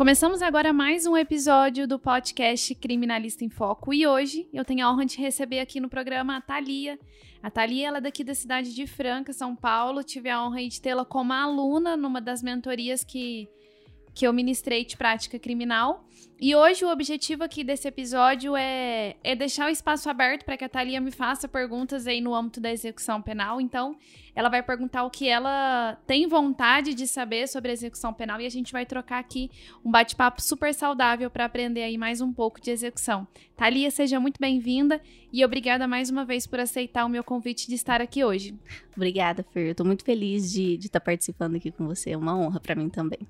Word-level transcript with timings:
Começamos 0.00 0.40
agora 0.40 0.72
mais 0.72 1.04
um 1.04 1.14
episódio 1.14 1.86
do 1.86 1.98
podcast 1.98 2.74
Criminalista 2.74 3.44
em 3.44 3.50
Foco 3.50 3.92
e 3.92 4.06
hoje 4.06 4.48
eu 4.50 4.64
tenho 4.64 4.86
a 4.86 4.90
honra 4.90 5.04
de 5.04 5.18
receber 5.18 5.60
aqui 5.60 5.78
no 5.78 5.90
programa 5.90 6.38
a 6.38 6.40
Thalia. 6.40 6.98
A 7.42 7.50
Thalia 7.50 7.88
ela 7.88 7.98
é 7.98 8.00
daqui 8.00 8.24
da 8.24 8.34
cidade 8.34 8.74
de 8.74 8.86
Franca, 8.86 9.30
São 9.34 9.54
Paulo. 9.54 10.02
Tive 10.02 10.30
a 10.30 10.42
honra 10.42 10.66
de 10.66 10.80
tê-la 10.80 11.04
como 11.04 11.34
aluna 11.34 11.98
numa 11.98 12.18
das 12.18 12.42
mentorias 12.42 13.04
que 13.04 13.46
que 14.14 14.26
eu 14.26 14.32
ministrei 14.32 14.84
de 14.84 14.96
prática 14.96 15.38
criminal. 15.38 16.04
E 16.42 16.54
hoje 16.54 16.86
o 16.86 16.90
objetivo 16.90 17.44
aqui 17.44 17.62
desse 17.62 17.86
episódio 17.86 18.56
é, 18.56 19.14
é 19.22 19.36
deixar 19.36 19.66
o 19.66 19.68
espaço 19.68 20.08
aberto 20.08 20.44
para 20.44 20.56
que 20.56 20.64
a 20.64 20.68
Thalia 20.70 20.98
me 20.98 21.10
faça 21.10 21.46
perguntas 21.46 22.06
aí 22.06 22.20
no 22.22 22.34
âmbito 22.34 22.60
da 22.60 22.72
execução 22.72 23.20
penal. 23.20 23.60
Então, 23.60 23.94
ela 24.34 24.48
vai 24.48 24.62
perguntar 24.62 25.04
o 25.04 25.10
que 25.10 25.28
ela 25.28 25.98
tem 26.06 26.26
vontade 26.26 26.94
de 26.94 27.06
saber 27.06 27.46
sobre 27.46 27.70
a 27.70 27.74
execução 27.74 28.14
penal 28.14 28.40
e 28.40 28.46
a 28.46 28.50
gente 28.50 28.72
vai 28.72 28.86
trocar 28.86 29.18
aqui 29.18 29.50
um 29.84 29.90
bate-papo 29.90 30.40
super 30.40 30.72
saudável 30.72 31.30
para 31.30 31.44
aprender 31.44 31.82
aí 31.82 31.98
mais 31.98 32.22
um 32.22 32.32
pouco 32.32 32.58
de 32.58 32.70
execução. 32.70 33.28
Thalia, 33.54 33.90
seja 33.90 34.18
muito 34.18 34.40
bem-vinda 34.40 34.98
e 35.30 35.44
obrigada 35.44 35.86
mais 35.86 36.08
uma 36.08 36.24
vez 36.24 36.46
por 36.46 36.58
aceitar 36.58 37.04
o 37.04 37.08
meu 37.10 37.22
convite 37.22 37.68
de 37.68 37.74
estar 37.74 38.00
aqui 38.00 38.24
hoje. 38.24 38.54
Obrigada, 38.96 39.44
Fer. 39.52 39.68
Eu 39.68 39.74
tô 39.74 39.84
muito 39.84 40.04
feliz 40.04 40.50
de 40.50 40.76
estar 40.76 41.00
tá 41.00 41.04
participando 41.04 41.56
aqui 41.56 41.70
com 41.70 41.86
você. 41.86 42.12
É 42.12 42.16
uma 42.16 42.34
honra 42.34 42.60
para 42.60 42.74
mim 42.74 42.88
também. 42.88 43.20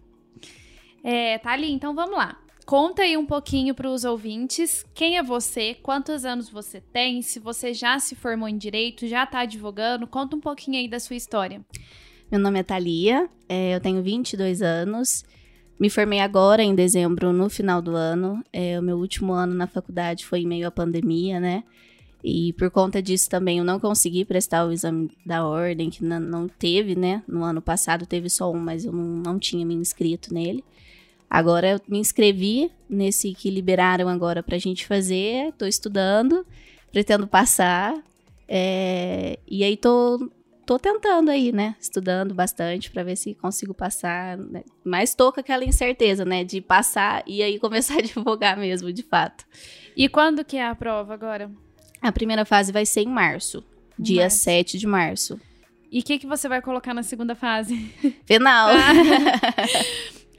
É, 1.03 1.39
tá 1.39 1.53
ali, 1.53 1.71
então 1.73 1.95
vamos 1.95 2.17
lá. 2.17 2.39
Conta 2.67 3.03
aí 3.03 3.17
um 3.17 3.27
pouquinho 3.27 3.75
para 3.75 3.89
os 3.89 4.05
ouvintes 4.05 4.85
quem 4.95 5.17
é 5.17 5.23
você, 5.23 5.75
quantos 5.83 6.25
anos 6.25 6.49
você 6.49 6.81
tem, 6.81 7.21
se 7.21 7.41
você 7.41 7.75
já 7.75 7.99
se 7.99 8.15
formou 8.15 8.49
em 8.49 8.57
direito, 8.57 9.09
já 9.09 9.25
está 9.25 9.41
advogando, 9.41 10.07
conta 10.07 10.37
um 10.37 10.41
pouquinho 10.41 10.79
aí 10.79 10.87
da 10.87 11.01
sua 11.01 11.17
história. 11.17 11.61
Meu 12.31 12.41
nome 12.41 12.61
é 12.61 12.63
Thalia, 12.63 13.29
é, 13.49 13.75
eu 13.75 13.81
tenho 13.81 14.01
22 14.03 14.63
anos, 14.63 15.25
me 15.81 15.91
formei 15.91 16.21
agora 16.21 16.63
em 16.63 16.75
dezembro, 16.75 17.33
no 17.33 17.49
final 17.49 17.81
do 17.81 17.97
ano. 17.97 18.45
É, 18.53 18.79
o 18.79 18.83
meu 18.83 18.99
último 18.99 19.33
ano 19.33 19.55
na 19.55 19.67
faculdade 19.67 20.27
foi 20.27 20.41
em 20.41 20.47
meio 20.47 20.69
à 20.69 20.71
pandemia, 20.71 21.41
né? 21.41 21.65
E 22.23 22.53
por 22.53 22.71
conta 22.71 23.01
disso 23.01 23.31
também 23.31 23.59
eu 23.59 23.65
não 23.65 23.81
consegui 23.81 24.25
prestar 24.25 24.67
o 24.67 24.73
exame 24.73 25.11
da 25.25 25.47
ordem, 25.47 25.89
que 25.89 26.05
não, 26.05 26.49
teve, 26.49 26.95
né? 26.95 27.23
No 27.27 27.43
ano 27.43 27.63
passado 27.63 28.07
teve 28.07 28.29
só 28.29 28.53
um, 28.53 28.59
mas 28.59 28.85
eu 28.85 28.93
não, 28.93 29.05
não 29.05 29.39
tinha 29.39 29.65
me 29.65 29.75
inscrito 29.75 30.33
nele. 30.33 30.63
Agora 31.29 31.71
eu 31.71 31.81
me 31.89 31.99
inscrevi 31.99 32.71
nesse 32.89 33.33
que 33.33 33.51
liberaram 33.51 34.09
agora 34.09 34.43
pra 34.43 34.59
gente 34.59 34.87
fazer, 34.87 35.53
tô 35.57 35.65
estudando, 35.65 36.45
pretendo 36.91 37.27
passar. 37.27 37.95
É, 38.49 39.39
e 39.47 39.63
aí 39.63 39.77
tô, 39.77 40.29
tô 40.67 40.79
tentando 40.79 41.31
aí, 41.31 41.53
né? 41.53 41.77
Estudando 41.81 42.35
bastante 42.35 42.91
para 42.91 43.05
ver 43.05 43.17
se 43.17 43.35
consigo 43.35 43.73
passar. 43.73 44.37
Né? 44.37 44.65
Mas 44.85 45.15
tô 45.15 45.33
com 45.33 45.41
aquela 45.41 45.65
incerteza, 45.65 46.25
né? 46.25 46.45
De 46.45 46.61
passar 46.61 47.23
e 47.27 47.43
aí 47.43 47.59
começar 47.59 47.95
a 47.95 47.99
advogar 48.03 48.59
mesmo, 48.59 48.93
de 48.93 49.05
fato. 49.05 49.47
E 49.97 50.09
quando 50.09 50.45
que 50.45 50.57
é 50.57 50.67
a 50.67 50.75
prova 50.75 51.15
agora? 51.15 51.51
A 52.01 52.13
primeira 52.13 52.45
fase 52.45 52.73
vai 52.73 52.87
ser 52.87 53.03
em 53.03 53.09
março, 53.09 53.65
dia 53.99 54.23
março. 54.23 54.39
7 54.39 54.79
de 54.79 54.87
março. 54.87 55.41
E 55.93 56.01
o 56.01 56.03
que, 56.03 56.19
que 56.19 56.27
você 56.27 56.49
vai 56.49 56.63
colocar 56.63 56.95
na 56.95 57.03
segunda 57.03 57.35
fase? 57.35 57.93
Penal. 58.27 58.71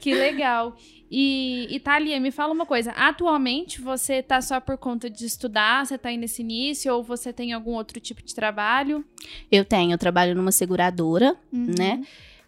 Que 0.02 0.12
legal. 0.12 0.76
E, 1.08 1.68
Itália, 1.70 2.18
me 2.18 2.32
fala 2.32 2.52
uma 2.52 2.66
coisa. 2.66 2.90
Atualmente, 2.92 3.80
você 3.80 4.20
tá 4.20 4.40
só 4.40 4.58
por 4.58 4.76
conta 4.76 5.08
de 5.08 5.24
estudar? 5.24 5.86
Você 5.86 5.96
tá 5.96 6.08
aí 6.08 6.16
nesse 6.16 6.42
início? 6.42 6.92
Ou 6.92 7.04
você 7.04 7.32
tem 7.32 7.52
algum 7.52 7.74
outro 7.74 8.00
tipo 8.00 8.20
de 8.20 8.34
trabalho? 8.34 9.04
Eu 9.50 9.64
tenho. 9.64 9.92
Eu 9.92 9.98
trabalho 9.98 10.34
numa 10.34 10.50
seguradora, 10.50 11.36
uhum. 11.52 11.72
né? 11.78 12.02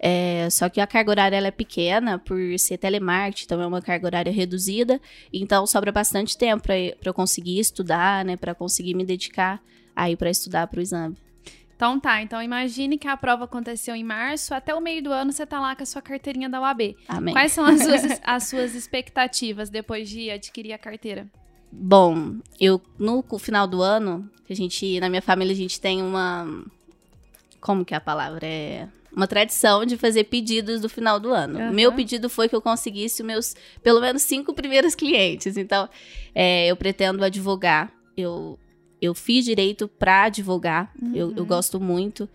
É, 0.06 0.50
só 0.50 0.68
que 0.68 0.82
a 0.82 0.86
carga 0.86 1.10
horária 1.10 1.34
ela 1.34 1.46
é 1.46 1.50
pequena 1.50 2.18
por 2.18 2.38
ser 2.58 2.76
telemarketing, 2.76 3.44
então 3.46 3.62
é 3.62 3.66
uma 3.66 3.80
carga 3.80 4.06
horária 4.06 4.30
reduzida. 4.30 5.00
Então 5.32 5.66
sobra 5.66 5.90
bastante 5.90 6.36
tempo 6.36 6.64
para 6.64 6.76
eu 7.02 7.14
conseguir 7.14 7.58
estudar, 7.58 8.22
né? 8.22 8.36
Para 8.36 8.54
conseguir 8.54 8.92
me 8.92 9.02
dedicar 9.02 9.62
aí 9.96 10.14
para 10.14 10.28
estudar 10.28 10.66
para 10.66 10.78
o 10.78 10.82
exame. 10.82 11.16
Então 11.74 11.98
tá, 11.98 12.20
então 12.20 12.42
imagine 12.42 12.98
que 12.98 13.08
a 13.08 13.16
prova 13.16 13.44
aconteceu 13.44 13.94
em 13.96 14.04
março, 14.04 14.52
até 14.52 14.74
o 14.74 14.80
meio 14.80 15.02
do 15.02 15.10
ano 15.10 15.32
você 15.32 15.46
tá 15.46 15.58
lá 15.58 15.74
com 15.74 15.82
a 15.82 15.86
sua 15.86 16.02
carteirinha 16.02 16.50
da 16.50 16.60
UAB. 16.60 16.94
Amém. 17.08 17.32
Quais 17.32 17.52
são 17.52 17.64
as 17.64 17.82
suas, 17.82 18.20
as 18.22 18.42
suas 18.44 18.74
expectativas 18.74 19.70
depois 19.70 20.06
de 20.06 20.30
adquirir 20.30 20.74
a 20.74 20.78
carteira? 20.78 21.26
Bom, 21.72 22.36
eu 22.60 22.78
no 22.98 23.24
final 23.38 23.66
do 23.66 23.80
ano, 23.80 24.30
a 24.50 24.52
gente, 24.52 25.00
na 25.00 25.08
minha 25.08 25.22
família, 25.22 25.54
a 25.54 25.56
gente 25.56 25.80
tem 25.80 26.02
uma. 26.02 26.62
Como 27.58 27.86
que 27.86 27.94
é 27.94 27.96
a 27.96 28.00
palavra? 28.02 28.46
É 28.46 28.86
uma 29.14 29.26
tradição 29.26 29.84
de 29.84 29.96
fazer 29.96 30.24
pedidos 30.24 30.80
do 30.80 30.88
final 30.88 31.20
do 31.20 31.30
ano. 31.30 31.58
Uhum. 31.58 31.72
Meu 31.72 31.92
pedido 31.92 32.28
foi 32.28 32.48
que 32.48 32.56
eu 32.56 32.60
conseguisse 32.60 33.22
os 33.22 33.26
meus, 33.26 33.54
pelo 33.82 34.00
menos, 34.00 34.22
cinco 34.22 34.52
primeiros 34.52 34.94
clientes. 34.96 35.56
Então, 35.56 35.88
é, 36.34 36.66
eu 36.66 36.76
pretendo 36.76 37.24
advogar. 37.24 37.92
Eu 38.16 38.58
eu 39.00 39.14
fiz 39.14 39.44
direito 39.44 39.86
para 39.86 40.24
advogar, 40.24 40.90
uhum. 41.00 41.14
eu, 41.14 41.30
eu, 41.32 41.42
uhum. 41.42 41.46
gosto 41.46 41.78
muito. 41.78 42.28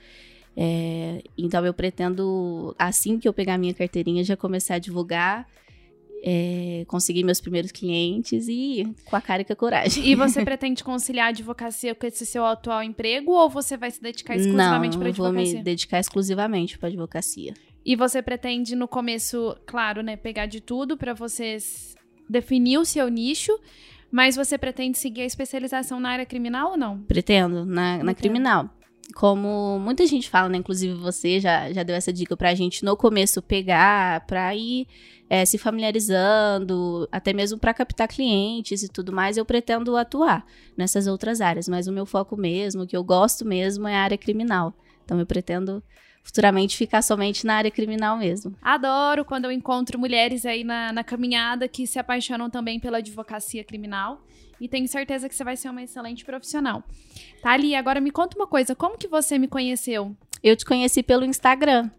É, 0.55 1.23
então 1.37 1.65
eu 1.65 1.73
pretendo, 1.73 2.75
assim 2.77 3.17
que 3.17 3.27
eu 3.27 3.33
pegar 3.33 3.57
minha 3.57 3.73
carteirinha, 3.73 4.23
já 4.23 4.37
começar 4.37 4.75
a 4.75 4.77
advogar. 4.77 5.47
É, 6.21 6.83
conseguir 6.87 7.23
meus 7.23 7.39
primeiros 7.39 7.71
clientes 7.71 8.47
e 8.49 8.93
com 9.05 9.15
a 9.15 9.21
cara 9.21 9.41
e 9.41 9.45
com 9.45 9.53
a 9.53 9.55
coragem. 9.55 10.05
E 10.05 10.15
você 10.15 10.43
pretende 10.45 10.83
conciliar 10.83 11.27
a 11.27 11.29
advocacia 11.29 11.95
com 11.95 12.05
esse 12.05 12.25
seu 12.25 12.45
atual 12.45 12.83
emprego 12.83 13.31
ou 13.31 13.49
você 13.49 13.77
vai 13.77 13.89
se 13.89 14.01
dedicar 14.01 14.35
exclusivamente 14.35 14.97
para 14.97 15.07
advocacia? 15.07 15.33
Não, 15.33 15.43
vou 15.43 15.55
me 15.55 15.63
dedicar 15.63 15.99
exclusivamente 15.99 16.77
para 16.77 16.89
advocacia. 16.89 17.53
E 17.85 17.95
você 17.95 18.21
pretende 18.21 18.75
no 18.75 18.87
começo, 18.87 19.55
claro, 19.65 20.03
né, 20.03 20.15
pegar 20.15 20.45
de 20.45 20.59
tudo 20.59 20.97
para 20.97 21.13
você 21.13 21.57
definir 22.29 22.77
o 22.77 22.85
seu 22.85 23.07
nicho, 23.07 23.57
mas 24.11 24.35
você 24.35 24.57
pretende 24.57 24.97
seguir 24.97 25.21
a 25.21 25.25
especialização 25.25 25.99
na 25.99 26.09
área 26.09 26.25
criminal 26.25 26.71
ou 26.71 26.77
não? 26.77 26.99
Pretendo, 26.99 27.65
na, 27.65 28.03
na 28.03 28.13
criminal. 28.13 28.69
Como 29.15 29.79
muita 29.79 30.05
gente 30.05 30.29
fala, 30.29 30.49
né? 30.49 30.57
Inclusive 30.57 30.93
você 30.93 31.39
já, 31.39 31.71
já 31.73 31.83
deu 31.83 31.95
essa 31.95 32.13
dica 32.13 32.37
pra 32.37 32.53
gente 32.53 32.85
no 32.85 32.95
começo 32.95 33.41
pegar, 33.41 34.25
pra 34.25 34.55
ir 34.55 34.87
é, 35.29 35.45
se 35.45 35.57
familiarizando, 35.57 37.07
até 37.11 37.33
mesmo 37.33 37.57
para 37.59 37.73
captar 37.73 38.07
clientes 38.07 38.83
e 38.83 38.89
tudo 38.89 39.11
mais, 39.11 39.37
eu 39.37 39.45
pretendo 39.45 39.95
atuar 39.95 40.45
nessas 40.75 41.07
outras 41.07 41.41
áreas. 41.41 41.67
Mas 41.67 41.87
o 41.87 41.91
meu 41.91 42.05
foco 42.05 42.35
mesmo, 42.35 42.83
o 42.83 42.87
que 42.87 42.97
eu 42.97 43.03
gosto 43.03 43.45
mesmo, 43.45 43.87
é 43.87 43.95
a 43.95 44.01
área 44.01 44.17
criminal. 44.17 44.73
Então 45.05 45.19
eu 45.19 45.25
pretendo 45.25 45.83
futuramente 46.23 46.77
ficar 46.77 47.01
somente 47.01 47.45
na 47.45 47.55
área 47.55 47.71
criminal 47.71 48.17
mesmo. 48.17 48.55
Adoro 48.61 49.25
quando 49.25 49.45
eu 49.45 49.51
encontro 49.51 49.97
mulheres 49.97 50.45
aí 50.45 50.63
na, 50.63 50.91
na 50.91 51.03
caminhada 51.03 51.67
que 51.67 51.87
se 51.87 51.97
apaixonam 51.97 52.49
também 52.49 52.79
pela 52.79 52.99
advocacia 52.99 53.63
criminal 53.63 54.21
e 54.59 54.67
tenho 54.67 54.87
certeza 54.87 55.27
que 55.27 55.35
você 55.35 55.43
vai 55.43 55.55
ser 55.55 55.69
uma 55.69 55.83
excelente 55.83 56.25
profissional. 56.25 56.83
Tá 57.41 57.51
ali, 57.51 57.75
agora 57.75 58.01
me 58.01 58.11
conta 58.11 58.37
uma 58.37 58.47
coisa, 58.47 58.75
como 58.75 58.97
que 58.97 59.07
você 59.07 59.37
me 59.37 59.47
conheceu? 59.47 60.15
Eu 60.43 60.55
te 60.55 60.65
conheci 60.65 61.03
pelo 61.03 61.25
Instagram 61.25 61.89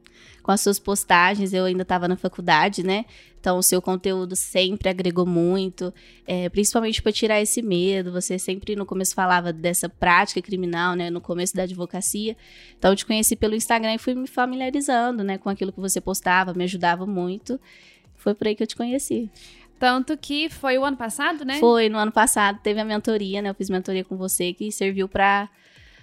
com 0.42 0.50
as 0.50 0.60
suas 0.60 0.78
postagens. 0.78 1.52
Eu 1.52 1.64
ainda 1.64 1.82
estava 1.82 2.08
na 2.08 2.16
faculdade, 2.16 2.82
né? 2.82 3.04
Então, 3.38 3.56
o 3.56 3.62
seu 3.62 3.80
conteúdo 3.80 4.36
sempre 4.36 4.88
agregou 4.88 5.24
muito, 5.24 5.92
é, 6.26 6.48
principalmente 6.48 7.00
para 7.00 7.12
tirar 7.12 7.40
esse 7.40 7.62
medo. 7.62 8.12
Você 8.12 8.38
sempre 8.38 8.76
no 8.76 8.84
começo 8.84 9.14
falava 9.14 9.52
dessa 9.52 9.88
prática 9.88 10.42
criminal, 10.42 10.94
né? 10.94 11.10
No 11.10 11.20
começo 11.20 11.54
da 11.54 11.62
advocacia. 11.62 12.36
Então, 12.78 12.92
eu 12.92 12.96
te 12.96 13.06
conheci 13.06 13.36
pelo 13.36 13.54
Instagram 13.54 13.94
e 13.94 13.98
fui 13.98 14.14
me 14.14 14.26
familiarizando, 14.26 15.24
né? 15.24 15.38
Com 15.38 15.48
aquilo 15.48 15.72
que 15.72 15.80
você 15.80 16.00
postava, 16.00 16.52
me 16.52 16.64
ajudava 16.64 17.06
muito. 17.06 17.58
Foi 18.16 18.34
por 18.34 18.46
aí 18.46 18.54
que 18.54 18.62
eu 18.62 18.66
te 18.66 18.76
conheci. 18.76 19.30
Tanto 19.80 20.14
que 20.14 20.50
foi 20.50 20.76
o 20.76 20.84
ano 20.84 20.98
passado, 20.98 21.42
né? 21.42 21.58
Foi, 21.58 21.88
no 21.88 21.96
ano 21.96 22.12
passado 22.12 22.60
teve 22.62 22.78
a 22.78 22.84
mentoria, 22.84 23.40
né? 23.40 23.48
Eu 23.48 23.54
fiz 23.54 23.70
mentoria 23.70 24.04
com 24.04 24.14
você 24.14 24.52
que 24.52 24.70
serviu 24.70 25.08
para 25.08 25.48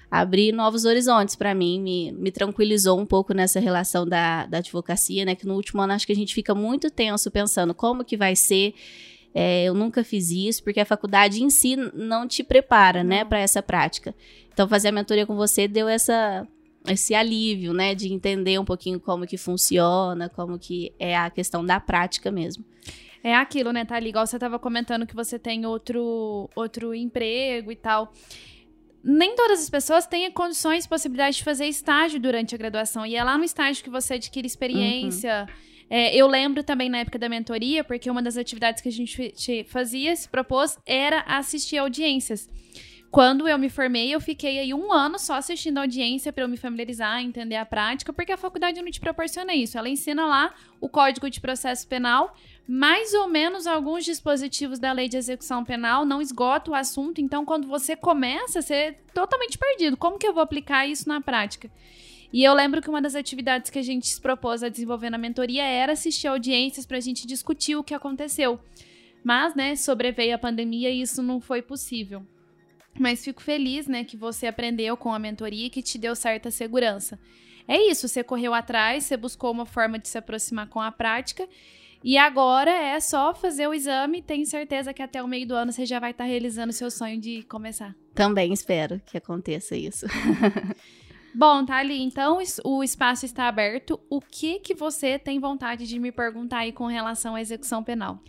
abrir 0.09 0.51
novos 0.51 0.83
horizontes 0.83 1.35
para 1.35 1.53
mim, 1.53 1.79
me, 1.79 2.11
me 2.11 2.31
tranquilizou 2.31 2.99
um 2.99 3.05
pouco 3.05 3.35
nessa 3.35 3.59
relação 3.59 4.03
da, 4.03 4.47
da 4.47 4.57
advocacia, 4.57 5.23
né? 5.23 5.35
Que 5.35 5.45
no 5.45 5.53
último 5.53 5.79
ano 5.79 5.93
acho 5.93 6.07
que 6.07 6.11
a 6.11 6.15
gente 6.15 6.33
fica 6.33 6.55
muito 6.55 6.89
tenso 6.89 7.29
pensando 7.29 7.71
como 7.71 8.03
que 8.03 8.17
vai 8.17 8.35
ser. 8.35 8.73
É, 9.31 9.65
eu 9.65 9.75
nunca 9.75 10.03
fiz 10.03 10.31
isso, 10.31 10.63
porque 10.63 10.79
a 10.79 10.85
faculdade 10.85 11.43
em 11.43 11.49
si 11.51 11.75
não 11.75 12.27
te 12.27 12.43
prepara, 12.43 13.03
né, 13.03 13.23
para 13.23 13.37
essa 13.37 13.61
prática. 13.61 14.15
Então, 14.51 14.67
fazer 14.67 14.87
a 14.87 14.91
mentoria 14.91 15.27
com 15.27 15.35
você 15.35 15.67
deu 15.67 15.87
essa, 15.87 16.47
esse 16.87 17.13
alívio, 17.13 17.73
né, 17.73 17.93
de 17.93 18.11
entender 18.11 18.57
um 18.57 18.65
pouquinho 18.65 18.99
como 18.99 19.27
que 19.27 19.37
funciona, 19.37 20.29
como 20.29 20.57
que 20.57 20.91
é 20.97 21.15
a 21.15 21.29
questão 21.29 21.63
da 21.63 21.79
prática 21.79 22.31
mesmo. 22.31 22.65
É 23.23 23.35
aquilo, 23.35 23.71
né, 23.71 23.85
Thalia? 23.85 24.09
Igual 24.09 24.25
você 24.25 24.37
estava 24.37 24.59
comentando 24.59 25.05
que 25.05 25.15
você 25.15 25.37
tem 25.37 25.65
outro, 25.65 26.49
outro 26.55 26.93
emprego 26.93 27.71
e 27.71 27.75
tal 27.75 28.13
nem 29.03 29.35
todas 29.35 29.61
as 29.61 29.69
pessoas 29.69 30.05
têm 30.05 30.29
condições 30.31 30.83
e 30.83 30.89
possibilidade 30.89 31.37
de 31.37 31.43
fazer 31.43 31.65
estágio 31.65 32.19
durante 32.19 32.53
a 32.53 32.57
graduação. 32.57 33.05
E 33.05 33.15
é 33.15 33.23
lá 33.23 33.37
no 33.37 33.43
estágio 33.45 33.81
que 33.81 33.89
você 33.89 34.15
adquire 34.15 34.45
experiência. 34.45 35.47
Uhum. 35.47 35.55
É, 35.89 36.13
eu 36.13 36.27
lembro 36.27 36.61
também 36.61 36.89
na 36.89 36.99
época 36.99 37.17
da 37.17 37.29
mentoria, 37.29 37.85
porque 37.85 38.11
uma 38.11 38.21
das 38.21 38.35
atividades 38.35 38.81
que 38.81 38.89
a 38.89 38.91
gente 38.91 39.63
fazia, 39.69 40.13
se 40.13 40.27
propôs, 40.27 40.77
era 40.85 41.21
assistir 41.21 41.77
audiências. 41.77 42.49
Quando 43.09 43.47
eu 43.47 43.57
me 43.57 43.69
formei, 43.69 44.13
eu 44.13 44.19
fiquei 44.19 44.59
aí 44.59 44.73
um 44.73 44.91
ano 44.91 45.17
só 45.17 45.35
assistindo 45.35 45.77
audiência 45.77 46.33
para 46.33 46.43
eu 46.43 46.47
me 46.47 46.57
familiarizar, 46.57 47.21
entender 47.21 47.55
a 47.55 47.65
prática, 47.65 48.11
porque 48.11 48.33
a 48.33 48.37
faculdade 48.37 48.81
não 48.81 48.91
te 48.91 48.99
proporciona 48.99 49.55
isso. 49.55 49.77
Ela 49.77 49.87
ensina 49.87 50.25
lá 50.25 50.53
o 50.81 50.89
Código 50.89 51.29
de 51.29 51.39
Processo 51.39 51.87
Penal, 51.87 52.35
mais 52.67 53.13
ou 53.13 53.27
menos 53.29 53.65
alguns 53.65 54.03
dispositivos 54.03 54.77
da 54.77 54.91
Lei 54.91 55.07
de 55.07 55.15
Execução 55.15 55.63
Penal, 55.63 56.05
não 56.05 56.21
esgota 56.21 56.71
o 56.71 56.75
assunto. 56.75 57.21
Então, 57.21 57.45
quando 57.45 57.65
você 57.65 57.95
começa, 57.95 58.61
você 58.61 58.73
é 58.73 58.91
totalmente 59.13 59.57
perdido. 59.57 59.95
Como 59.95 60.19
que 60.19 60.27
eu 60.27 60.33
vou 60.33 60.43
aplicar 60.43 60.85
isso 60.85 61.07
na 61.07 61.21
prática? 61.21 61.71
E 62.31 62.43
eu 62.43 62.53
lembro 62.53 62.81
que 62.81 62.89
uma 62.89 63.01
das 63.01 63.15
atividades 63.15 63.71
que 63.71 63.79
a 63.79 63.83
gente 63.83 64.07
se 64.07 64.19
propôs 64.19 64.61
a 64.61 64.69
desenvolver 64.69 65.09
na 65.09 65.17
mentoria 65.17 65.63
era 65.63 65.93
assistir 65.93 66.27
audiências 66.27 66.85
para 66.85 66.97
a 66.97 67.01
gente 67.01 67.25
discutir 67.25 67.77
o 67.77 67.83
que 67.83 67.93
aconteceu. 67.93 68.59
Mas, 69.23 69.55
né, 69.55 69.77
sobreveio 69.77 70.35
a 70.35 70.37
pandemia 70.37 70.89
e 70.89 71.01
isso 71.01 71.23
não 71.23 71.39
foi 71.39 71.61
possível. 71.61 72.25
Mas 72.99 73.23
fico 73.23 73.41
feliz, 73.41 73.87
né, 73.87 74.03
que 74.03 74.17
você 74.17 74.47
aprendeu 74.47 74.97
com 74.97 75.13
a 75.13 75.19
mentoria 75.19 75.67
e 75.67 75.69
que 75.69 75.81
te 75.81 75.97
deu 75.97 76.15
certa 76.15 76.49
segurança. 76.49 77.19
É 77.67 77.77
isso, 77.89 78.07
você 78.07 78.23
correu 78.23 78.53
atrás, 78.53 79.03
você 79.03 79.17
buscou 79.17 79.51
uma 79.51 79.65
forma 79.65 79.99
de 79.99 80.07
se 80.07 80.17
aproximar 80.17 80.67
com 80.67 80.79
a 80.79 80.91
prática. 80.91 81.47
E 82.03 82.17
agora 82.17 82.71
é 82.71 82.99
só 82.99 83.33
fazer 83.33 83.67
o 83.67 83.73
exame. 83.73 84.21
Tenho 84.21 84.45
certeza 84.45 84.93
que 84.93 85.01
até 85.01 85.21
o 85.21 85.27
meio 85.27 85.47
do 85.47 85.55
ano 85.55 85.71
você 85.71 85.85
já 85.85 85.99
vai 85.99 86.11
estar 86.11 86.23
realizando 86.23 86.71
seu 86.71 86.89
sonho 86.89 87.19
de 87.19 87.43
começar. 87.43 87.95
Também 88.13 88.53
espero 88.53 89.01
que 89.05 89.17
aconteça 89.17 89.75
isso. 89.75 90.05
Bom, 91.35 91.65
Thali, 91.65 92.01
então 92.01 92.39
o 92.63 92.83
espaço 92.83 93.25
está 93.25 93.47
aberto. 93.47 93.99
O 94.09 94.21
que 94.21 94.59
que 94.59 94.73
você 94.73 95.19
tem 95.19 95.39
vontade 95.39 95.85
de 95.85 95.99
me 95.99 96.11
perguntar 96.11 96.59
aí 96.59 96.71
com 96.71 96.87
relação 96.87 97.35
à 97.35 97.41
execução 97.41 97.83
penal? 97.83 98.23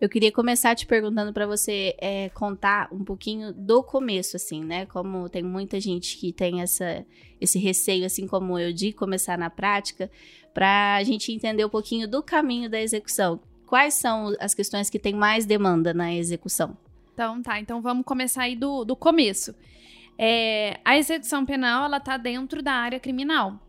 Eu 0.00 0.08
queria 0.08 0.30
começar 0.30 0.76
te 0.76 0.86
perguntando 0.86 1.32
para 1.32 1.44
você 1.44 1.96
é, 1.98 2.28
contar 2.28 2.88
um 2.92 3.02
pouquinho 3.02 3.52
do 3.52 3.82
começo, 3.82 4.36
assim, 4.36 4.62
né? 4.62 4.86
Como 4.86 5.28
tem 5.28 5.42
muita 5.42 5.80
gente 5.80 6.16
que 6.16 6.32
tem 6.32 6.60
essa, 6.60 7.04
esse 7.40 7.58
receio, 7.58 8.06
assim 8.06 8.24
como 8.24 8.56
eu, 8.56 8.72
de 8.72 8.92
começar 8.92 9.36
na 9.36 9.50
prática, 9.50 10.08
para 10.54 10.94
a 10.94 11.02
gente 11.02 11.32
entender 11.32 11.64
um 11.64 11.68
pouquinho 11.68 12.06
do 12.06 12.22
caminho 12.22 12.70
da 12.70 12.80
execução. 12.80 13.40
Quais 13.66 13.94
são 13.94 14.36
as 14.38 14.54
questões 14.54 14.88
que 14.88 15.00
têm 15.00 15.14
mais 15.14 15.44
demanda 15.44 15.92
na 15.92 16.14
execução? 16.14 16.76
Então, 17.12 17.42
tá. 17.42 17.58
Então, 17.58 17.82
vamos 17.82 18.04
começar 18.04 18.42
aí 18.42 18.54
do, 18.54 18.84
do 18.84 18.94
começo. 18.94 19.52
É, 20.16 20.78
a 20.84 20.96
execução 20.96 21.44
penal, 21.44 21.86
ela 21.86 21.98
tá 21.98 22.16
dentro 22.16 22.62
da 22.62 22.72
área 22.72 23.00
criminal. 23.00 23.60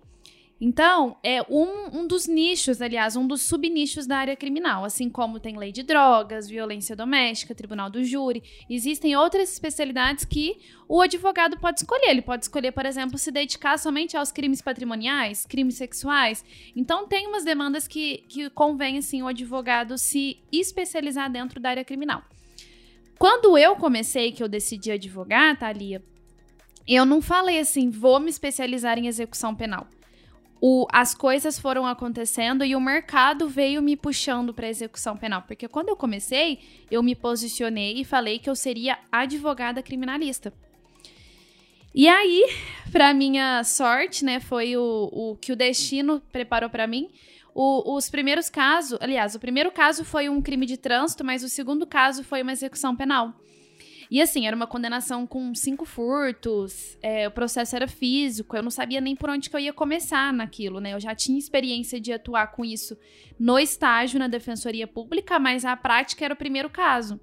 Então, 0.61 1.15
é 1.23 1.41
um, 1.43 1.99
um 1.99 2.07
dos 2.07 2.27
nichos, 2.27 2.81
aliás, 2.81 3.15
um 3.15 3.25
dos 3.25 3.43
subnichos 3.43 4.05
da 4.05 4.17
área 4.17 4.35
criminal. 4.35 4.83
Assim 4.83 5.09
como 5.09 5.39
tem 5.39 5.57
lei 5.57 5.71
de 5.71 5.83
drogas, 5.83 6.49
violência 6.49 6.97
doméstica, 6.97 7.55
tribunal 7.55 7.89
do 7.89 8.03
júri, 8.03 8.43
existem 8.69 9.15
outras 9.15 9.53
especialidades 9.53 10.25
que 10.25 10.57
o 10.87 11.01
advogado 11.01 11.57
pode 11.57 11.79
escolher. 11.79 12.09
Ele 12.09 12.21
pode 12.21 12.43
escolher, 12.43 12.73
por 12.73 12.85
exemplo, 12.85 13.17
se 13.17 13.31
dedicar 13.31 13.79
somente 13.79 14.17
aos 14.17 14.33
crimes 14.33 14.61
patrimoniais, 14.61 15.45
crimes 15.45 15.75
sexuais. 15.75 16.43
Então, 16.75 17.07
tem 17.07 17.25
umas 17.25 17.45
demandas 17.45 17.87
que, 17.87 18.25
que 18.27 18.49
convém, 18.49 18.97
assim, 18.97 19.21
o 19.21 19.27
advogado 19.27 19.97
se 19.97 20.43
especializar 20.51 21.31
dentro 21.31 21.61
da 21.61 21.69
área 21.69 21.85
criminal. 21.85 22.21
Quando 23.17 23.57
eu 23.57 23.77
comecei, 23.77 24.33
que 24.33 24.43
eu 24.43 24.49
decidi 24.49 24.91
advogar, 24.91 25.57
Thalia, 25.57 26.03
eu 26.85 27.05
não 27.05 27.21
falei 27.21 27.59
assim, 27.59 27.89
vou 27.89 28.19
me 28.19 28.29
especializar 28.29 28.97
em 28.97 29.07
execução 29.07 29.55
penal 29.55 29.87
o, 30.61 30.85
as 30.91 31.15
coisas 31.15 31.57
foram 31.57 31.85
acontecendo 31.85 32.65
e 32.65 32.75
o 32.75 32.81
mercado 32.81 33.47
veio 33.47 33.81
me 33.81 33.95
puxando 33.95 34.53
para 34.53 34.67
execução 34.67 35.15
penal. 35.15 35.43
Porque 35.43 35.67
quando 35.67 35.89
eu 35.89 35.95
comecei, 35.95 36.59
eu 36.91 37.01
me 37.01 37.15
posicionei 37.15 37.93
e 37.99 38.03
falei 38.03 38.39
que 38.39 38.49
eu 38.49 38.55
seria 38.55 38.99
advogada 39.11 39.81
criminalista. 39.81 40.53
E 41.95 42.07
aí, 42.07 42.45
para 42.91 43.13
minha 43.13 43.63
sorte, 43.63 44.23
né, 44.23 44.39
foi 44.39 44.77
o, 44.77 45.09
o 45.11 45.37
que 45.37 45.51
o 45.51 45.55
destino 45.55 46.21
preparou 46.31 46.69
para 46.69 46.85
mim. 46.85 47.09
O, 47.55 47.95
os 47.95 48.09
primeiros 48.09 48.49
casos, 48.49 48.97
aliás, 49.01 49.35
o 49.35 49.39
primeiro 49.39 49.71
caso 49.71 50.05
foi 50.05 50.29
um 50.29 50.41
crime 50.41 50.65
de 50.65 50.77
trânsito, 50.77 51.23
mas 51.23 51.43
o 51.43 51.49
segundo 51.49 51.87
caso 51.87 52.23
foi 52.23 52.41
uma 52.41 52.51
execução 52.51 52.95
penal. 52.95 53.33
E 54.09 54.19
assim, 54.21 54.47
era 54.47 54.55
uma 54.55 54.65
condenação 54.65 55.27
com 55.27 55.53
cinco 55.53 55.85
furtos, 55.85 56.97
é, 56.99 57.27
o 57.27 57.31
processo 57.31 57.75
era 57.75 57.87
físico, 57.87 58.57
eu 58.57 58.63
não 58.63 58.71
sabia 58.71 58.99
nem 58.99 59.15
por 59.15 59.29
onde 59.29 59.49
que 59.49 59.55
eu 59.55 59.59
ia 59.59 59.71
começar 59.71 60.33
naquilo, 60.33 60.79
né? 60.79 60.93
Eu 60.93 60.99
já 60.99 61.13
tinha 61.13 61.37
experiência 61.37 62.01
de 62.01 62.11
atuar 62.11 62.47
com 62.47 62.65
isso 62.65 62.97
no 63.39 63.59
estágio 63.59 64.17
na 64.17 64.27
Defensoria 64.27 64.87
Pública, 64.87 65.37
mas 65.37 65.63
a 65.63 65.77
prática 65.77 66.25
era 66.25 66.33
o 66.33 66.37
primeiro 66.37 66.69
caso. 66.71 67.19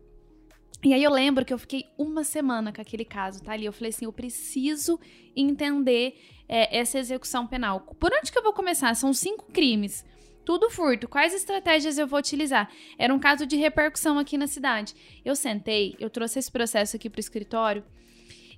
E 0.84 0.94
aí 0.94 1.02
eu 1.02 1.10
lembro 1.10 1.44
que 1.44 1.52
eu 1.52 1.58
fiquei 1.58 1.86
uma 1.98 2.22
semana 2.22 2.72
com 2.72 2.80
aquele 2.80 3.04
caso, 3.04 3.42
tá 3.42 3.52
ali. 3.52 3.64
Eu 3.64 3.72
falei 3.72 3.88
assim, 3.88 4.04
eu 4.04 4.12
preciso 4.12 5.00
entender 5.34 6.14
é, 6.48 6.78
essa 6.78 6.98
execução 6.98 7.46
penal. 7.46 7.80
Por 7.98 8.12
onde 8.12 8.30
que 8.30 8.38
eu 8.38 8.42
vou 8.42 8.52
começar? 8.52 8.94
São 8.94 9.12
cinco 9.12 9.50
crimes. 9.50 10.04
Tudo 10.46 10.70
furto. 10.70 11.08
Quais 11.08 11.34
estratégias 11.34 11.98
eu 11.98 12.06
vou 12.06 12.20
utilizar? 12.20 12.70
Era 12.96 13.12
um 13.12 13.18
caso 13.18 13.44
de 13.44 13.56
repercussão 13.56 14.16
aqui 14.16 14.38
na 14.38 14.46
cidade. 14.46 14.94
Eu 15.24 15.34
sentei, 15.34 15.96
eu 15.98 16.08
trouxe 16.08 16.38
esse 16.38 16.52
processo 16.52 16.94
aqui 16.94 17.10
para 17.10 17.18
o 17.18 17.20
escritório 17.20 17.84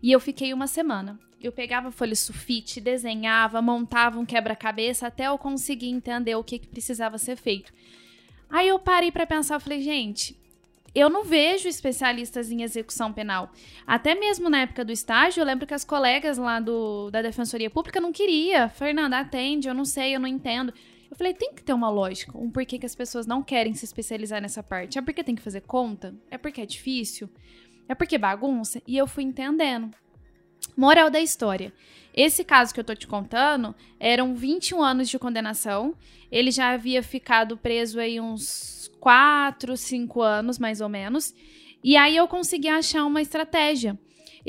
e 0.02 0.12
eu 0.12 0.20
fiquei 0.20 0.52
uma 0.52 0.67
semana. 0.67 1.19
Eu 1.40 1.50
pegava 1.50 1.90
folha 1.90 2.14
sulfite, 2.14 2.79
desenhava, 2.79 3.62
montava 3.62 4.20
um 4.20 4.26
quebra-cabeça 4.26 5.06
até 5.06 5.29
eu 5.29 5.38
conseguir 5.38 5.88
entender 5.88 6.35
o 6.35 6.44
que, 6.44 6.58
que 6.58 6.69
precisava 6.69 7.17
ser 7.17 7.37
feito. 7.37 7.73
Aí 8.50 8.69
eu 8.69 8.79
parei 8.79 9.11
para 9.11 9.26
pensar, 9.26 9.58
falei, 9.58 9.81
gente, 9.81 10.38
eu 10.94 11.08
não 11.08 11.25
vejo 11.25 11.69
especialistas 11.69 12.50
em 12.50 12.62
execução 12.62 13.14
penal. 13.14 13.50
Até 13.87 14.14
mesmo 14.14 14.50
na 14.50 14.61
época 14.61 14.84
do 14.84 14.93
estágio, 14.93 15.41
eu 15.41 15.46
lembro 15.46 15.67
que 15.67 15.73
as 15.73 15.84
colegas 15.84 16.37
lá 16.37 16.61
do, 16.61 17.11
da 17.11 17.23
Defensoria 17.23 17.70
Pública 17.70 17.99
não 17.99 18.12
queria. 18.12 18.69
Fernanda, 18.69 19.19
atende, 19.19 19.69
eu 19.69 19.75
não 19.75 19.87
sei, 19.87 20.14
eu 20.14 20.20
não 20.20 20.29
entendo. 20.29 20.75
Eu 21.10 21.16
falei, 21.16 21.32
tem 21.32 21.55
que 21.55 21.62
ter 21.62 21.72
uma 21.72 21.88
lógica, 21.90 22.37
um 22.37 22.50
porquê 22.50 22.78
que 22.78 22.87
as 22.87 22.94
pessoas 22.94 23.26
não 23.26 23.43
querem 23.43 23.75
se 23.75 23.84
especializar 23.84 24.40
nessa 24.43 24.62
parte. 24.62 24.99
É 24.99 25.02
porque 25.02 25.25
tem 25.25 25.34
que 25.34 25.43
fazer 25.43 25.62
conta? 25.62 26.14
É 26.31 26.37
porque 26.37 26.60
é 26.60 26.66
difícil? 26.66 27.28
É 27.88 27.94
porque 27.94 28.19
bagunça? 28.19 28.82
E 28.87 28.96
eu 28.96 29.06
fui 29.06 29.25
entendendo. 29.25 29.90
Moral 30.76 31.10
da 31.10 31.20
história. 31.20 31.72
Esse 32.14 32.44
caso 32.44 32.75
que 32.75 32.81
eu 32.81 32.84
tô 32.84 32.94
te 32.94 33.06
contando 33.06 33.75
eram 33.99 34.34
21 34.34 34.82
anos 34.82 35.08
de 35.08 35.19
condenação. 35.19 35.94
Ele 36.31 36.50
já 36.50 36.70
havia 36.70 37.02
ficado 37.02 37.56
preso 37.56 37.99
aí 37.99 38.20
uns 38.20 38.90
4, 39.00 39.76
5 39.76 40.20
anos, 40.20 40.58
mais 40.58 40.81
ou 40.81 40.88
menos. 40.88 41.34
E 41.82 41.96
aí 41.96 42.16
eu 42.16 42.28
consegui 42.28 42.69
achar 42.69 43.05
uma 43.05 43.22
estratégia 43.22 43.99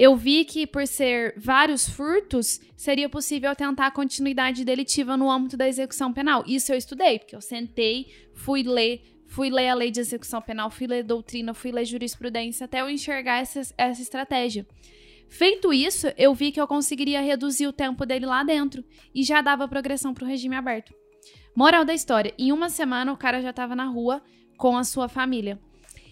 eu 0.02 0.16
vi 0.16 0.46
que, 0.46 0.66
por 0.66 0.88
ser 0.88 1.34
vários 1.36 1.90
furtos, 1.90 2.62
seria 2.78 3.10
possível 3.10 3.54
tentar 3.54 3.88
a 3.88 3.92
continuidade 3.92 4.64
delitiva 4.64 5.18
no 5.18 5.30
âmbito 5.30 5.58
da 5.58 5.68
execução 5.68 6.14
penal. 6.14 6.42
Isso 6.48 6.72
eu 6.72 6.78
estudei, 6.78 7.20
porque 7.20 7.36
eu 7.36 7.42
sentei, 7.42 8.08
fui 8.34 8.64
ler, 8.64 9.02
fui 9.28 9.50
ler 9.50 9.68
a 9.68 9.74
lei 9.74 9.92
de 9.92 10.00
execução 10.00 10.42
penal, 10.42 10.72
fui 10.72 10.88
ler 10.88 11.04
doutrina, 11.04 11.54
fui 11.54 11.74
ler 11.74 11.84
jurisprudência, 11.84 12.64
até 12.64 12.80
eu 12.80 12.90
enxergar 12.90 13.42
essa, 13.42 13.60
essa 13.78 14.02
estratégia. 14.02 14.66
Feito 15.28 15.74
isso, 15.74 16.08
eu 16.18 16.34
vi 16.34 16.54
que 16.54 16.62
eu 16.62 16.66
conseguiria 16.66 17.20
reduzir 17.20 17.68
o 17.68 17.74
tempo 17.74 18.06
dele 18.06 18.26
lá 18.26 18.42
dentro 18.42 18.86
e 19.14 19.22
já 19.22 19.42
dava 19.42 19.68
progressão 19.68 20.14
para 20.14 20.24
o 20.24 20.28
regime 20.28 20.56
aberto. 20.56 20.94
Moral 21.54 21.84
da 21.84 21.94
história: 21.94 22.34
em 22.40 22.54
uma 22.54 22.70
semana 22.70 23.12
o 23.12 23.18
cara 23.18 23.42
já 23.42 23.50
estava 23.50 23.76
na 23.76 23.88
rua 23.88 24.24
com 24.58 24.78
a 24.78 24.86
sua 24.86 25.10
família. 25.10 25.60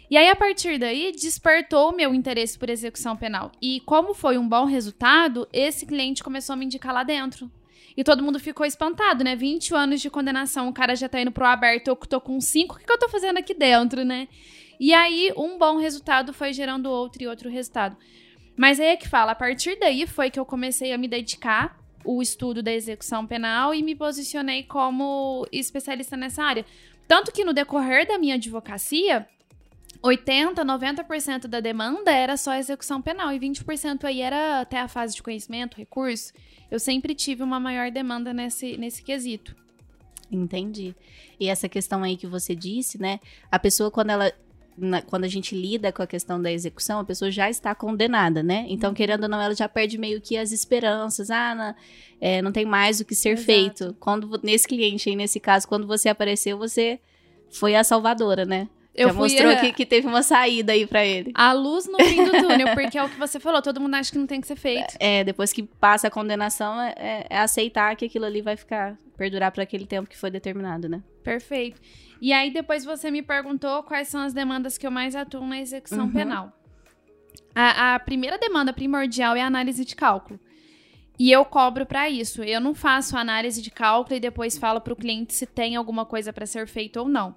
E 0.10 0.18
aí, 0.18 0.30
a 0.30 0.36
partir 0.36 0.78
daí, 0.78 1.12
despertou 1.12 1.90
o 1.90 1.96
meu 1.96 2.14
interesse 2.14 2.58
por 2.58 2.70
execução 2.70 3.18
penal. 3.18 3.52
E 3.62 3.82
como 3.82 4.14
foi 4.14 4.38
um 4.38 4.48
bom 4.48 4.64
resultado, 4.64 5.48
esse 5.52 5.86
cliente 5.86 6.24
começou 6.24 6.54
a 6.54 6.56
me 6.56 6.66
indicar 6.66 6.94
lá 6.94 7.04
dentro. 7.04 7.52
E 7.96 8.04
todo 8.04 8.24
mundo 8.24 8.40
ficou 8.40 8.66
espantado, 8.66 9.24
né? 9.24 9.36
20 9.36 9.74
anos 9.76 10.00
de 10.00 10.10
condenação, 10.10 10.70
o 10.70 10.74
cara 10.74 10.96
já 10.96 11.10
tá 11.10 11.20
indo 11.20 11.32
pro 11.32 11.46
aberto, 11.46 11.88
eu 11.90 11.96
tô 11.96 12.22
com 12.22 12.40
5, 12.40 12.76
o 12.76 12.78
que, 12.78 12.86
que 12.86 12.92
eu 12.92 13.00
tô 13.00 13.10
fazendo 13.10 13.38
aqui 13.38 13.54
dentro, 13.54 14.06
né? 14.06 14.28
E 14.80 14.94
aí, 14.94 15.34
um 15.36 15.58
bom 15.58 15.78
resultado 15.78 16.32
foi 16.32 16.54
gerando 16.54 16.90
outro 16.90 17.24
e 17.24 17.28
outro 17.28 17.50
resultado. 17.50 17.98
Mas 18.56 18.80
aí 18.80 18.88
é 18.88 18.98
que 18.98 19.10
fala, 19.10 19.34
a 19.34 19.36
partir 19.36 19.78
daí 19.80 20.08
foi 20.08 20.32
que 20.32 20.40
eu 20.40 20.46
comecei 20.46 20.94
a 20.94 20.98
me 20.98 21.08
dedicar 21.08 21.78
o 22.06 22.22
estudo 22.22 22.64
da 22.64 22.72
execução 22.72 23.28
penal 23.28 23.74
e 23.74 23.84
me 23.84 23.96
posicionei 23.96 24.64
como 24.64 25.46
especialista 25.52 26.16
nessa 26.16 26.44
área. 26.44 26.66
Tanto 27.08 27.32
que 27.32 27.44
no 27.44 27.54
decorrer 27.54 28.08
da 28.08 28.18
minha 28.18 28.36
advocacia, 28.36 29.28
80, 30.01 30.63
90% 30.63 31.48
da 31.48 31.60
demanda 31.60 32.12
era 32.12 32.38
só 32.38 32.54
execução 32.56 33.01
penal 33.01 33.34
e 33.34 33.39
20% 33.39 34.04
aí 34.04 34.22
era 34.22 34.62
até 34.62 34.80
a 34.80 34.88
fase 34.88 35.16
de 35.16 35.24
conhecimento, 35.24 35.77
recurso. 35.77 36.34
Eu 36.70 36.80
sempre 36.80 37.16
tive 37.16 37.44
uma 37.44 37.60
maior 37.60 37.89
demanda 37.92 38.34
nesse, 38.34 38.77
nesse 38.77 39.01
quesito. 39.04 39.56
Entendi. 40.32 40.96
E 41.39 41.48
essa 41.48 41.70
questão 41.70 42.04
aí 42.04 42.18
que 42.18 42.27
você 42.27 42.54
disse, 42.54 43.00
né? 43.00 43.20
A 43.51 43.58
pessoa, 43.58 43.89
quando 43.89 44.10
ela. 44.10 44.32
Na, 44.77 45.01
quando 45.01 45.24
a 45.24 45.27
gente 45.27 45.56
lida 45.56 45.92
com 45.92 46.04
a 46.04 46.08
questão 46.08 46.39
da 46.39 46.51
execução, 46.51 47.00
a 47.00 47.04
pessoa 47.04 47.32
já 47.32 47.50
está 47.50 47.74
condenada, 47.74 48.44
né? 48.44 48.63
Então, 48.70 48.92
uhum. 48.92 48.96
querendo 48.96 49.24
ou 49.24 49.30
não, 49.30 49.42
ela 49.42 49.56
já 49.56 49.68
perde 49.68 49.98
meio 49.98 50.22
que 50.22 50.38
as 50.38 50.51
esperanças. 50.51 51.32
Ah, 51.32 51.56
na, 51.56 51.75
é, 52.22 52.44
não 52.44 52.51
tem 52.51 52.63
mais 52.63 53.00
o 53.00 53.06
que 53.06 53.16
ser 53.16 53.30
Exato. 53.30 53.46
feito. 53.46 53.96
Quando 54.00 54.39
nesse 54.44 54.68
cliente 54.68 55.10
aí, 55.10 55.16
nesse 55.16 55.39
caso, 55.39 55.68
quando 55.68 55.88
você 55.88 56.10
apareceu, 56.10 56.60
você 56.60 57.00
foi 57.50 57.75
a 57.75 57.84
salvadora, 57.84 58.46
né? 58.46 58.70
Eu 58.98 59.10
Já 59.10 59.13
fui, 59.13 59.22
mostrou 59.22 59.56
que, 59.58 59.74
que 59.74 59.86
teve 59.86 60.08
uma 60.08 60.24
saída 60.24 60.74
aí 60.74 60.88
para 60.88 61.06
ele. 61.06 61.32
A 61.36 61.54
luz 61.54 61.88
no 61.88 62.00
fim 62.00 62.25
do 62.25 62.32
túnel, 62.42 62.74
porque 62.74 62.98
é 62.98 63.04
o 63.04 63.08
que 63.08 63.20
você 63.20 63.39
falou, 63.39 63.62
todo 63.62 63.80
mundo 63.80 63.94
acha 63.94 64.12
que 64.12 64.18
não 64.18 64.25
tem 64.25 64.42
que 64.42 64.48
ser 64.48 64.56
feito. 64.56 64.96
É, 65.00 65.24
depois 65.24 65.54
que 65.54 65.62
passa 65.62 66.08
a 66.08 66.12
condenação, 66.12 66.82
é, 66.82 66.96
é, 66.98 67.27
é 67.30 67.38
aceitar 67.38 67.96
que 67.96 68.06
aquilo 68.06 68.25
ali 68.25 68.42
vai 68.42 68.58
ficar, 68.58 68.98
perdurar 69.16 69.51
por 69.51 69.62
aquele 69.62 69.86
tempo 69.86 70.10
que 70.10 70.18
foi 70.18 70.32
determinado, 70.32 70.89
né? 70.89 71.04
Perfeito. 71.24 71.80
E 72.20 72.34
aí 72.34 72.50
depois 72.50 72.84
você 72.84 73.12
me 73.12 73.22
perguntou 73.22 73.84
quais 73.84 74.08
são 74.08 74.22
as 74.22 74.34
demandas 74.34 74.80
que 74.80 74.88
eu 74.88 74.92
mais 74.92 75.16
atuo 75.16 75.46
na 75.46 75.60
execução 75.60 76.06
uhum. 76.06 76.12
penal. 76.12 76.51
A, 77.54 77.94
a 77.94 78.00
primeira 78.00 78.39
demanda 78.39 78.74
primordial 78.74 79.36
é 79.36 79.42
a 79.42 79.48
análise 79.48 79.86
de 79.86 79.96
cálculo. 79.96 80.39
E 81.20 81.32
eu 81.32 81.46
cobro 81.46 81.86
para 81.86 82.10
isso. 82.10 82.44
Eu 82.44 82.62
não 82.62 82.74
faço 82.74 83.16
análise 83.16 83.62
de 83.62 83.70
cálculo 83.70 84.16
e 84.16 84.20
depois 84.20 84.58
falo 84.58 84.82
para 84.82 84.94
o 84.94 84.96
cliente 84.96 85.34
se 85.34 85.46
tem 85.46 85.75
alguma 85.75 86.06
coisa 86.06 86.34
para 86.34 86.46
ser 86.46 86.68
feito 86.68 87.00
ou 87.00 87.08
não. 87.08 87.36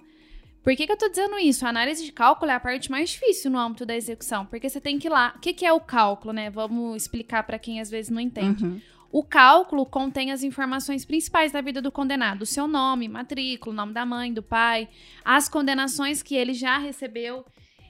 Por 0.63 0.75
que, 0.75 0.85
que 0.85 0.91
eu 0.91 0.97
tô 0.97 1.09
dizendo 1.09 1.39
isso? 1.39 1.65
A 1.65 1.69
análise 1.69 2.05
de 2.05 2.11
cálculo 2.11 2.51
é 2.51 2.53
a 2.53 2.59
parte 2.59 2.91
mais 2.91 3.09
difícil 3.09 3.49
no 3.49 3.57
âmbito 3.57 3.85
da 3.85 3.95
execução, 3.95 4.45
porque 4.45 4.69
você 4.69 4.79
tem 4.79 4.99
que 4.99 5.07
ir 5.07 5.09
lá. 5.09 5.33
O 5.35 5.39
que, 5.39 5.53
que 5.53 5.65
é 5.65 5.73
o 5.73 5.79
cálculo, 5.79 6.33
né? 6.33 6.49
Vamos 6.51 7.01
explicar 7.01 7.43
para 7.43 7.57
quem 7.57 7.79
às 7.79 7.89
vezes 7.89 8.11
não 8.11 8.21
entende. 8.21 8.63
Uhum. 8.63 8.81
O 9.11 9.23
cálculo 9.23 9.85
contém 9.85 10.31
as 10.31 10.43
informações 10.43 11.03
principais 11.03 11.51
da 11.51 11.61
vida 11.61 11.81
do 11.81 11.91
condenado: 11.91 12.43
o 12.43 12.45
seu 12.45 12.67
nome, 12.67 13.07
matrícula, 13.07 13.73
o 13.73 13.75
nome 13.75 13.93
da 13.93 14.05
mãe, 14.05 14.31
do 14.31 14.43
pai, 14.43 14.87
as 15.25 15.49
condenações 15.49 16.21
que 16.21 16.35
ele 16.35 16.53
já 16.53 16.77
recebeu. 16.77 17.43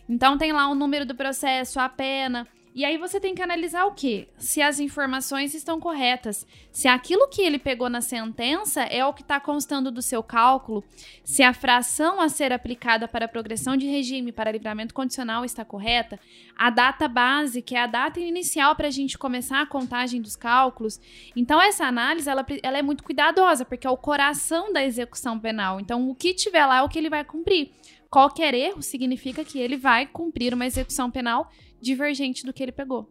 Então 0.07 0.37
tem 0.37 0.51
lá 0.51 0.67
o 0.67 0.75
número 0.75 1.05
do 1.05 1.13
processo, 1.13 1.79
a 1.79 1.89
pena. 1.89 2.47
E 2.73 2.85
aí 2.85 2.97
você 2.97 3.19
tem 3.19 3.35
que 3.35 3.41
analisar 3.41 3.85
o 3.85 3.91
quê? 3.91 4.29
Se 4.37 4.61
as 4.61 4.79
informações 4.79 5.53
estão 5.53 5.77
corretas, 5.77 6.47
se 6.71 6.87
aquilo 6.87 7.27
que 7.27 7.41
ele 7.41 7.59
pegou 7.59 7.89
na 7.89 7.99
sentença 7.99 8.83
é 8.83 9.05
o 9.05 9.13
que 9.13 9.23
está 9.23 9.41
constando 9.41 9.91
do 9.91 10.01
seu 10.01 10.23
cálculo, 10.23 10.81
se 11.21 11.43
a 11.43 11.53
fração 11.53 12.21
a 12.21 12.29
ser 12.29 12.53
aplicada 12.53 13.09
para 13.09 13.25
a 13.25 13.27
progressão 13.27 13.75
de 13.75 13.87
regime 13.87 14.31
para 14.31 14.53
livramento 14.53 14.93
condicional 14.93 15.43
está 15.43 15.65
correta, 15.65 16.17
a 16.57 16.69
data 16.69 17.09
base, 17.09 17.61
que 17.61 17.75
é 17.75 17.81
a 17.81 17.87
data 17.87 18.21
inicial 18.21 18.73
para 18.73 18.87
a 18.87 18.91
gente 18.91 19.17
começar 19.17 19.61
a 19.61 19.65
contagem 19.65 20.21
dos 20.21 20.37
cálculos. 20.37 20.97
Então 21.35 21.61
essa 21.61 21.85
análise 21.85 22.29
ela, 22.29 22.45
ela 22.63 22.77
é 22.77 22.81
muito 22.81 23.03
cuidadosa, 23.03 23.65
porque 23.65 23.85
é 23.85 23.89
o 23.89 23.97
coração 23.97 24.71
da 24.71 24.81
execução 24.81 25.37
penal. 25.37 25.77
Então 25.81 26.09
o 26.09 26.15
que 26.15 26.33
tiver 26.33 26.65
lá 26.65 26.77
é 26.77 26.81
o 26.83 26.89
que 26.89 26.97
ele 26.97 27.09
vai 27.09 27.25
cumprir. 27.25 27.71
Qualquer 28.09 28.53
erro 28.53 28.81
significa 28.81 29.43
que 29.43 29.57
ele 29.57 29.77
vai 29.77 30.05
cumprir 30.05 30.53
uma 30.53 30.65
execução 30.65 31.09
penal 31.09 31.49
divergente 31.81 32.45
do 32.45 32.53
que 32.53 32.61
ele 32.61 32.71
pegou. 32.71 33.09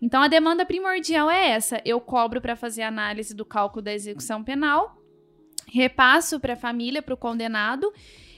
Então 0.00 0.22
a 0.22 0.28
demanda 0.28 0.66
primordial 0.66 1.30
é 1.30 1.50
essa: 1.50 1.80
eu 1.84 2.00
cobro 2.00 2.40
para 2.40 2.56
fazer 2.56 2.82
análise 2.82 3.34
do 3.34 3.44
cálculo 3.44 3.82
da 3.82 3.92
execução 3.92 4.42
penal, 4.42 4.96
repasso 5.66 6.40
para 6.40 6.54
a 6.54 6.56
família, 6.56 7.02
para 7.02 7.14
o 7.14 7.16
condenado. 7.16 7.92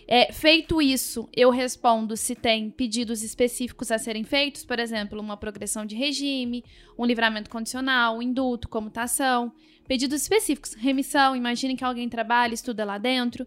É, 0.07 0.33
feito 0.33 0.83
isso, 0.83 1.29
eu 1.35 1.49
respondo 1.50 2.17
se 2.17 2.35
tem 2.35 2.71
pedidos 2.71 3.23
específicos 3.23 3.91
a 3.91 3.99
serem 3.99 4.25
feitos, 4.25 4.64
por 4.64 4.79
exemplo, 4.79 5.19
uma 5.21 5.37
progressão 5.37 5.87
de 5.87 5.95
regime, 5.95 6.64
um 6.99 7.07
livramento 7.07 7.49
condicional, 7.49 8.19
um 8.19 8.23
induto, 8.23 8.69
comutação, 8.69 9.52
pedidos 9.87 10.23
específicos, 10.23 10.75
remissão, 10.75 11.37
imagine 11.37 11.76
que 11.76 11.85
alguém 11.85 12.09
trabalha, 12.09 12.52
estuda 12.52 12.85
lá 12.85 12.99
dentro. 12.99 13.47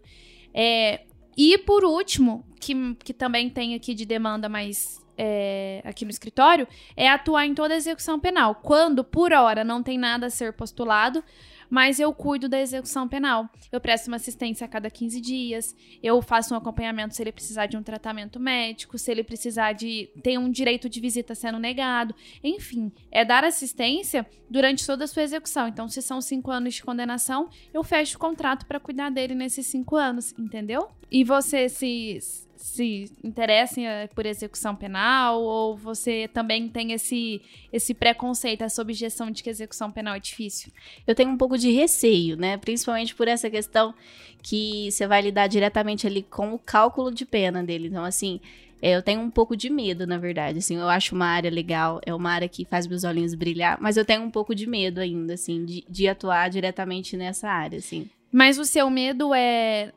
É, 0.52 1.02
e 1.36 1.58
por 1.58 1.84
último, 1.84 2.44
que, 2.58 2.74
que 3.04 3.12
também 3.12 3.50
tem 3.50 3.74
aqui 3.74 3.94
de 3.94 4.06
demanda 4.06 4.48
mais 4.48 5.05
é, 5.16 5.80
aqui 5.84 6.04
no 6.04 6.10
escritório 6.10 6.66
é 6.96 7.08
atuar 7.08 7.46
em 7.46 7.54
toda 7.54 7.74
a 7.74 7.76
execução 7.76 8.18
penal. 8.18 8.56
Quando, 8.56 9.02
por 9.02 9.32
hora, 9.32 9.64
não 9.64 9.82
tem 9.82 9.98
nada 9.98 10.26
a 10.26 10.30
ser 10.30 10.52
postulado, 10.52 11.22
mas 11.70 11.98
eu 11.98 12.12
cuido 12.12 12.48
da 12.48 12.60
execução 12.60 13.08
penal. 13.08 13.48
Eu 13.70 13.80
presto 13.80 14.08
uma 14.08 14.16
assistência 14.16 14.64
a 14.64 14.68
cada 14.68 14.90
15 14.90 15.20
dias, 15.20 15.76
eu 16.02 16.20
faço 16.22 16.54
um 16.54 16.56
acompanhamento 16.56 17.14
se 17.14 17.22
ele 17.22 17.32
precisar 17.32 17.66
de 17.66 17.76
um 17.76 17.82
tratamento 17.82 18.38
médico, 18.38 18.98
se 18.98 19.10
ele 19.10 19.24
precisar 19.24 19.72
de 19.72 20.08
ter 20.22 20.38
um 20.38 20.50
direito 20.50 20.88
de 20.88 21.00
visita 21.00 21.34
sendo 21.34 21.58
negado. 21.58 22.14
Enfim, 22.42 22.92
é 23.10 23.24
dar 23.24 23.44
assistência 23.44 24.26
durante 24.48 24.86
toda 24.86 25.04
a 25.04 25.08
sua 25.08 25.22
execução. 25.22 25.68
Então, 25.68 25.88
se 25.88 26.00
são 26.00 26.20
cinco 26.20 26.50
anos 26.50 26.74
de 26.74 26.82
condenação, 26.82 27.48
eu 27.72 27.82
fecho 27.82 28.16
o 28.16 28.20
contrato 28.20 28.66
para 28.66 28.80
cuidar 28.80 29.10
dele 29.10 29.34
nesses 29.34 29.66
cinco 29.66 29.96
anos, 29.96 30.34
entendeu? 30.38 30.88
E 31.10 31.24
você 31.24 31.68
se 31.68 32.20
se 32.56 33.10
interessem 33.22 33.86
eh, 33.86 34.08
por 34.08 34.26
execução 34.26 34.74
penal 34.74 35.42
ou 35.42 35.76
você 35.76 36.28
também 36.32 36.68
tem 36.68 36.92
esse, 36.92 37.40
esse 37.72 37.94
preconceito, 37.94 38.62
essa 38.62 38.82
objeção 38.82 39.30
de 39.30 39.42
que 39.42 39.50
execução 39.50 39.90
penal 39.90 40.14
é 40.14 40.20
difícil? 40.20 40.72
Eu 41.06 41.14
tenho 41.14 41.30
um 41.30 41.36
pouco 41.36 41.56
de 41.58 41.70
receio, 41.70 42.36
né? 42.36 42.56
Principalmente 42.56 43.14
por 43.14 43.28
essa 43.28 43.48
questão 43.50 43.94
que 44.42 44.90
você 44.90 45.06
vai 45.06 45.22
lidar 45.22 45.46
diretamente 45.46 46.06
ali 46.06 46.22
com 46.22 46.54
o 46.54 46.58
cálculo 46.58 47.12
de 47.12 47.26
pena 47.26 47.62
dele. 47.62 47.88
Então, 47.88 48.04
assim, 48.04 48.40
é, 48.80 48.94
eu 48.94 49.02
tenho 49.02 49.20
um 49.20 49.30
pouco 49.30 49.56
de 49.56 49.70
medo, 49.70 50.06
na 50.06 50.18
verdade. 50.18 50.58
Assim, 50.58 50.76
eu 50.76 50.88
acho 50.88 51.14
uma 51.14 51.26
área 51.26 51.50
legal, 51.50 52.00
é 52.04 52.14
uma 52.14 52.30
área 52.30 52.48
que 52.48 52.64
faz 52.64 52.86
meus 52.86 53.04
olhinhos 53.04 53.34
brilhar, 53.34 53.78
mas 53.80 53.96
eu 53.96 54.04
tenho 54.04 54.22
um 54.22 54.30
pouco 54.30 54.54
de 54.54 54.66
medo 54.66 55.00
ainda, 55.00 55.34
assim, 55.34 55.64
de, 55.64 55.84
de 55.88 56.08
atuar 56.08 56.48
diretamente 56.50 57.16
nessa 57.16 57.48
área, 57.48 57.78
assim. 57.78 58.08
Mas 58.30 58.58
o 58.58 58.64
seu 58.64 58.90
medo 58.90 59.34
é 59.34 59.92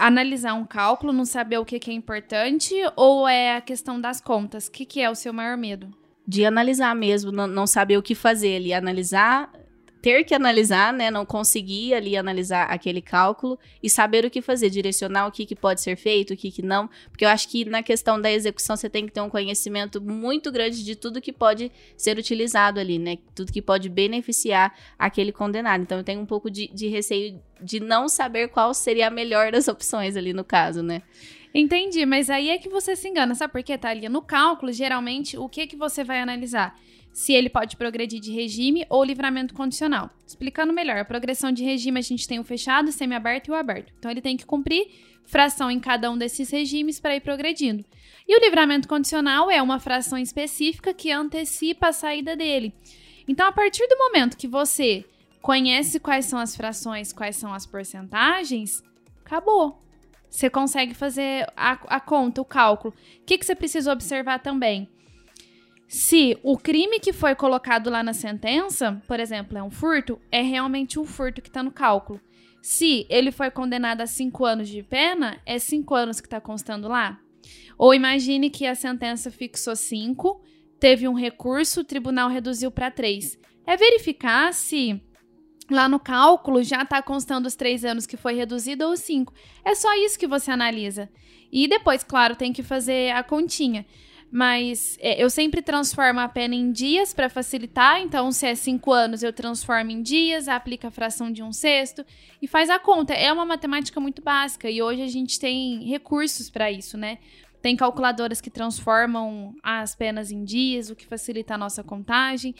analisar 0.00 0.54
um 0.54 0.64
cálculo, 0.64 1.12
não 1.12 1.24
saber 1.24 1.58
o 1.58 1.64
que, 1.64 1.78
que 1.78 1.90
é 1.90 1.94
importante, 1.94 2.74
ou 2.96 3.28
é 3.28 3.56
a 3.56 3.60
questão 3.60 4.00
das 4.00 4.20
contas? 4.20 4.66
O 4.66 4.70
que, 4.72 4.84
que 4.84 5.00
é 5.00 5.10
o 5.10 5.14
seu 5.14 5.32
maior 5.32 5.56
medo? 5.56 5.88
De 6.26 6.44
analisar 6.44 6.94
mesmo, 6.94 7.30
não, 7.30 7.66
saber 7.66 7.96
o 7.96 8.02
que 8.02 8.14
fazer 8.14 8.56
ali, 8.56 8.72
analisar 8.72 9.50
ter 10.00 10.24
que 10.24 10.34
analisar, 10.34 10.92
né, 10.92 11.10
não 11.10 11.26
conseguir 11.26 11.94
ali 11.94 12.16
analisar 12.16 12.64
aquele 12.64 13.02
cálculo 13.02 13.58
e 13.82 13.90
saber 13.90 14.24
o 14.24 14.30
que 14.30 14.40
fazer, 14.40 14.70
direcionar 14.70 15.26
o 15.26 15.32
que, 15.32 15.44
que 15.44 15.54
pode 15.54 15.80
ser 15.80 15.96
feito, 15.96 16.32
o 16.32 16.36
que, 16.36 16.50
que 16.50 16.62
não, 16.62 16.88
porque 17.10 17.24
eu 17.24 17.28
acho 17.28 17.48
que 17.48 17.64
na 17.64 17.82
questão 17.82 18.20
da 18.20 18.30
execução 18.30 18.76
você 18.76 18.88
tem 18.88 19.06
que 19.06 19.12
ter 19.12 19.20
um 19.20 19.28
conhecimento 19.28 20.00
muito 20.00 20.50
grande 20.50 20.84
de 20.84 20.96
tudo 20.96 21.20
que 21.20 21.32
pode 21.32 21.70
ser 21.96 22.18
utilizado 22.18 22.80
ali, 22.80 22.98
né, 22.98 23.18
tudo 23.34 23.52
que 23.52 23.60
pode 23.60 23.88
beneficiar 23.88 24.74
aquele 24.98 25.32
condenado. 25.32 25.82
Então 25.82 25.98
eu 25.98 26.04
tenho 26.04 26.20
um 26.20 26.26
pouco 26.26 26.50
de, 26.50 26.68
de 26.68 26.88
receio 26.88 27.40
de 27.62 27.78
não 27.78 28.08
saber 28.08 28.48
qual 28.48 28.72
seria 28.72 29.08
a 29.08 29.10
melhor 29.10 29.52
das 29.52 29.68
opções 29.68 30.16
ali 30.16 30.32
no 30.32 30.44
caso, 30.44 30.82
né. 30.82 31.02
Entendi, 31.52 32.06
mas 32.06 32.30
aí 32.30 32.48
é 32.48 32.58
que 32.58 32.68
você 32.68 32.94
se 32.94 33.08
engana, 33.08 33.34
sabe 33.34 33.52
por 33.52 33.62
quê, 33.62 33.76
Thalia? 33.76 34.08
No 34.08 34.22
cálculo, 34.22 34.72
geralmente, 34.72 35.36
o 35.36 35.48
que 35.48 35.66
que 35.66 35.76
você 35.76 36.04
vai 36.04 36.20
analisar? 36.20 36.78
Se 37.12 37.32
ele 37.32 37.48
pode 37.48 37.76
progredir 37.76 38.20
de 38.20 38.32
regime 38.32 38.86
ou 38.88 39.04
livramento 39.04 39.54
condicional. 39.54 40.10
Explicando 40.26 40.72
melhor, 40.72 40.98
a 40.98 41.04
progressão 41.04 41.52
de 41.52 41.64
regime 41.64 41.98
a 41.98 42.02
gente 42.02 42.26
tem 42.26 42.38
o 42.38 42.44
fechado, 42.44 42.88
o 42.88 42.92
semiaberto 42.92 43.50
e 43.50 43.52
o 43.52 43.54
aberto. 43.54 43.92
Então 43.98 44.10
ele 44.10 44.20
tem 44.20 44.36
que 44.36 44.46
cumprir 44.46 44.88
fração 45.24 45.70
em 45.70 45.78
cada 45.78 46.10
um 46.10 46.18
desses 46.18 46.50
regimes 46.50 46.98
para 46.98 47.14
ir 47.14 47.20
progredindo. 47.20 47.84
E 48.26 48.36
o 48.36 48.40
livramento 48.40 48.88
condicional 48.88 49.50
é 49.50 49.60
uma 49.62 49.80
fração 49.80 50.18
específica 50.18 50.94
que 50.94 51.10
antecipa 51.10 51.88
a 51.88 51.92
saída 51.92 52.36
dele. 52.36 52.74
Então, 53.26 53.46
a 53.46 53.52
partir 53.52 53.86
do 53.86 53.96
momento 53.96 54.36
que 54.36 54.48
você 54.48 55.04
conhece 55.40 56.00
quais 56.00 56.26
são 56.26 56.38
as 56.38 56.56
frações, 56.56 57.12
quais 57.12 57.36
são 57.36 57.52
as 57.52 57.66
porcentagens, 57.66 58.82
acabou. 59.24 59.82
Você 60.28 60.48
consegue 60.48 60.94
fazer 60.94 61.46
a, 61.56 61.72
a 61.96 62.00
conta, 62.00 62.40
o 62.40 62.44
cálculo. 62.44 62.94
O 63.20 63.24
que, 63.24 63.38
que 63.38 63.44
você 63.44 63.54
precisa 63.54 63.92
observar 63.92 64.38
também? 64.38 64.88
Se 65.92 66.38
o 66.44 66.56
crime 66.56 67.00
que 67.00 67.12
foi 67.12 67.34
colocado 67.34 67.90
lá 67.90 68.00
na 68.00 68.12
sentença, 68.12 69.02
por 69.08 69.18
exemplo, 69.18 69.58
é 69.58 69.62
um 69.62 69.72
furto, 69.72 70.20
é 70.30 70.40
realmente 70.40 71.00
um 71.00 71.04
furto 71.04 71.42
que 71.42 71.48
está 71.48 71.64
no 71.64 71.72
cálculo. 71.72 72.20
Se 72.62 73.04
ele 73.10 73.32
foi 73.32 73.50
condenado 73.50 74.00
a 74.00 74.06
cinco 74.06 74.44
anos 74.44 74.68
de 74.68 74.84
pena, 74.84 75.40
é 75.44 75.58
cinco 75.58 75.96
anos 75.96 76.20
que 76.20 76.28
está 76.28 76.40
constando 76.40 76.86
lá. 76.86 77.18
Ou 77.76 77.92
imagine 77.92 78.50
que 78.50 78.68
a 78.68 78.76
sentença 78.76 79.32
fixou 79.32 79.74
cinco, 79.74 80.40
teve 80.78 81.08
um 81.08 81.12
recurso, 81.12 81.80
o 81.80 81.84
tribunal 81.84 82.28
reduziu 82.28 82.70
para 82.70 82.88
três. 82.88 83.36
É 83.66 83.76
verificar 83.76 84.54
se 84.54 85.02
lá 85.68 85.88
no 85.88 85.98
cálculo 85.98 86.62
já 86.62 86.82
está 86.82 87.02
constando 87.02 87.48
os 87.48 87.56
três 87.56 87.84
anos 87.84 88.06
que 88.06 88.16
foi 88.16 88.34
reduzido 88.34 88.86
ou 88.86 88.96
cinco. 88.96 89.34
É 89.64 89.74
só 89.74 89.92
isso 89.96 90.16
que 90.16 90.28
você 90.28 90.52
analisa. 90.52 91.10
E 91.50 91.66
depois, 91.66 92.04
claro, 92.04 92.36
tem 92.36 92.52
que 92.52 92.62
fazer 92.62 93.10
a 93.10 93.24
continha. 93.24 93.84
Mas 94.30 94.96
é, 95.00 95.22
eu 95.22 95.28
sempre 95.28 95.60
transformo 95.60 96.20
a 96.20 96.28
pena 96.28 96.54
em 96.54 96.70
dias 96.70 97.12
para 97.12 97.28
facilitar. 97.28 98.00
Então, 98.00 98.30
se 98.30 98.46
é 98.46 98.54
cinco 98.54 98.92
anos, 98.92 99.22
eu 99.22 99.32
transformo 99.32 99.90
em 99.90 100.02
dias, 100.02 100.46
aplica 100.46 100.88
a 100.88 100.90
fração 100.90 101.32
de 101.32 101.42
um 101.42 101.52
sexto 101.52 102.04
e 102.40 102.46
faz 102.46 102.70
a 102.70 102.78
conta. 102.78 103.12
É 103.12 103.32
uma 103.32 103.44
matemática 103.44 103.98
muito 103.98 104.22
básica 104.22 104.70
e 104.70 104.80
hoje 104.80 105.02
a 105.02 105.08
gente 105.08 105.38
tem 105.40 105.84
recursos 105.84 106.48
para 106.48 106.70
isso, 106.70 106.96
né? 106.96 107.18
Tem 107.60 107.76
calculadoras 107.76 108.40
que 108.40 108.48
transformam 108.48 109.54
as 109.62 109.94
penas 109.94 110.30
em 110.30 110.44
dias, 110.44 110.88
o 110.88 110.96
que 110.96 111.04
facilita 111.04 111.54
a 111.54 111.58
nossa 111.58 111.84
contagem. 111.84 112.54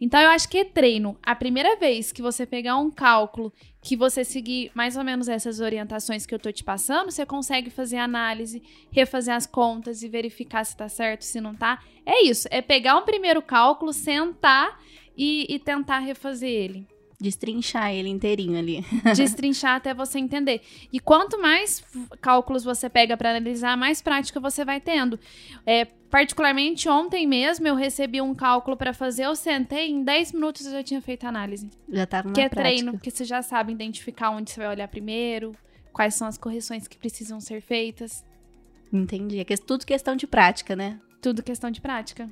Então, 0.00 0.18
eu 0.18 0.30
acho 0.30 0.48
que 0.48 0.58
é 0.58 0.64
treino. 0.64 1.18
A 1.22 1.34
primeira 1.34 1.76
vez 1.76 2.10
que 2.10 2.22
você 2.22 2.46
pegar 2.46 2.78
um 2.78 2.90
cálculo, 2.90 3.52
que 3.86 3.94
você 3.94 4.24
seguir 4.24 4.72
mais 4.74 4.96
ou 4.96 5.04
menos 5.04 5.28
essas 5.28 5.60
orientações 5.60 6.26
que 6.26 6.34
eu 6.34 6.40
tô 6.40 6.50
te 6.50 6.64
passando, 6.64 7.12
você 7.12 7.24
consegue 7.24 7.70
fazer 7.70 7.98
análise, 7.98 8.60
refazer 8.90 9.32
as 9.32 9.46
contas 9.46 10.02
e 10.02 10.08
verificar 10.08 10.64
se 10.64 10.76
tá 10.76 10.88
certo, 10.88 11.22
se 11.22 11.40
não 11.40 11.54
tá. 11.54 11.80
É 12.04 12.24
isso. 12.24 12.48
É 12.50 12.60
pegar 12.60 12.96
um 12.96 13.04
primeiro 13.04 13.40
cálculo, 13.40 13.92
sentar 13.92 14.82
e, 15.16 15.46
e 15.48 15.60
tentar 15.60 16.00
refazer 16.00 16.50
ele. 16.50 16.84
Destrinchar 17.20 17.92
ele 17.94 18.08
inteirinho 18.08 18.58
ali. 18.58 18.84
Destrinchar 19.14 19.76
até 19.76 19.94
você 19.94 20.18
entender. 20.18 20.62
E 20.92 20.98
quanto 20.98 21.40
mais 21.40 21.84
cálculos 22.20 22.64
você 22.64 22.90
pega 22.90 23.16
para 23.16 23.30
analisar, 23.30 23.76
mais 23.76 24.02
prática 24.02 24.40
você 24.40 24.64
vai 24.64 24.80
tendo. 24.80 25.16
É, 25.64 25.86
particularmente 26.10 26.88
ontem 26.88 27.26
mesmo 27.26 27.66
eu 27.66 27.74
recebi 27.74 28.20
um 28.20 28.34
cálculo 28.34 28.76
para 28.76 28.92
fazer, 28.92 29.24
eu 29.26 29.34
sentei, 29.36 29.90
em 29.90 30.02
10 30.02 30.32
minutos 30.32 30.64
eu 30.66 30.72
já 30.72 30.82
tinha 30.82 31.00
feito 31.02 31.24
a 31.24 31.28
análise. 31.28 31.68
Já 31.88 32.06
tava 32.06 32.28
na 32.28 32.34
Que 32.34 32.40
é 32.42 32.48
prática. 32.48 32.62
treino, 32.74 32.92
porque 32.92 33.10
você 33.10 33.24
já 33.24 33.42
sabe 33.42 33.72
identificar 33.72 34.30
onde 34.30 34.50
você 34.50 34.60
vai 34.60 34.68
olhar 34.70 34.88
primeiro, 34.88 35.52
quais 35.92 36.14
são 36.14 36.26
as 36.26 36.36
correções 36.38 36.86
que 36.88 36.96
precisam 36.96 37.40
ser 37.40 37.60
feitas. 37.60 38.24
Entendi. 38.92 39.38
É 39.40 39.44
que- 39.44 39.56
tudo 39.56 39.84
questão 39.84 40.14
de 40.16 40.26
prática, 40.26 40.76
né? 40.76 40.98
Tudo 41.20 41.42
questão 41.42 41.70
de 41.70 41.80
prática. 41.80 42.28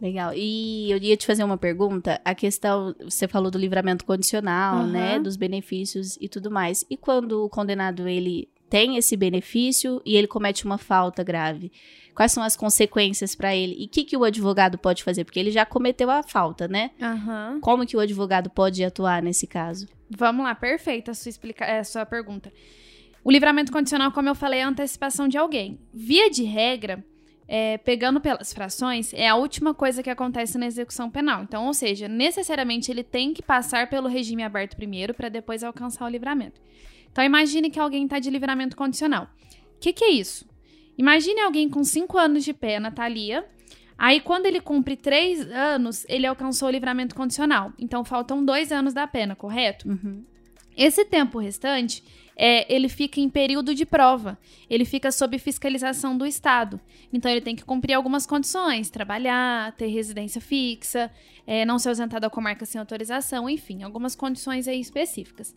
Legal. 0.00 0.32
E 0.34 0.90
eu 0.90 0.96
ia 0.96 1.16
te 1.16 1.26
fazer 1.26 1.44
uma 1.44 1.58
pergunta. 1.58 2.18
A 2.24 2.34
questão, 2.34 2.94
você 3.04 3.28
falou 3.28 3.50
do 3.50 3.58
livramento 3.58 4.06
condicional, 4.06 4.76
Aham. 4.78 4.86
né? 4.86 5.18
Dos 5.18 5.36
benefícios 5.36 6.16
e 6.18 6.26
tudo 6.28 6.50
mais. 6.50 6.84
E 6.88 6.96
quando 6.96 7.44
o 7.44 7.50
condenado 7.50 8.08
ele 8.08 8.48
tem 8.70 8.96
esse 8.96 9.14
benefício 9.16 10.00
e 10.06 10.16
ele 10.16 10.26
comete 10.26 10.64
uma 10.64 10.78
falta 10.78 11.22
grave, 11.22 11.70
quais 12.20 12.32
são 12.32 12.42
as 12.42 12.54
consequências 12.54 13.34
para 13.34 13.56
ele? 13.56 13.74
E 13.78 13.86
o 13.86 13.88
que, 13.88 14.04
que 14.04 14.14
o 14.14 14.24
advogado 14.24 14.76
pode 14.76 15.02
fazer? 15.02 15.24
Porque 15.24 15.40
ele 15.40 15.50
já 15.50 15.64
cometeu 15.64 16.10
a 16.10 16.22
falta, 16.22 16.68
né? 16.68 16.90
Aham. 17.00 17.60
Como 17.62 17.86
que 17.86 17.96
o 17.96 18.00
advogado 18.00 18.50
pode 18.50 18.84
atuar 18.84 19.22
nesse 19.22 19.46
caso? 19.46 19.88
Vamos 20.10 20.44
lá, 20.44 20.54
perfeita 20.54 21.12
a 21.12 21.14
sua, 21.14 21.30
explica 21.30 21.64
é, 21.64 21.82
sua 21.82 22.04
pergunta. 22.04 22.52
O 23.24 23.30
livramento 23.30 23.72
condicional, 23.72 24.12
como 24.12 24.28
eu 24.28 24.34
falei, 24.34 24.60
é 24.60 24.64
a 24.64 24.68
antecipação 24.68 25.28
de 25.28 25.38
alguém. 25.38 25.80
Via 25.94 26.28
de 26.28 26.42
regra, 26.42 27.02
é, 27.48 27.78
pegando 27.78 28.20
pelas 28.20 28.52
frações, 28.52 29.14
é 29.14 29.26
a 29.26 29.36
última 29.36 29.72
coisa 29.72 30.02
que 30.02 30.10
acontece 30.10 30.58
na 30.58 30.66
execução 30.66 31.10
penal. 31.10 31.42
Então, 31.42 31.68
ou 31.68 31.72
seja, 31.72 32.06
necessariamente 32.06 32.90
ele 32.90 33.02
tem 33.02 33.32
que 33.32 33.40
passar 33.40 33.88
pelo 33.88 34.08
regime 34.08 34.42
aberto 34.42 34.76
primeiro 34.76 35.14
para 35.14 35.30
depois 35.30 35.64
alcançar 35.64 36.04
o 36.04 36.10
livramento. 36.10 36.60
Então, 37.10 37.24
imagine 37.24 37.70
que 37.70 37.80
alguém 37.80 38.04
está 38.04 38.18
de 38.18 38.28
livramento 38.28 38.76
condicional. 38.76 39.24
O 39.24 39.80
que, 39.80 39.94
que 39.94 40.04
é 40.04 40.10
isso? 40.10 40.49
Imagine 41.00 41.40
alguém 41.40 41.66
com 41.66 41.82
5 41.82 42.18
anos 42.18 42.44
de 42.44 42.52
pena, 42.52 42.92
Thalia. 42.92 43.46
Aí, 43.96 44.20
quando 44.20 44.44
ele 44.44 44.60
cumpre 44.60 44.96
3 44.96 45.50
anos, 45.50 46.04
ele 46.10 46.26
alcançou 46.26 46.68
o 46.68 46.70
livramento 46.70 47.14
condicional. 47.14 47.72
Então, 47.78 48.04
faltam 48.04 48.44
2 48.44 48.70
anos 48.70 48.92
da 48.92 49.06
pena, 49.06 49.34
correto? 49.34 49.88
Uhum. 49.88 50.22
Esse 50.76 51.02
tempo 51.06 51.38
restante, 51.38 52.04
é, 52.36 52.70
ele 52.70 52.86
fica 52.90 53.18
em 53.18 53.30
período 53.30 53.74
de 53.74 53.86
prova. 53.86 54.38
Ele 54.68 54.84
fica 54.84 55.10
sob 55.10 55.38
fiscalização 55.38 56.18
do 56.18 56.26
Estado. 56.26 56.78
Então, 57.10 57.30
ele 57.30 57.40
tem 57.40 57.56
que 57.56 57.64
cumprir 57.64 57.94
algumas 57.94 58.26
condições: 58.26 58.90
trabalhar, 58.90 59.72
ter 59.78 59.86
residência 59.86 60.38
fixa, 60.38 61.10
é, 61.46 61.64
não 61.64 61.78
ser 61.78 61.88
ausentado 61.88 62.20
da 62.20 62.28
comarca 62.28 62.66
sem 62.66 62.78
autorização, 62.78 63.48
enfim, 63.48 63.82
algumas 63.82 64.14
condições 64.14 64.68
aí 64.68 64.78
específicas. 64.78 65.54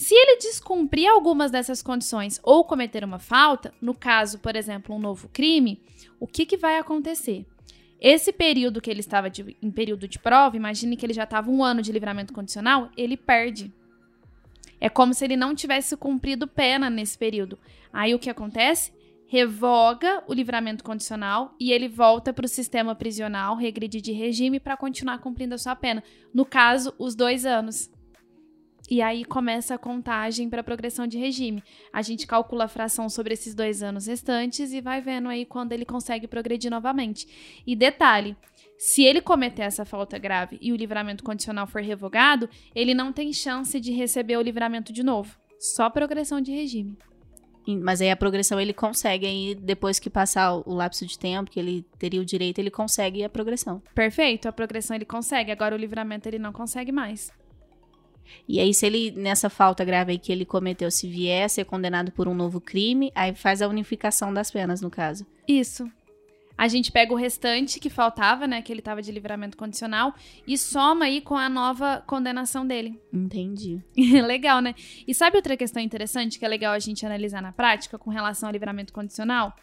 Se 0.00 0.14
ele 0.14 0.36
descumprir 0.36 1.10
algumas 1.10 1.50
dessas 1.50 1.82
condições 1.82 2.38
ou 2.44 2.62
cometer 2.62 3.02
uma 3.02 3.18
falta, 3.18 3.74
no 3.82 3.92
caso, 3.92 4.38
por 4.38 4.54
exemplo, 4.54 4.94
um 4.94 4.98
novo 5.00 5.28
crime, 5.28 5.82
o 6.20 6.26
que, 6.28 6.46
que 6.46 6.56
vai 6.56 6.78
acontecer? 6.78 7.44
Esse 8.00 8.32
período 8.32 8.80
que 8.80 8.88
ele 8.88 9.00
estava 9.00 9.28
de- 9.28 9.56
em 9.60 9.72
período 9.72 10.06
de 10.06 10.16
prova, 10.16 10.56
imagine 10.56 10.96
que 10.96 11.04
ele 11.04 11.12
já 11.12 11.24
estava 11.24 11.50
um 11.50 11.64
ano 11.64 11.82
de 11.82 11.90
livramento 11.90 12.32
condicional, 12.32 12.92
ele 12.96 13.16
perde. 13.16 13.72
É 14.80 14.88
como 14.88 15.12
se 15.12 15.24
ele 15.24 15.36
não 15.36 15.52
tivesse 15.52 15.96
cumprido 15.96 16.46
pena 16.46 16.88
nesse 16.88 17.18
período. 17.18 17.58
Aí 17.92 18.14
o 18.14 18.20
que 18.20 18.30
acontece? 18.30 18.92
Revoga 19.26 20.22
o 20.28 20.32
livramento 20.32 20.84
condicional 20.84 21.56
e 21.58 21.72
ele 21.72 21.88
volta 21.88 22.32
para 22.32 22.46
o 22.46 22.48
sistema 22.48 22.94
prisional, 22.94 23.56
regride 23.56 24.00
de 24.00 24.12
regime 24.12 24.60
para 24.60 24.76
continuar 24.76 25.18
cumprindo 25.18 25.56
a 25.56 25.58
sua 25.58 25.74
pena. 25.74 26.04
No 26.32 26.46
caso, 26.46 26.94
os 27.00 27.16
dois 27.16 27.44
anos. 27.44 27.90
E 28.90 29.02
aí 29.02 29.24
começa 29.24 29.74
a 29.74 29.78
contagem 29.78 30.48
para 30.48 30.64
progressão 30.64 31.06
de 31.06 31.18
regime. 31.18 31.62
A 31.92 32.00
gente 32.00 32.26
calcula 32.26 32.64
a 32.64 32.68
fração 32.68 33.08
sobre 33.08 33.34
esses 33.34 33.54
dois 33.54 33.82
anos 33.82 34.06
restantes 34.06 34.72
e 34.72 34.80
vai 34.80 35.00
vendo 35.02 35.28
aí 35.28 35.44
quando 35.44 35.72
ele 35.72 35.84
consegue 35.84 36.26
progredir 36.26 36.70
novamente. 36.70 37.60
E 37.66 37.76
detalhe: 37.76 38.34
se 38.78 39.02
ele 39.02 39.20
cometer 39.20 39.62
essa 39.62 39.84
falta 39.84 40.16
grave 40.18 40.56
e 40.60 40.72
o 40.72 40.76
livramento 40.76 41.22
condicional 41.22 41.66
for 41.66 41.82
revogado, 41.82 42.48
ele 42.74 42.94
não 42.94 43.12
tem 43.12 43.32
chance 43.32 43.78
de 43.78 43.92
receber 43.92 44.38
o 44.38 44.42
livramento 44.42 44.92
de 44.92 45.02
novo. 45.02 45.36
Só 45.58 45.90
progressão 45.90 46.40
de 46.40 46.52
regime. 46.52 46.96
Mas 47.82 48.00
aí 48.00 48.10
a 48.10 48.16
progressão 48.16 48.58
ele 48.58 48.72
consegue 48.72 49.26
aí, 49.26 49.54
depois 49.54 49.98
que 49.98 50.08
passar 50.08 50.54
o 50.54 50.72
lapso 50.72 51.04
de 51.04 51.18
tempo 51.18 51.50
que 51.50 51.60
ele 51.60 51.84
teria 51.98 52.20
o 52.20 52.24
direito, 52.24 52.58
ele 52.58 52.70
consegue 52.70 53.22
a 53.22 53.28
progressão. 53.28 53.82
Perfeito, 53.94 54.48
a 54.48 54.52
progressão 54.52 54.96
ele 54.96 55.04
consegue, 55.04 55.52
agora 55.52 55.74
o 55.74 55.78
livramento 55.78 56.26
ele 56.26 56.38
não 56.38 56.52
consegue 56.52 56.90
mais. 56.90 57.30
E 58.48 58.60
aí, 58.60 58.72
se 58.72 58.86
ele, 58.86 59.10
nessa 59.12 59.50
falta 59.50 59.84
grave 59.84 60.12
aí 60.12 60.18
que 60.18 60.32
ele 60.32 60.44
cometeu, 60.44 60.90
se 60.90 61.08
vier 61.08 61.44
a 61.44 61.48
ser 61.48 61.64
condenado 61.64 62.12
por 62.12 62.28
um 62.28 62.34
novo 62.34 62.60
crime, 62.60 63.12
aí 63.14 63.34
faz 63.34 63.62
a 63.62 63.68
unificação 63.68 64.32
das 64.32 64.50
penas, 64.50 64.80
no 64.80 64.90
caso. 64.90 65.26
Isso. 65.46 65.90
A 66.58 66.66
gente 66.66 66.90
pega 66.90 67.12
o 67.12 67.16
restante 67.16 67.78
que 67.78 67.88
faltava, 67.88 68.44
né, 68.44 68.60
que 68.60 68.72
ele 68.72 68.82
tava 68.82 69.00
de 69.00 69.12
livramento 69.12 69.56
condicional, 69.56 70.12
e 70.44 70.58
soma 70.58 71.04
aí 71.04 71.20
com 71.20 71.36
a 71.36 71.48
nova 71.48 72.02
condenação 72.04 72.66
dele. 72.66 73.00
Entendi. 73.12 73.80
legal, 74.26 74.60
né? 74.60 74.74
E 75.06 75.14
sabe 75.14 75.36
outra 75.36 75.56
questão 75.56 75.80
interessante 75.80 76.36
que 76.36 76.44
é 76.44 76.48
legal 76.48 76.72
a 76.72 76.78
gente 76.80 77.06
analisar 77.06 77.40
na 77.40 77.52
prática 77.52 77.96
com 77.96 78.10
relação 78.10 78.48
ao 78.48 78.52
livramento 78.52 78.92
condicional? 78.92 79.54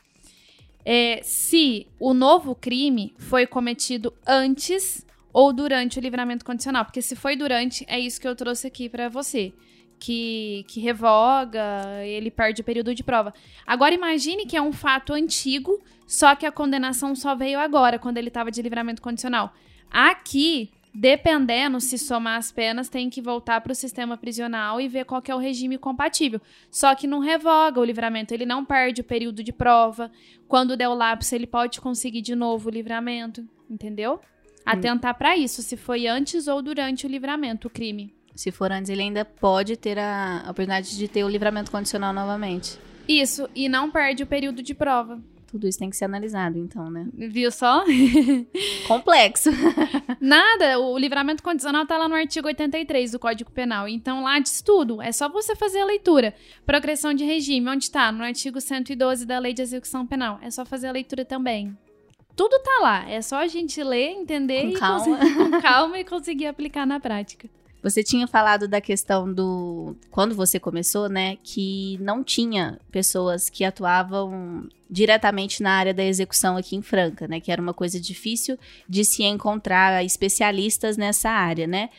É 0.86 1.20
se 1.22 1.88
o 2.00 2.14
novo 2.14 2.56
crime 2.56 3.14
foi 3.18 3.46
cometido 3.46 4.14
antes 4.26 5.05
ou 5.36 5.52
durante 5.52 6.00
o 6.00 6.02
livramento 6.02 6.46
condicional. 6.46 6.86
Porque 6.86 7.02
se 7.02 7.14
foi 7.14 7.36
durante, 7.36 7.84
é 7.90 8.00
isso 8.00 8.22
que 8.22 8.28
eu 8.28 8.34
trouxe 8.38 8.68
aqui 8.68 8.88
pra 8.88 9.10
você. 9.10 9.52
Que, 10.00 10.64
que 10.70 10.80
revoga, 10.80 11.84
ele 12.06 12.32
perde 12.32 12.62
o 12.62 12.64
período 12.64 12.96
de 12.96 13.04
prova. 13.04 13.34
Agora 13.68 13.94
imagine 13.94 14.46
que 14.46 14.56
é 14.56 14.62
um 14.62 14.72
fato 14.72 15.12
antigo, 15.12 15.84
só 16.08 16.36
que 16.36 16.46
a 16.46 16.54
condenação 16.54 17.14
só 17.16 17.36
veio 17.36 17.60
agora, 17.60 18.00
quando 18.00 18.18
ele 18.18 18.30
estava 18.30 18.50
de 18.50 18.62
livramento 18.62 19.02
condicional. 19.02 19.54
Aqui, 19.92 20.72
dependendo 20.94 21.82
se 21.82 21.98
somar 21.98 22.38
as 22.38 22.50
penas, 22.50 22.88
tem 22.88 23.10
que 23.10 23.22
voltar 23.22 23.60
para 23.60 23.74
o 23.74 23.76
sistema 23.76 24.16
prisional 24.16 24.80
e 24.80 24.88
ver 24.88 25.04
qual 25.04 25.22
é 25.28 25.36
o 25.36 25.40
regime 25.40 25.78
compatível. 25.78 26.40
Só 26.72 26.96
que 26.96 27.08
não 27.08 27.20
revoga 27.20 27.82
o 27.82 27.86
livramento, 27.86 28.34
ele 28.34 28.46
não 28.46 28.64
perde 28.64 29.02
o 29.02 29.06
período 29.06 29.44
de 29.44 29.52
prova. 29.52 30.10
Quando 30.48 30.78
der 30.78 30.88
o 30.88 30.96
lapso, 30.96 31.36
ele 31.36 31.48
pode 31.48 31.82
conseguir 31.82 32.22
de 32.22 32.36
novo 32.36 32.70
o 32.70 32.72
livramento, 32.72 33.46
entendeu? 33.70 34.22
Atentar 34.66 35.16
para 35.16 35.38
isso, 35.38 35.62
se 35.62 35.78
foi 35.78 36.08
antes 36.08 36.48
ou 36.48 36.62
durante 36.62 37.06
o 37.06 37.10
livramento 37.10 37.68
o 37.68 37.72
crime. 37.72 38.14
Se 38.36 38.52
for 38.52 38.72
antes, 38.72 38.90
ele 38.90 39.02
ainda 39.02 39.24
pode 39.24 39.78
ter 39.78 39.98
a 39.98 40.42
a 40.46 40.52
oportunidade 40.52 40.98
de 40.98 41.08
ter 41.08 41.24
o 41.24 41.30
livramento 41.30 41.72
condicional 41.72 42.14
novamente. 42.14 42.78
Isso, 43.08 43.48
e 43.56 43.70
não 43.70 43.90
perde 43.90 44.24
o 44.24 44.28
período 44.28 44.62
de 44.62 44.74
prova. 44.74 45.20
Tudo 45.48 45.68
isso 45.68 45.80
tem 45.80 45.90
que 45.90 45.96
ser 45.96 46.06
analisado, 46.06 46.58
então, 46.58 46.90
né? 46.90 47.08
Viu 47.14 47.50
só? 47.50 47.86
Complexo. 48.88 49.50
Nada, 50.20 50.80
o 50.80 50.98
livramento 50.98 51.42
condicional 51.42 51.86
tá 51.86 51.98
lá 51.98 52.10
no 52.10 52.16
artigo 52.16 52.48
83 52.48 53.12
do 53.12 53.20
Código 53.20 53.52
Penal. 53.52 53.88
Então 53.88 54.24
lá 54.24 54.38
diz 54.40 54.62
tudo, 54.62 55.02
é 55.02 55.12
só 55.12 55.30
você 55.30 55.56
fazer 55.56 55.80
a 55.80 55.86
leitura. 55.86 56.34
Progressão 56.66 57.14
de 57.14 57.24
regime, 57.24 57.70
onde 57.70 57.90
tá? 57.90 58.12
No 58.12 58.24
artigo 58.24 58.60
112 58.60 59.26
da 59.26 59.40
Lei 59.40 59.54
de 59.54 59.62
Execução 59.62 60.06
Penal. 60.06 60.40
É 60.42 60.52
só 60.52 60.66
fazer 60.66 60.88
a 60.88 60.92
leitura 60.92 61.24
também. 61.24 61.78
Tudo 62.36 62.60
tá 62.60 62.80
lá, 62.82 63.10
é 63.10 63.22
só 63.22 63.38
a 63.38 63.48
gente 63.48 63.82
ler, 63.82 64.12
entender 64.12 64.64
Com 64.64 64.70
e 64.70 64.74
calma. 64.74 65.18
com 65.38 65.62
calma 65.62 66.00
e 66.00 66.04
conseguir 66.04 66.48
aplicar 66.48 66.86
na 66.86 67.00
prática. 67.00 67.48
Você 67.86 68.04
tinha 68.04 68.26
falado 68.26 68.68
da 68.68 68.82
questão 68.82 69.32
do. 69.32 69.96
Quando 70.10 70.34
você 70.34 70.60
começou, 70.60 71.08
né? 71.08 71.38
Que 71.44 72.00
não 72.02 72.24
tinha 72.24 72.80
pessoas 72.92 73.48
que 73.48 73.64
atuavam 73.64 74.68
diretamente 74.90 75.62
na 75.62 75.72
área 75.72 75.94
da 75.94 76.04
execução 76.04 76.58
aqui 76.58 76.76
em 76.76 76.82
Franca, 76.82 77.28
né? 77.28 77.40
Que 77.40 77.52
era 77.52 77.62
uma 77.62 77.76
coisa 77.76 78.00
difícil 78.02 78.58
de 78.90 79.06
se 79.06 79.24
encontrar 79.24 80.04
especialistas 80.04 80.98
nessa 80.98 81.30
área, 81.30 81.68
né? 81.68 81.92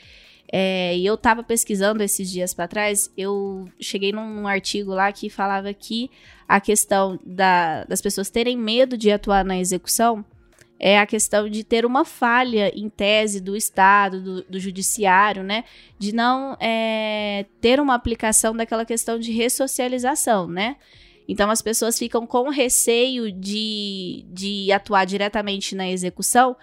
É, 0.52 0.96
e 0.96 1.04
eu 1.04 1.16
tava 1.16 1.42
pesquisando 1.42 2.02
esses 2.02 2.30
dias 2.30 2.54
para 2.54 2.68
trás, 2.68 3.10
eu 3.16 3.68
cheguei 3.80 4.12
num 4.12 4.46
artigo 4.46 4.92
lá 4.92 5.10
que 5.12 5.28
falava 5.28 5.72
que 5.74 6.10
a 6.46 6.60
questão 6.60 7.18
da- 7.24 7.84
das 7.84 8.00
pessoas 8.00 8.30
terem 8.30 8.56
medo 8.56 8.96
de 8.96 9.10
atuar 9.10 9.44
na 9.44 9.58
execução 9.58 10.24
é 10.78 10.98
a 10.98 11.06
questão 11.06 11.48
de 11.48 11.64
ter 11.64 11.86
uma 11.86 12.04
falha 12.04 12.70
em 12.78 12.88
tese 12.88 13.40
do 13.40 13.56
Estado, 13.56 14.20
do, 14.20 14.42
do 14.42 14.60
judiciário, 14.60 15.42
né? 15.42 15.64
De 15.98 16.14
não 16.14 16.56
é, 16.60 17.46
ter 17.60 17.80
uma 17.80 17.94
aplicação 17.94 18.54
daquela 18.54 18.84
questão 18.84 19.18
de 19.18 19.32
ressocialização, 19.32 20.46
né? 20.46 20.76
Então 21.28 21.50
as 21.50 21.60
pessoas 21.60 21.98
ficam 21.98 22.26
com 22.26 22.50
receio 22.50 23.32
de, 23.32 24.24
de 24.28 24.70
atuar 24.70 25.06
diretamente 25.06 25.74
na 25.74 25.88
execução 25.88 26.54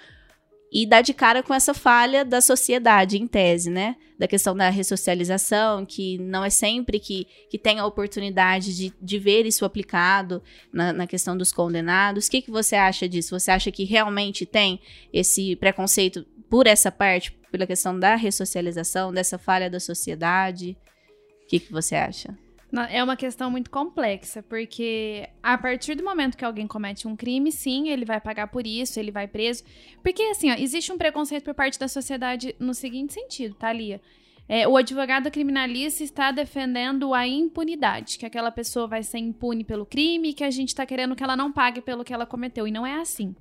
e 0.74 0.88
dar 0.88 1.02
de 1.02 1.14
cara 1.14 1.44
com 1.44 1.54
essa 1.54 1.72
falha 1.72 2.26
da 2.26 2.42
sociedade, 2.42 3.16
em 3.16 3.28
tese, 3.28 3.70
né? 3.70 3.96
Da 4.18 4.28
questão 4.28 4.56
da 4.56 4.70
ressocialização, 4.70 5.86
que 5.86 6.18
não 6.18 6.44
é 6.44 6.50
sempre 6.50 7.00
que, 7.00 7.28
que 7.48 7.60
tem 7.60 7.78
a 7.78 7.86
oportunidade 7.86 8.76
de, 8.76 8.92
de 9.00 9.20
ver 9.20 9.46
isso 9.46 9.66
aplicado 9.66 10.42
na, 10.74 10.92
na 10.92 11.06
questão 11.06 11.38
dos 11.38 11.52
condenados. 11.52 12.26
O 12.26 12.32
que, 12.32 12.42
que 12.42 12.50
você 12.50 12.76
acha 12.76 13.08
disso? 13.08 13.40
Você 13.40 13.52
acha 13.52 13.72
que 13.72 13.84
realmente 13.84 14.48
tem 14.48 14.80
esse 15.14 15.56
preconceito 15.58 16.26
por 16.50 16.66
essa 16.66 16.92
parte, 16.92 17.32
pela 17.52 17.68
questão 17.68 17.98
da 17.98 18.16
ressocialização, 18.16 19.14
dessa 19.14 19.38
falha 19.38 19.70
da 19.70 19.80
sociedade? 19.80 20.76
O 21.44 21.48
que, 21.48 21.60
que 21.60 21.72
você 21.72 21.96
acha? 21.96 22.36
É 22.90 23.04
uma 23.04 23.16
questão 23.16 23.52
muito 23.52 23.70
complexa, 23.70 24.42
porque 24.42 25.30
a 25.44 25.56
partir 25.56 25.94
do 25.94 26.04
momento 26.04 26.36
que 26.36 26.44
alguém 26.44 26.66
comete 26.66 27.08
um 27.08 27.16
crime, 27.16 27.52
sim, 27.52 27.90
ele 27.90 28.04
vai 28.04 28.20
pagar 28.20 28.48
por 28.48 28.66
isso, 28.66 29.00
ele 29.00 29.12
vai 29.12 29.28
preso. 29.28 29.64
Porque, 30.02 30.24
assim, 30.24 30.52
ó, 30.52 30.56
existe 30.56 30.92
um 30.92 30.98
preconceito 30.98 31.44
por 31.44 31.54
parte 31.54 31.78
da 31.78 31.88
sociedade 31.88 32.56
no 32.60 32.74
seguinte 32.74 33.14
sentido, 33.14 33.54
tá, 33.54 33.72
Lia? 33.72 34.02
É, 34.50 34.68
o 34.68 34.76
advogado 34.76 35.30
criminalista 35.30 36.04
está 36.04 36.32
defendendo 36.32 37.14
a 37.14 37.28
impunidade, 37.28 38.18
que 38.18 38.26
aquela 38.26 38.52
pessoa 38.52 38.88
vai 38.88 39.04
ser 39.04 39.20
impune 39.20 39.64
pelo 39.64 39.86
crime 39.86 40.30
e 40.30 40.34
que 40.34 40.44
a 40.44 40.50
gente 40.50 40.70
está 40.70 40.86
querendo 40.86 41.16
que 41.16 41.24
ela 41.24 41.38
não 41.38 41.52
pague 41.52 41.80
pelo 41.80 42.04
que 42.04 42.14
ela 42.14 42.26
cometeu. 42.26 42.68
E 42.68 42.72
não 42.72 42.86
é 42.86 43.00
assim. 43.00 43.36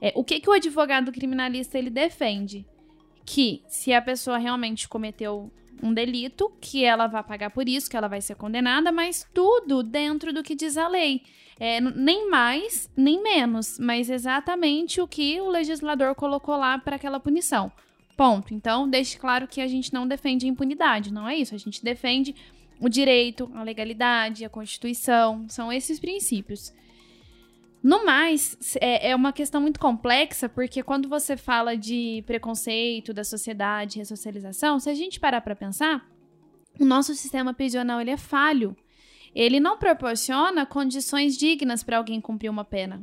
É, 0.00 0.12
o 0.16 0.24
que, 0.24 0.40
que 0.40 0.50
o 0.50 0.52
advogado 0.52 1.12
criminalista 1.12 1.78
ele 1.78 1.90
defende? 1.90 2.66
Que 3.24 3.62
se 3.68 3.92
a 3.92 4.02
pessoa 4.02 4.38
realmente 4.38 4.88
cometeu 4.88 5.52
um 5.82 5.92
delito, 5.92 6.52
que 6.60 6.84
ela 6.84 7.06
vai 7.06 7.22
pagar 7.22 7.50
por 7.50 7.68
isso, 7.68 7.90
que 7.90 7.96
ela 7.96 8.08
vai 8.08 8.20
ser 8.20 8.36
condenada, 8.36 8.90
mas 8.92 9.26
tudo 9.34 9.82
dentro 9.82 10.32
do 10.32 10.42
que 10.42 10.54
diz 10.54 10.76
a 10.76 10.88
lei. 10.88 11.22
É, 11.58 11.80
nem 11.80 12.30
mais, 12.30 12.90
nem 12.96 13.22
menos, 13.22 13.78
mas 13.78 14.08
exatamente 14.08 15.00
o 15.00 15.06
que 15.06 15.40
o 15.40 15.48
legislador 15.48 16.14
colocou 16.14 16.56
lá 16.56 16.78
para 16.78 16.96
aquela 16.96 17.20
punição. 17.20 17.70
Ponto. 18.16 18.54
Então, 18.54 18.88
deixe 18.88 19.18
claro 19.18 19.46
que 19.46 19.60
a 19.60 19.66
gente 19.66 19.92
não 19.92 20.06
defende 20.06 20.46
impunidade, 20.46 21.12
não 21.12 21.28
é 21.28 21.36
isso. 21.36 21.54
A 21.54 21.58
gente 21.58 21.84
defende 21.84 22.34
o 22.80 22.88
direito, 22.88 23.50
a 23.54 23.62
legalidade, 23.62 24.44
a 24.44 24.48
Constituição, 24.48 25.46
são 25.48 25.72
esses 25.72 26.00
princípios. 26.00 26.72
No 27.82 28.04
mais, 28.04 28.76
é, 28.80 29.10
é 29.10 29.16
uma 29.16 29.32
questão 29.32 29.60
muito 29.60 29.80
complexa, 29.80 30.48
porque 30.48 30.82
quando 30.82 31.08
você 31.08 31.36
fala 31.36 31.76
de 31.76 32.22
preconceito 32.26 33.14
da 33.14 33.24
sociedade, 33.24 33.98
ressocialização, 33.98 34.78
se 34.78 34.90
a 34.90 34.94
gente 34.94 35.18
parar 35.18 35.40
para 35.40 35.56
pensar, 35.56 36.06
o 36.78 36.84
nosso 36.84 37.14
sistema 37.14 37.54
prisional 37.54 38.00
ele 38.00 38.10
é 38.10 38.16
falho. 38.16 38.76
Ele 39.34 39.60
não 39.60 39.78
proporciona 39.78 40.66
condições 40.66 41.38
dignas 41.38 41.82
para 41.82 41.96
alguém 41.96 42.20
cumprir 42.20 42.50
uma 42.50 42.64
pena. 42.64 43.02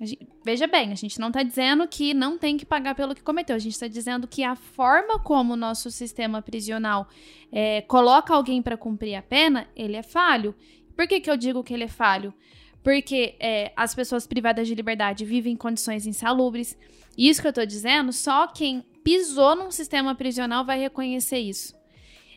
Gente, 0.00 0.28
veja 0.44 0.66
bem, 0.66 0.92
a 0.92 0.94
gente 0.94 1.18
não 1.18 1.28
está 1.28 1.42
dizendo 1.42 1.86
que 1.86 2.14
não 2.14 2.38
tem 2.38 2.56
que 2.56 2.64
pagar 2.64 2.94
pelo 2.94 3.14
que 3.14 3.22
cometeu. 3.22 3.56
A 3.56 3.58
gente 3.58 3.72
está 3.72 3.88
dizendo 3.88 4.26
que 4.26 4.44
a 4.44 4.54
forma 4.54 5.18
como 5.18 5.54
o 5.54 5.56
nosso 5.56 5.90
sistema 5.90 6.40
prisional 6.40 7.08
é, 7.52 7.82
coloca 7.82 8.32
alguém 8.32 8.62
para 8.62 8.76
cumprir 8.76 9.16
a 9.16 9.22
pena, 9.22 9.68
ele 9.76 9.96
é 9.96 10.02
falho. 10.02 10.54
Por 10.96 11.06
que, 11.06 11.20
que 11.20 11.30
eu 11.30 11.36
digo 11.36 11.62
que 11.62 11.74
ele 11.74 11.84
é 11.84 11.88
falho? 11.88 12.32
Porque 12.82 13.34
é, 13.40 13.72
as 13.76 13.94
pessoas 13.94 14.26
privadas 14.26 14.66
de 14.66 14.74
liberdade 14.74 15.24
vivem 15.24 15.54
em 15.54 15.56
condições 15.56 16.06
insalubres. 16.06 16.76
Isso 17.16 17.40
que 17.40 17.46
eu 17.46 17.50
estou 17.50 17.66
dizendo, 17.66 18.12
só 18.12 18.46
quem 18.46 18.84
pisou 19.02 19.56
num 19.56 19.70
sistema 19.70 20.14
prisional 20.14 20.64
vai 20.64 20.78
reconhecer 20.78 21.38
isso. 21.38 21.74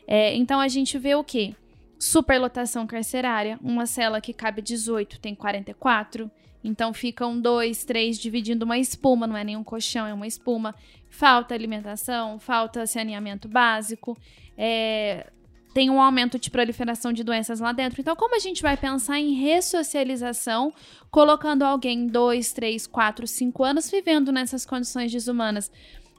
É, 0.06 0.34
então 0.34 0.60
a 0.60 0.68
gente 0.68 0.98
vê 0.98 1.14
o 1.14 1.22
quê? 1.22 1.54
Superlotação 1.98 2.86
carcerária, 2.86 3.58
uma 3.62 3.86
cela 3.86 4.20
que 4.20 4.32
cabe 4.32 4.60
18 4.60 5.20
tem 5.20 5.34
44. 5.34 6.30
Então 6.64 6.92
ficam 6.92 7.40
dois, 7.40 7.84
três 7.84 8.18
dividindo 8.18 8.64
uma 8.64 8.78
espuma, 8.78 9.26
não 9.26 9.36
é 9.36 9.44
nenhum 9.44 9.64
colchão, 9.64 10.06
é 10.06 10.14
uma 10.14 10.26
espuma. 10.26 10.74
Falta 11.08 11.54
alimentação, 11.54 12.38
falta 12.38 12.86
saneamento 12.86 13.48
básico, 13.48 14.16
é, 14.56 15.30
tem 15.72 15.90
um 15.90 16.00
aumento 16.00 16.38
de 16.38 16.50
proliferação 16.50 17.12
de 17.12 17.24
doenças 17.24 17.60
lá 17.60 17.72
dentro. 17.72 18.00
Então, 18.00 18.14
como 18.14 18.36
a 18.36 18.38
gente 18.38 18.62
vai 18.62 18.76
pensar 18.76 19.18
em 19.18 19.34
ressocialização, 19.34 20.72
colocando 21.10 21.62
alguém 21.62 22.06
dois, 22.06 22.52
três, 22.52 22.86
quatro, 22.86 23.26
cinco 23.26 23.64
anos 23.64 23.90
vivendo 23.90 24.30
nessas 24.30 24.66
condições 24.66 25.10
desumanas? 25.10 25.70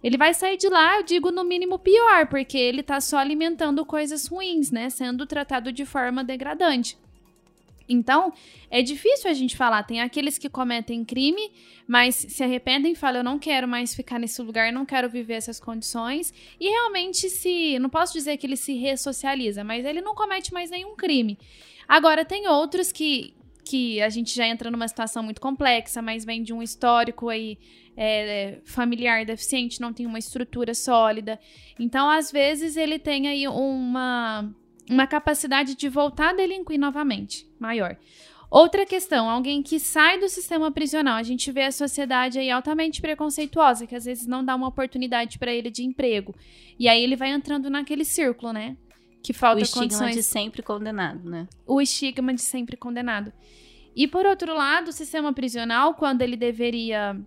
Ele 0.04 0.18
vai 0.18 0.34
sair 0.34 0.58
de 0.58 0.68
lá, 0.68 0.98
eu 0.98 1.04
digo, 1.04 1.32
no 1.32 1.46
mínimo 1.46 1.80
pior, 1.80 2.28
porque 2.28 2.58
ele 2.58 2.82
está 2.82 3.00
só 3.00 3.18
alimentando 3.18 3.86
coisas 3.86 4.28
ruins, 4.28 4.70
né? 4.70 4.90
Sendo 4.90 5.26
tratado 5.26 5.72
de 5.72 5.86
forma 5.86 6.24
degradante. 6.24 6.98
Então, 7.88 8.34
é 8.70 8.82
difícil 8.82 9.30
a 9.30 9.34
gente 9.34 9.58
falar. 9.58 9.84
Tem 9.84 10.02
aqueles 10.02 10.38
que 10.38 10.50
cometem 10.50 11.04
crime, 11.04 11.52
mas 11.88 12.16
se 12.16 12.44
arrependem 12.44 12.94
e 12.94 12.96
falam: 12.96 13.20
eu 13.20 13.24
não 13.24 13.38
quero 13.38 13.68
mais 13.68 13.94
ficar 13.94 14.20
nesse 14.20 14.42
lugar, 14.42 14.72
não 14.72 14.86
quero 14.86 15.10
viver 15.10 15.34
essas 15.34 15.60
condições. 15.60 16.34
E 16.60 16.70
realmente 16.70 17.30
se. 17.30 17.78
Não 17.80 17.90
posso 17.90 18.14
dizer 18.14 18.38
que 18.38 18.48
ele 18.48 18.58
se 18.58 18.74
ressocializa, 18.74 19.64
mas 19.64 19.86
ele 19.86 20.02
não 20.02 20.16
comete 20.16 20.54
mais 20.54 20.70
nenhum 20.70 20.96
crime. 20.96 21.38
Agora, 21.88 22.24
tem 22.24 22.48
outros 22.48 22.92
que, 22.92 23.34
que 23.66 24.02
a 24.02 24.10
gente 24.10 24.34
já 24.34 24.48
entra 24.48 24.72
numa 24.72 24.88
situação 24.88 25.22
muito 25.22 25.42
complexa, 25.42 26.02
mas 26.02 26.24
vem 26.24 26.42
de 26.42 26.54
um 26.54 26.62
histórico 26.62 27.30
aí. 27.30 27.58
É, 27.96 28.58
familiar 28.66 29.24
deficiente, 29.24 29.80
não 29.80 29.94
tem 29.94 30.08
uma 30.08 30.18
estrutura 30.18 30.74
sólida. 30.74 31.40
Então, 31.80 32.10
às 32.10 32.32
vezes, 32.32 32.76
ele 32.76 32.98
tem 32.98 33.28
aí 33.28 33.48
uma 33.48 34.52
uma 34.90 35.08
capacidade 35.08 35.76
de 35.76 35.90
voltar 35.90 36.30
a 36.30 36.34
delinquir 36.34 36.80
novamente 36.80 37.48
maior. 37.60 37.98
Outra 38.54 38.86
questão, 38.86 39.28
alguém 39.28 39.64
que 39.64 39.80
sai 39.80 40.20
do 40.20 40.30
sistema 40.30 40.72
prisional. 40.72 41.16
A 41.16 41.24
gente 41.24 41.52
vê 41.52 41.64
a 41.64 41.72
sociedade 41.72 42.38
aí 42.38 42.52
altamente 42.52 43.02
preconceituosa, 43.02 43.88
que 43.88 43.96
às 43.96 44.06
vezes 44.06 44.28
não 44.28 44.46
dá 44.46 44.56
uma 44.56 44.68
oportunidade 44.68 45.40
para 45.40 45.52
ele 45.52 45.72
de 45.72 45.84
emprego. 45.84 46.36
E 46.78 46.88
aí 46.88 47.04
ele 47.04 47.16
vai 47.16 47.30
entrando 47.30 47.68
naquele 47.68 48.06
círculo, 48.06 48.54
né? 48.54 48.78
Que 49.24 49.34
falta 49.34 49.60
o 49.60 49.64
estigma 49.64 49.84
condições... 49.84 50.16
de 50.16 50.22
sempre 50.22 50.62
condenado, 50.62 51.28
né? 51.28 51.48
O 51.66 51.82
estigma 51.82 52.32
de 52.32 52.44
sempre 52.44 52.78
condenado. 52.78 53.34
E 53.96 54.08
por 54.08 54.26
outro 54.26 54.54
lado, 54.54 54.90
o 54.90 54.94
sistema 54.94 55.34
prisional, 55.34 55.96
quando 55.96 56.22
ele 56.22 56.38
deveria 56.38 57.20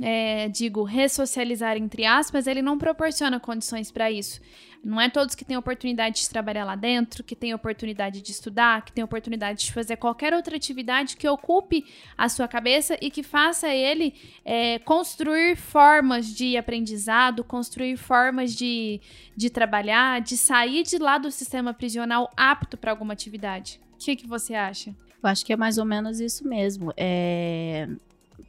é, 0.00 0.48
digo, 0.48 0.82
ressocializar 0.84 1.76
entre 1.76 2.04
aspas, 2.04 2.46
ele 2.46 2.62
não 2.62 2.78
proporciona 2.78 3.38
condições 3.38 3.90
para 3.90 4.10
isso. 4.10 4.40
Não 4.84 5.00
é 5.00 5.08
todos 5.08 5.34
que 5.34 5.46
têm 5.46 5.56
oportunidade 5.56 6.20
de 6.20 6.28
trabalhar 6.28 6.64
lá 6.64 6.76
dentro, 6.76 7.24
que 7.24 7.34
têm 7.34 7.54
oportunidade 7.54 8.20
de 8.20 8.30
estudar, 8.30 8.84
que 8.84 8.92
têm 8.92 9.02
oportunidade 9.02 9.64
de 9.64 9.72
fazer 9.72 9.96
qualquer 9.96 10.34
outra 10.34 10.56
atividade 10.56 11.16
que 11.16 11.26
ocupe 11.26 11.86
a 12.18 12.28
sua 12.28 12.46
cabeça 12.46 12.98
e 13.00 13.10
que 13.10 13.22
faça 13.22 13.68
ele 13.68 14.14
é, 14.44 14.78
construir 14.80 15.56
formas 15.56 16.26
de 16.26 16.58
aprendizado, 16.58 17.42
construir 17.42 17.96
formas 17.96 18.54
de, 18.54 19.00
de 19.34 19.48
trabalhar, 19.48 20.20
de 20.20 20.36
sair 20.36 20.82
de 20.82 20.98
lá 20.98 21.16
do 21.16 21.30
sistema 21.30 21.72
prisional 21.72 22.30
apto 22.36 22.76
para 22.76 22.90
alguma 22.90 23.14
atividade. 23.14 23.80
O 23.94 23.96
que, 23.96 24.16
que 24.16 24.26
você 24.26 24.54
acha? 24.54 24.94
Eu 25.22 25.30
acho 25.30 25.46
que 25.46 25.54
é 25.54 25.56
mais 25.56 25.78
ou 25.78 25.86
menos 25.86 26.20
isso 26.20 26.46
mesmo. 26.46 26.92
É, 26.94 27.88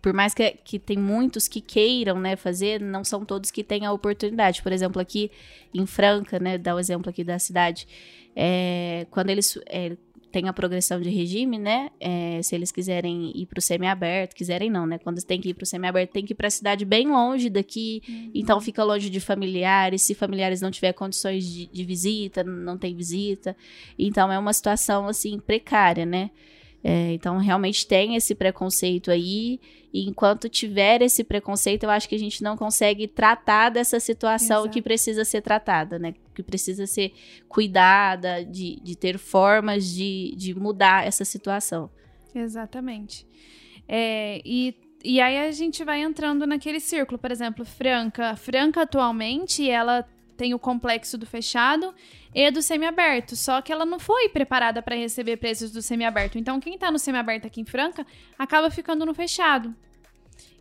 por 0.06 0.14
mais 0.14 0.36
que, 0.36 0.52
que 0.64 0.78
tem 0.78 1.00
muitos 1.00 1.48
que 1.48 1.60
queiram, 1.60 2.20
né, 2.20 2.36
fazer, 2.36 2.80
não 2.80 3.04
são 3.04 3.26
todos 3.26 3.50
que 3.50 3.64
têm 3.64 3.88
a 3.88 3.92
oportunidade. 3.92 4.62
Por 4.62 4.72
exemplo, 4.72 5.02
aqui 5.02 5.32
em 5.74 5.88
Franca, 5.88 6.38
né, 6.38 6.60
dar 6.60 6.76
o 6.76 6.80
exemplo 6.80 7.10
aqui 7.10 7.24
da 7.24 7.40
cidade, 7.40 7.88
é, 8.36 9.08
quando 9.10 9.32
eles 9.32 9.58
é, 9.66 9.98
têm 10.32 10.48
a 10.48 10.54
progressão 10.54 11.02
de 11.02 11.10
regime, 11.10 11.58
né, 11.58 11.90
é, 12.00 12.40
se 12.44 12.54
eles 12.54 12.72
quiserem 12.72 13.32
ir 13.36 13.48
para 13.48 13.58
o 13.58 13.62
semiaberto, 13.64 14.36
quiserem 14.36 14.70
não, 14.70 14.86
né, 14.86 15.00
quando 15.00 15.20
tem 15.24 15.42
que 15.42 15.50
ir 15.50 15.56
para 15.56 15.64
o 15.64 15.66
semiaberto, 15.66 16.14
tem 16.14 16.24
que 16.24 16.34
ir 16.34 16.36
para 16.36 16.50
a 16.50 16.52
cidade 16.52 16.86
bem 16.86 17.08
longe 17.08 17.50
daqui, 17.50 18.04
uhum. 18.08 18.30
então 18.36 18.62
fica 18.62 18.84
longe 18.84 19.10
de 19.10 19.20
familiares, 19.20 20.04
se 20.04 20.14
familiares 20.14 20.62
não 20.62 20.70
tiver 20.70 20.94
condições 20.94 21.52
de, 21.52 21.66
de 21.66 21.84
visita, 21.84 22.44
não 22.44 22.78
tem 22.78 22.96
visita, 22.96 23.58
então 23.98 24.32
é 24.32 24.38
uma 24.38 24.54
situação, 24.54 25.08
assim, 25.08 25.40
precária, 25.40 26.06
né, 26.06 26.30
é, 26.88 27.14
então, 27.14 27.40
realmente 27.40 27.88
tem 27.88 28.16
esse 28.16 28.36
preconceito 28.36 29.10
aí. 29.10 29.60
E 29.92 30.08
enquanto 30.08 30.48
tiver 30.48 31.02
esse 31.02 31.24
preconceito, 31.24 31.82
eu 31.82 31.90
acho 31.90 32.08
que 32.08 32.14
a 32.14 32.20
gente 32.20 32.44
não 32.44 32.56
consegue 32.56 33.08
tratar 33.08 33.70
dessa 33.70 34.00
situação 34.00 34.58
Exato. 34.60 34.70
que 34.70 34.84
precisa 34.84 35.26
ser 35.26 35.42
tratada, 35.42 35.98
né? 35.98 36.14
Que 36.36 36.44
precisa 36.44 36.86
ser 36.86 37.12
cuidada, 37.50 38.46
de, 38.46 38.80
de 38.84 38.96
ter 38.96 39.18
formas 39.18 39.84
de, 39.88 40.36
de 40.38 40.54
mudar 40.54 41.08
essa 41.08 41.26
situação. 41.26 41.90
Exatamente. 42.36 43.26
É, 43.88 44.40
e 44.46 44.76
e 45.04 45.22
aí 45.22 45.38
a 45.38 45.52
gente 45.52 45.84
vai 45.84 46.02
entrando 46.02 46.48
naquele 46.48 46.80
círculo, 46.80 47.20
por 47.20 47.32
exemplo, 47.32 47.64
Franca. 47.64 48.36
Franca 48.36 48.82
atualmente, 48.82 49.70
ela 49.70 50.04
tem 50.36 50.54
o 50.54 50.60
complexo 50.60 51.18
do 51.18 51.26
fechado 51.26 51.94
e 52.34 52.50
do 52.52 52.62
semiaberto. 52.62 53.36
Só 53.36 53.62
que 53.62 53.72
ela 53.72 53.86
não 53.86 54.00
foi 54.00 54.30
preparada 54.30 54.82
para 54.82 54.96
receber 54.96 55.38
presos 55.38 55.72
do 55.72 55.82
semiaberto. 55.82 56.38
Então, 56.38 56.60
quem 56.60 56.78
tá 56.78 56.92
no 56.92 57.00
semiaberto 57.00 57.48
aqui 57.48 57.62
em 57.62 57.66
Franca 57.66 58.06
acaba 58.38 58.70
ficando 58.70 59.06
no 59.06 59.14
fechado. 59.14 59.74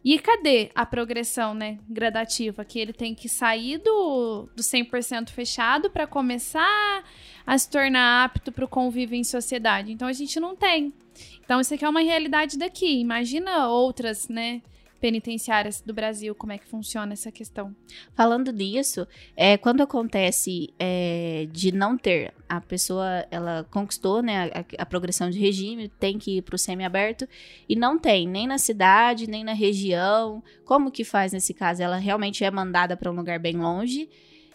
E 0.05 0.19
cadê 0.19 0.71
a 0.75 0.85
progressão, 0.85 1.55
né, 1.55 1.79
gradativa? 1.89 2.63
Que 2.63 2.79
ele 2.79 2.93
tem 2.93 3.15
que 3.15 3.29
sair 3.29 3.79
do, 3.79 4.49
do 4.55 4.63
100% 4.63 5.31
fechado 5.31 5.91
para 5.91 6.07
começar 6.07 7.03
a 7.47 7.57
se 7.57 7.71
tornar 7.71 8.25
apto 8.25 8.53
para 8.53 8.67
o 8.67 8.69
convívio 8.69 9.17
em 9.17 9.25
sociedade. 9.25 9.91
Então, 9.91 10.07
a 10.07 10.13
gente 10.13 10.39
não 10.39 10.55
tem. 10.55 10.93
Então, 11.43 11.59
isso 11.59 11.73
aqui 11.73 11.85
é 11.85 11.89
uma 11.89 12.03
realidade 12.03 12.59
daqui. 12.59 13.01
Imagina 13.01 13.69
outras, 13.69 14.29
né, 14.29 14.61
penitenciárias 15.05 15.83
do 15.83 15.93
Brasil, 15.93 16.35
como 16.35 16.53
é 16.53 16.57
que 16.57 16.67
funciona 16.67 17.13
essa 17.13 17.31
questão. 17.31 17.77
Falando 18.15 18.51
disso, 18.51 19.07
é, 19.37 19.59
quando 19.59 19.83
acontece 19.83 20.73
é, 20.79 21.47
de 21.53 21.71
não 21.73 21.99
ter, 21.99 22.33
a 22.49 22.59
pessoa, 22.59 23.27
ela 23.31 23.67
conquistou 23.71 24.23
né, 24.23 24.51
a, 24.55 24.83
a 24.83 24.87
progressão 24.87 25.29
de 25.29 25.39
regime, 25.39 25.91
tem 25.91 26.19
que 26.19 26.39
ir 26.39 26.43
para 26.43 26.55
o 26.55 26.59
semiaberto, 26.59 27.29
e 27.69 27.77
não 27.77 27.99
tem, 27.99 28.27
nem 28.27 28.47
na 28.47 28.57
cidade, 28.57 29.29
nem 29.29 29.45
na 29.45 29.53
região, 29.53 30.43
como 30.65 30.91
que 30.91 31.05
faz 31.05 31.35
nesse 31.35 31.53
caso? 31.53 31.83
Ela 31.83 31.99
realmente 31.99 32.43
é 32.43 32.51
mandada 32.51 32.97
para 32.97 33.11
um 33.11 33.15
lugar 33.15 33.39
bem 33.39 33.59
longe, 33.59 34.09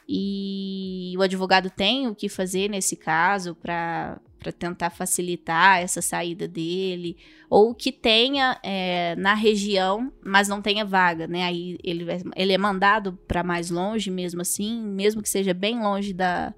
e 0.07 1.13
o 1.15 1.21
advogado 1.21 1.69
tem 1.69 2.07
o 2.07 2.15
que 2.15 2.27
fazer 2.27 2.71
nesse 2.71 2.95
caso 2.95 3.53
para 3.53 4.19
tentar 4.53 4.89
facilitar 4.89 5.79
essa 5.79 6.01
saída 6.01 6.47
dele, 6.47 7.17
ou 7.49 7.75
que 7.75 7.91
tenha 7.91 8.59
é, 8.63 9.15
na 9.17 9.33
região, 9.33 10.11
mas 10.23 10.47
não 10.47 10.61
tenha 10.61 10.85
vaga, 10.85 11.27
né? 11.27 11.43
Aí 11.43 11.77
ele, 11.83 12.05
ele 12.35 12.53
é 12.53 12.57
mandado 12.57 13.19
para 13.27 13.43
mais 13.43 13.69
longe 13.69 14.09
mesmo 14.09 14.41
assim, 14.41 14.81
mesmo 14.81 15.21
que 15.21 15.29
seja 15.29 15.53
bem 15.53 15.81
longe 15.81 16.13
da, 16.13 16.53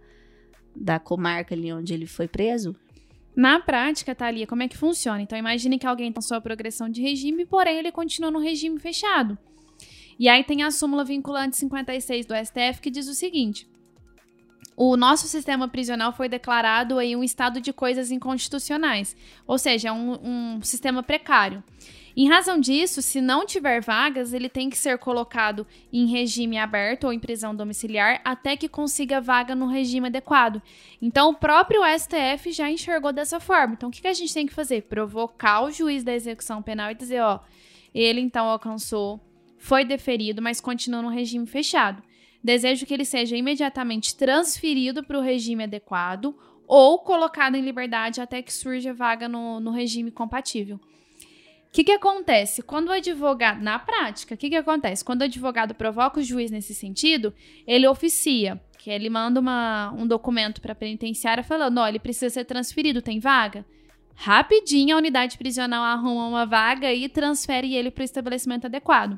da 0.76 1.00
comarca 1.00 1.56
ali 1.56 1.74
onde 1.74 1.94
ele 1.94 2.06
foi 2.06 2.28
preso? 2.28 2.76
Na 3.36 3.60
prática, 3.60 4.13
Thalia, 4.13 4.46
como 4.46 4.63
é 4.63 4.67
que 4.67 4.78
funciona? 4.78 5.22
Então, 5.22 5.38
imagine 5.38 5.80
que 5.80 5.88
alguém 5.88 6.12
tem 6.12 6.22
sua 6.22 6.41
progressão 6.41 6.89
de 6.89 7.02
regime, 7.02 7.46
porém 7.46 7.78
ele 7.78 7.91
continua 7.91 8.30
no 8.30 8.39
regime 8.39 8.78
fechado. 8.80 9.38
E 10.20 10.28
aí 10.28 10.44
tem 10.44 10.62
a 10.63 10.70
súmula 10.70 11.04
vinculante 11.04 11.58
56 11.58 12.26
do 12.26 12.36
STF 12.36 12.82
que 12.82 12.91
diz 12.91 13.08
o 13.08 13.15
seguinte: 13.15 13.67
o 14.75 14.95
nosso 14.97 15.27
sistema 15.27 15.67
prisional 15.67 16.12
foi 16.12 16.27
declarado 16.27 16.97
aí 16.97 17.15
um 17.15 17.23
estado 17.23 17.62
de 17.62 17.71
coisas 17.71 18.12
inconstitucionais, 18.12 19.15
ou 19.45 19.57
seja, 19.57 19.89
é 19.89 19.91
um, 19.91 20.57
um 20.57 20.62
sistema 20.62 21.03
precário. 21.03 21.63
Em 22.15 22.27
razão 22.27 22.60
disso, 22.60 23.01
se 23.01 23.21
não 23.21 23.45
tiver 23.45 23.81
vagas, 23.81 24.34
ele 24.34 24.49
tem 24.49 24.69
que 24.69 24.77
ser 24.77 24.97
colocado 24.97 25.65
em 25.93 26.07
regime 26.07 26.57
aberto 26.57 27.05
ou 27.05 27.13
em 27.13 27.19
prisão 27.19 27.55
domiciliar 27.55 28.19
até 28.25 28.57
que 28.57 28.67
consiga 28.67 29.21
vaga 29.21 29.55
no 29.55 29.67
regime 29.67 30.07
adequado. 30.07 30.62
Então, 31.01 31.29
o 31.29 31.36
próprio 31.36 31.81
STF 31.97 32.51
já 32.51 32.69
enxergou 32.69 33.13
dessa 33.13 33.39
forma. 33.39 33.75
Então, 33.75 33.88
o 33.88 33.91
que 33.91 34.05
a 34.05 34.13
gente 34.13 34.34
tem 34.34 34.45
que 34.45 34.53
fazer? 34.53 34.84
Provocar 34.84 35.63
o 35.63 35.71
juiz 35.71 36.03
da 36.03 36.13
execução 36.13 36.62
penal 36.62 36.91
e 36.91 36.95
dizer: 36.95 37.21
ó, 37.21 37.39
ele 37.93 38.19
então 38.19 38.45
alcançou 38.45 39.19
foi 39.57 39.86
deferido, 39.86 40.41
mas 40.41 40.60
continua 40.60 41.03
no 41.03 41.10
regime 41.10 41.45
fechado. 41.45 42.01
Desejo 42.43 42.86
que 42.86 42.93
ele 42.93 43.06
seja 43.06 43.38
imediatamente 43.38 44.15
transferido 44.15 45.04
para 45.04 45.17
o 45.17 45.21
regime 45.21 45.63
adequado 45.63 46.36
ou 46.67 46.99
colocado 46.99 47.56
em 47.56 47.62
liberdade 47.62 48.21
até 48.21 48.41
que 48.41 48.54
surja 48.54 48.93
vaga 48.93 49.27
no, 49.27 49.60
no 49.60 49.71
regime 49.71 50.10
compatível. 50.10 50.77
O 50.77 51.73
que, 51.73 51.84
que 51.84 51.91
acontece? 51.91 52.62
Quando 52.62 52.89
o 52.89 52.91
advogado, 52.91 53.62
na 53.62 53.80
prática, 53.80 54.36
o 54.36 54.38
que, 54.38 54.49
que 54.49 54.56
acontece? 54.56 55.06
Quando 55.06 55.21
o 55.21 55.23
advogado 55.23 55.73
provoca 55.73 56.19
o 56.19 56.23
juiz 56.23 56.51
nesse 56.51 56.73
sentido, 56.75 57.34
ele 57.65 57.88
oficia, 57.88 58.62
que 58.77 58.89
ele 58.89 59.10
manda 59.10 59.39
uma, 59.39 59.93
um 59.97 60.06
documento 60.06 60.60
para 60.60 60.73
a 60.73 60.75
penitenciária 60.75 61.43
falando: 61.43 61.77
ó, 61.77 61.88
ele 61.88 61.99
precisa 61.99 62.30
ser 62.30 62.45
transferido, 62.45 63.01
tem 63.01 63.19
vaga? 63.19 63.65
Rapidinho 64.15 64.95
a 64.95 64.97
unidade 64.97 65.38
prisional 65.38 65.84
arruma 65.84 66.27
uma 66.27 66.45
vaga 66.45 66.93
e 66.93 67.08
transfere 67.08 67.73
ele 67.73 67.89
para 67.89 68.01
o 68.01 68.06
estabelecimento 68.06 68.65
adequado. 68.65 69.17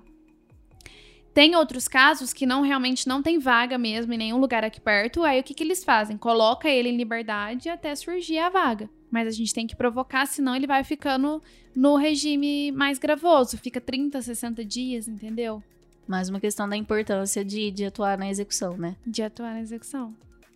Tem 1.34 1.56
outros 1.56 1.88
casos 1.88 2.32
que 2.32 2.46
não 2.46 2.62
realmente 2.62 3.08
não 3.08 3.24
tem 3.24 3.40
vaga 3.40 3.76
mesmo 3.78 4.14
em 4.14 4.18
nenhum 4.18 4.38
lugar 4.38 4.64
aqui 4.64 4.80
perto. 4.80 5.24
Aí 5.24 5.40
o 5.40 5.44
que, 5.44 5.56
que 5.56 5.64
eles 5.64 5.84
fazem? 5.84 6.16
Coloca 6.16 6.70
ele 6.70 6.90
em 6.90 6.98
liberdade 6.98 7.70
até 7.70 7.96
surgir 7.96 8.38
a 8.38 8.50
vaga. 8.50 8.88
Mas 9.10 9.28
a 9.28 9.32
gente 9.32 9.54
tem 9.54 9.66
que 9.66 9.76
provocar, 9.76 10.28
senão 10.28 10.56
ele 10.56 10.68
vai 10.68 10.84
ficando 10.84 11.42
no 11.76 11.96
regime 11.96 12.72
mais 12.72 13.00
gravoso. 13.00 13.58
Fica 13.58 13.82
30, 13.82 14.22
60 14.22 14.64
dias, 14.64 15.08
entendeu? 15.08 15.64
Mais 16.08 16.30
uma 16.30 16.40
questão 16.40 16.70
da 16.70 16.78
importância 16.78 17.44
de, 17.44 17.72
de 17.72 17.86
atuar 17.86 18.18
na 18.18 18.30
execução, 18.30 18.78
né? 18.78 18.96
De 19.06 19.24
atuar 19.24 19.54
na 19.54 19.62
execução. 19.62 20.14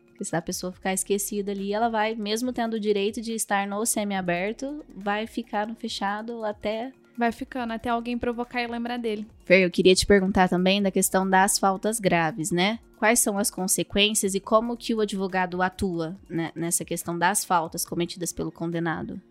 Porque 0.10 0.26
se 0.26 0.36
a 0.36 0.42
pessoa 0.42 0.72
ficar 0.72 0.94
esquecida 0.94 1.52
ali, 1.52 1.74
ela 1.74 1.90
vai, 1.90 2.13
mesmo 2.16 2.52
tendo 2.52 2.76
o 2.76 2.80
direito 2.80 3.22
de 3.22 3.34
estar 3.34 3.68
no 3.68 3.86
semi-aberto, 3.86 4.84
vai 4.96 5.26
ficar 5.26 5.68
no 5.68 5.76
fechado 5.76 6.44
até 6.44 6.92
vai 7.17 7.32
ficando 7.32 7.73
até 7.73 7.89
alguém 7.89 8.17
provocar 8.17 8.62
e 8.62 8.67
lembrar 8.67 8.97
dele. 8.97 9.25
Fer, 9.43 9.62
eu 9.62 9.71
queria 9.71 9.95
te 9.95 10.06
perguntar 10.06 10.47
também 10.47 10.82
da 10.82 10.91
questão 10.91 11.27
das 11.27 11.58
faltas 11.58 11.99
graves, 11.99 12.51
né? 12.51 12.80
Quais 12.97 13.19
são 13.19 13.38
as 13.38 13.49
consequências 13.49 14.36
e 14.36 14.39
como 14.39 14.77
que 14.77 14.93
o 14.93 15.01
advogado 15.01 15.62
atua 15.62 16.15
né, 16.30 16.51
nessa 16.56 16.86
questão 16.86 17.17
das 17.17 17.43
faltas 17.43 17.86
cometidas 17.86 18.32
pelo 18.32 18.51
condenado? 18.51 19.21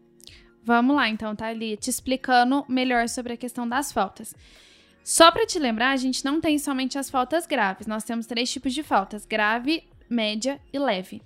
Vamos 0.65 0.97
lá, 0.97 1.09
então, 1.09 1.35
tá 1.37 1.47
ali 1.47 1.77
te 1.77 1.91
explicando 1.91 2.65
melhor 2.69 3.09
sobre 3.09 3.35
a 3.35 3.37
questão 3.37 3.69
das 3.69 3.93
faltas. 3.93 4.35
Só 5.05 5.31
para 5.31 5.47
te 5.47 5.61
lembrar, 5.61 5.91
a 5.91 5.97
gente 5.97 6.25
não 6.25 6.41
tem 6.41 6.59
somente 6.59 6.99
as 6.99 7.09
faltas 7.09 7.47
graves. 7.47 7.87
Nós 7.87 8.03
temos 8.03 8.27
três 8.27 8.51
tipos 8.51 8.75
de 8.75 8.83
faltas: 8.83 9.25
grave, 9.25 9.85
média 10.11 10.61
e 10.73 10.79
leve. 10.81 11.23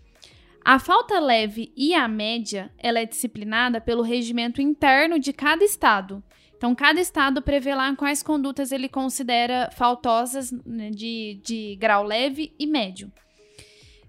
A 0.62 0.78
falta 0.78 1.18
leve 1.18 1.72
e 1.74 1.94
a 1.94 2.06
média, 2.06 2.70
ela 2.76 3.00
é 3.00 3.06
disciplinada 3.06 3.80
pelo 3.80 4.02
regimento 4.02 4.60
interno 4.60 5.18
de 5.18 5.32
cada 5.32 5.64
estado. 5.64 6.22
Então, 6.60 6.74
cada 6.74 7.00
estado 7.00 7.40
prevê 7.40 7.74
lá 7.74 7.96
quais 7.96 8.22
condutas 8.22 8.70
ele 8.70 8.86
considera 8.86 9.70
faltosas 9.72 10.52
né, 10.66 10.90
de, 10.90 11.40
de 11.42 11.74
grau 11.76 12.04
leve 12.04 12.54
e 12.58 12.66
médio. 12.66 13.10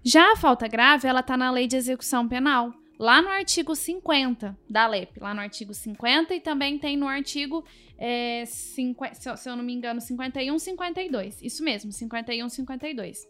Já 0.04 0.32
a 0.32 0.36
falta 0.36 0.68
grave, 0.68 1.08
ela 1.08 1.20
está 1.20 1.34
na 1.34 1.50
lei 1.50 1.66
de 1.66 1.76
execução 1.76 2.28
penal, 2.28 2.74
lá 2.98 3.22
no 3.22 3.30
artigo 3.30 3.74
50 3.74 4.54
da 4.68 4.86
LEP, 4.86 5.18
lá 5.18 5.32
no 5.32 5.40
artigo 5.40 5.72
50 5.72 6.34
e 6.34 6.40
também 6.40 6.78
tem 6.78 6.94
no 6.94 7.08
artigo, 7.08 7.64
é, 7.96 8.44
50, 8.44 9.14
se, 9.14 9.34
se 9.34 9.48
eu 9.48 9.56
não 9.56 9.64
me 9.64 9.72
engano, 9.72 9.98
51, 9.98 10.58
52. 10.58 11.40
Isso 11.40 11.64
mesmo, 11.64 11.90
51, 11.90 12.50
52. 12.50 13.26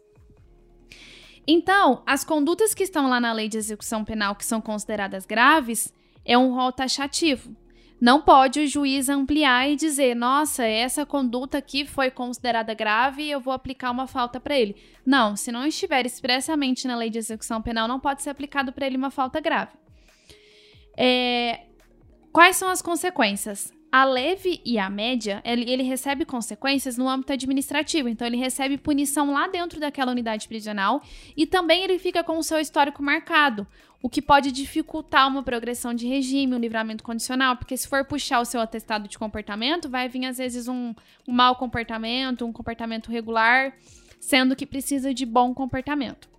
Então, 1.47 2.03
as 2.05 2.25
condutas 2.25 2.73
que 2.73 2.83
estão 2.83 3.07
lá 3.07 3.21
na 3.21 3.31
lei 3.31 3.47
de 3.47 3.57
execução 3.57 4.03
penal 4.03 4.35
que 4.35 4.43
são 4.43 4.59
consideradas 4.59 5.25
graves 5.25 5.93
é 6.25 6.37
um 6.37 6.53
rol 6.53 6.73
taxativo. 6.73 7.62
Não 8.03 8.19
pode 8.19 8.59
o 8.59 8.67
juiz 8.67 9.07
ampliar 9.07 9.69
e 9.69 9.77
dizer, 9.77 10.13
nossa, 10.13 10.65
essa 10.65 11.05
conduta 11.05 11.57
aqui 11.57 11.85
foi 11.85 12.11
considerada 12.11 12.73
grave 12.73 13.23
e 13.23 13.31
eu 13.31 13.39
vou 13.39 13.53
aplicar 13.53 13.91
uma 13.91 14.07
falta 14.07 14.41
para 14.41 14.59
ele. 14.59 14.75
Não, 15.05 15.37
se 15.37 15.53
não 15.53 15.65
estiver 15.65 16.05
expressamente 16.05 16.85
na 16.85 16.97
lei 16.97 17.09
de 17.09 17.17
execução 17.17 17.61
penal, 17.61 17.87
não 17.87 18.01
pode 18.01 18.21
ser 18.21 18.31
aplicado 18.31 18.73
para 18.73 18.85
ele 18.85 18.97
uma 18.97 19.09
falta 19.09 19.39
grave. 19.39 19.71
É... 20.97 21.61
Quais 22.33 22.57
são 22.57 22.67
as 22.67 22.81
consequências? 22.81 23.71
A 23.89 24.03
leve 24.03 24.59
e 24.65 24.77
a 24.77 24.89
média, 24.89 25.41
ele, 25.45 25.71
ele, 25.71 25.83
recebe 25.83 26.25
consequências 26.25 26.97
no 26.97 27.07
âmbito 27.07 27.31
administrativo, 27.31 28.09
então 28.09 28.27
ele 28.27 28.35
recebe 28.35 28.77
punição 28.77 29.31
lá 29.31 29.47
dentro 29.47 29.79
daquela 29.79 30.11
unidade 30.11 30.47
prisional 30.47 31.01
e 31.37 31.45
também 31.45 31.83
ele 31.83 31.97
fica 31.99 32.21
com 32.21 32.37
o 32.37 32.43
seu 32.43 32.59
histórico 32.59 33.01
marcado, 33.01 33.65
o 34.03 34.09
que 34.09 34.21
pode 34.21 34.51
dificultar 34.51 35.29
uma 35.29 35.41
progressão 35.41 35.93
de 35.93 36.05
regime, 36.05 36.53
um 36.53 36.59
livramento 36.59 37.01
condicional, 37.01 37.55
porque 37.55 37.77
se 37.77 37.87
for 37.87 38.03
puxar 38.03 38.41
o 38.41 38.45
seu 38.45 38.59
atestado 38.59 39.07
de 39.07 39.17
comportamento, 39.17 39.89
vai 39.89 40.09
vir 40.09 40.25
às 40.25 40.39
vezes 40.39 40.67
um, 40.67 40.93
um 41.25 41.31
mau 41.31 41.55
comportamento, 41.55 42.45
um 42.45 42.51
comportamento 42.51 43.09
regular, 43.09 43.73
sendo 44.19 44.57
que 44.57 44.65
precisa 44.65 45.13
de 45.13 45.25
bom 45.25 45.53
comportamento. 45.53 46.29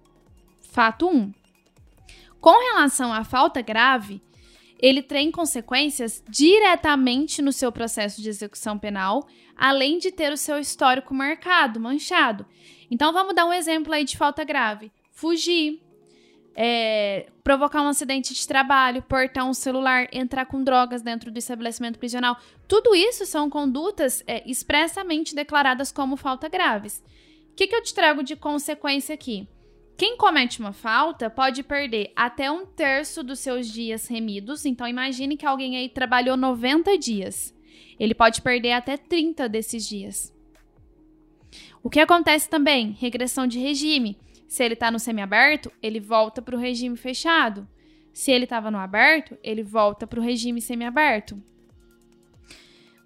Fato 0.61 1.09
1. 1.09 1.33
Com 2.39 2.51
relação 2.75 3.11
à 3.11 3.25
falta 3.25 3.63
grave, 3.63 4.23
ele 4.79 5.03
tem 5.03 5.31
consequências 5.31 6.23
diretamente 6.29 7.41
no 7.41 7.51
seu 7.51 7.73
processo 7.73 8.21
de 8.21 8.29
execução 8.29 8.79
penal, 8.79 9.27
além 9.57 9.97
de 9.97 10.13
ter 10.13 10.31
o 10.31 10.37
seu 10.37 10.59
histórico 10.59 11.15
marcado, 11.15 11.81
manchado. 11.81 12.45
Então 12.91 13.11
vamos 13.11 13.35
dar 13.35 13.47
um 13.47 13.53
exemplo 13.55 13.95
aí 13.95 14.05
de 14.05 14.19
falta 14.19 14.45
grave: 14.45 14.93
fugir, 15.11 15.81
é, 16.55 17.27
provocar 17.43 17.83
um 17.83 17.89
acidente 17.89 18.33
de 18.33 18.47
trabalho, 18.47 19.03
portar 19.03 19.45
um 19.45 19.55
celular, 19.55 20.07
entrar 20.13 20.47
com 20.47 20.63
drogas 20.63 21.03
dentro 21.03 21.31
do 21.31 21.39
estabelecimento 21.39 21.99
prisional. 21.99 22.37
Tudo 22.69 22.95
isso 22.95 23.27
são 23.27 23.51
condutas 23.51 24.23
é, 24.27 24.49
expressamente 24.49 25.35
declaradas 25.35 25.91
como 25.91 26.17
falta 26.17 26.49
graves. 26.49 27.03
O 27.51 27.55
que, 27.57 27.67
que 27.67 27.75
eu 27.75 27.83
te 27.83 27.95
trago 27.95 28.23
de 28.23 28.37
consequência 28.37 29.15
aqui? 29.15 29.49
Quem 29.97 30.17
comete 30.17 30.59
uma 30.59 30.73
falta 30.73 31.31
pode 31.31 31.63
perder 31.63 32.13
até 32.17 32.51
um 32.51 32.67
terço 32.67 33.23
dos 33.23 33.39
seus 33.39 33.69
dias 33.69 34.09
remidos. 34.09 34.65
Então, 34.65 34.89
imagine 34.89 35.37
que 35.37 35.47
alguém 35.47 35.77
aí 35.77 35.89
trabalhou 35.89 36.37
90 36.37 36.99
dias. 36.99 37.55
Ele 37.99 38.15
pode 38.15 38.43
perder 38.43 38.73
até 38.73 38.97
30 38.97 39.49
desses 39.49 39.87
dias. 39.87 40.35
O 41.81 41.89
que 41.89 42.01
acontece 42.01 42.49
também? 42.49 42.97
Regressão 42.99 43.47
de 43.47 43.61
regime. 43.61 44.19
Se 44.55 44.63
ele 44.63 44.75
está 44.75 44.89
no 44.89 45.01
semiaberto, 45.01 45.73
ele 45.83 45.99
volta 45.99 46.41
para 46.41 46.55
o 46.55 46.59
regime 46.61 46.97
fechado. 46.97 47.67
Se 48.13 48.31
ele 48.31 48.45
estava 48.45 48.71
no 48.71 48.79
aberto, 48.79 49.37
ele 49.43 49.65
volta 49.65 50.07
para 50.07 50.21
o 50.21 50.23
regime 50.23 50.61
semiaberto. 50.61 51.43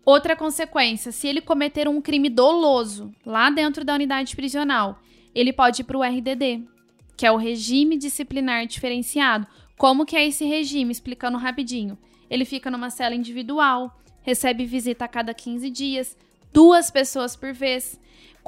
Outra 0.05 0.37
consequência: 0.37 1.11
se 1.11 1.27
ele 1.27 1.41
cometer 1.41 1.89
um 1.89 2.03
crime 2.03 2.29
doloso 2.29 3.11
lá 3.25 3.49
dentro 3.49 3.83
da 3.83 3.95
unidade 3.95 4.37
prisional, 4.37 5.01
ele 5.35 5.51
pode 5.51 5.81
ir 5.81 5.85
para 5.87 5.97
o 5.97 6.03
RDD, 6.03 6.69
que 7.17 7.25
é 7.25 7.33
o 7.33 7.39
regime 7.39 7.97
disciplinar 7.97 8.67
diferenciado. 8.67 9.47
Como 9.79 10.05
que 10.05 10.17
é 10.17 10.27
esse 10.27 10.45
regime? 10.45 10.93
Explicando 10.93 11.39
rapidinho. 11.39 11.97
Ele 12.29 12.45
fica 12.45 12.71
numa 12.71 12.91
cela 12.91 13.15
individual, 13.15 13.99
recebe 14.21 14.67
visita 14.67 15.07
a 15.07 15.09
cada 15.09 15.33
15 15.33 15.71
dias, 15.71 16.15
duas 16.53 16.91
pessoas 16.91 17.35
por 17.35 17.55
vez, 17.55 17.99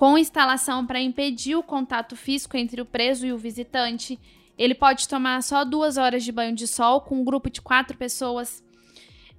com 0.01 0.17
instalação 0.17 0.87
para 0.87 0.99
impedir 0.99 1.57
o 1.57 1.63
contato 1.63 2.17
físico 2.17 2.57
entre 2.57 2.81
o 2.81 2.87
preso 2.87 3.27
e 3.27 3.35
o 3.35 3.37
visitante. 3.37 4.19
Ele 4.57 4.75
pode 4.75 5.07
tomar 5.07 5.43
só 5.43 5.63
duas 5.63 5.99
horas 5.99 6.25
de 6.25 6.33
banho 6.33 6.55
de 6.55 6.67
sol 6.67 7.03
com 7.03 7.17
um 7.17 7.25
grupo 7.25 7.51
de 7.51 7.61
quatro 7.61 7.99
pessoas. 7.99 8.65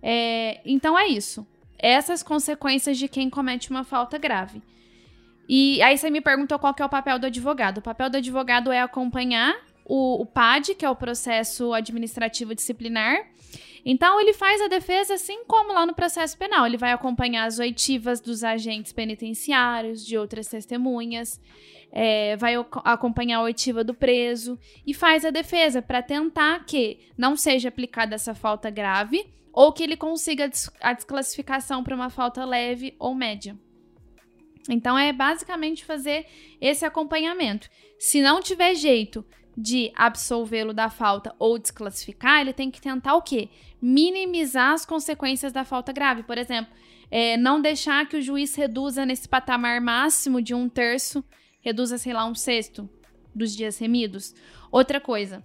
É, 0.03 0.61
então 0.63 0.95
é 0.95 1.07
isso. 1.07 1.47
Essas 1.79 2.21
consequências 2.21 2.99
de 2.99 3.07
quem 3.07 3.27
comete 3.27 3.71
uma 3.71 3.83
falta 3.83 4.19
grave. 4.19 4.61
E 5.49 5.81
aí 5.81 5.97
você 5.97 6.11
me 6.11 6.21
perguntou 6.21 6.59
qual 6.59 6.75
que 6.75 6.83
é 6.83 6.85
o 6.85 6.89
papel 6.89 7.17
do 7.17 7.25
advogado. 7.25 7.79
O 7.79 7.81
papel 7.81 8.11
do 8.11 8.17
advogado 8.17 8.71
é 8.71 8.83
acompanhar 8.83 9.55
o, 9.83 10.21
o 10.21 10.27
PAD, 10.27 10.75
que 10.75 10.85
é 10.85 10.89
o 10.91 10.95
processo 10.95 11.73
administrativo 11.73 12.53
disciplinar, 12.53 13.17
então, 13.83 14.19
ele 14.19 14.33
faz 14.33 14.61
a 14.61 14.67
defesa 14.67 15.15
assim 15.15 15.43
como 15.45 15.73
lá 15.73 15.85
no 15.85 15.93
processo 15.93 16.37
penal. 16.37 16.65
Ele 16.65 16.77
vai 16.77 16.91
acompanhar 16.91 17.45
as 17.45 17.59
oitivas 17.59 18.21
dos 18.21 18.43
agentes 18.43 18.91
penitenciários, 18.91 20.05
de 20.05 20.17
outras 20.17 20.47
testemunhas, 20.47 21.41
é, 21.91 22.37
vai 22.37 22.55
acompanhar 22.85 23.39
a 23.39 23.43
oitiva 23.43 23.83
do 23.83 23.93
preso 23.93 24.57
e 24.85 24.93
faz 24.93 25.25
a 25.25 25.29
defesa 25.29 25.81
para 25.81 26.01
tentar 26.01 26.65
que 26.65 26.99
não 27.17 27.35
seja 27.35 27.69
aplicada 27.69 28.15
essa 28.15 28.33
falta 28.33 28.69
grave 28.69 29.25
ou 29.51 29.73
que 29.73 29.83
ele 29.83 29.97
consiga 29.97 30.49
a 30.79 30.93
desclassificação 30.93 31.83
para 31.83 31.95
uma 31.95 32.09
falta 32.09 32.45
leve 32.45 32.95
ou 32.97 33.13
média. 33.13 33.57
Então, 34.69 34.97
é 34.97 35.11
basicamente 35.11 35.83
fazer 35.83 36.25
esse 36.61 36.85
acompanhamento. 36.85 37.67
Se 37.97 38.21
não 38.21 38.39
tiver 38.41 38.75
jeito 38.75 39.25
de 39.61 39.91
absolvê-lo 39.95 40.73
da 40.73 40.89
falta 40.89 41.35
ou 41.37 41.59
desclassificar, 41.59 42.41
ele 42.41 42.53
tem 42.53 42.71
que 42.71 42.81
tentar 42.81 43.15
o 43.15 43.21
quê? 43.21 43.49
Minimizar 43.81 44.73
as 44.73 44.85
consequências 44.85 45.53
da 45.53 45.63
falta 45.63 45.93
grave. 45.93 46.23
Por 46.23 46.37
exemplo, 46.37 46.73
é, 47.09 47.37
não 47.37 47.61
deixar 47.61 48.07
que 48.07 48.17
o 48.17 48.21
juiz 48.21 48.55
reduza 48.55 49.05
nesse 49.05 49.29
patamar 49.29 49.79
máximo 49.79 50.41
de 50.41 50.55
um 50.55 50.67
terço, 50.67 51.23
reduza, 51.61 51.97
sei 51.97 52.13
lá, 52.13 52.25
um 52.25 52.33
sexto 52.33 52.89
dos 53.35 53.55
dias 53.55 53.77
remidos. 53.77 54.33
Outra 54.71 54.99
coisa, 54.99 55.43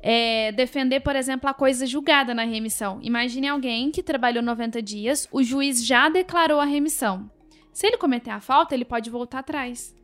é, 0.00 0.52
defender, 0.52 1.00
por 1.00 1.16
exemplo, 1.16 1.48
a 1.50 1.54
coisa 1.54 1.86
julgada 1.86 2.32
na 2.32 2.44
remissão. 2.44 3.00
Imagine 3.02 3.48
alguém 3.48 3.90
que 3.90 4.02
trabalhou 4.02 4.42
90 4.42 4.80
dias, 4.80 5.28
o 5.32 5.42
juiz 5.42 5.84
já 5.84 6.08
declarou 6.08 6.60
a 6.60 6.64
remissão. 6.64 7.28
Se 7.72 7.86
ele 7.86 7.96
cometer 7.96 8.30
a 8.30 8.40
falta, 8.40 8.74
ele 8.74 8.84
pode 8.84 9.10
voltar 9.10 9.40
atrás. 9.40 9.94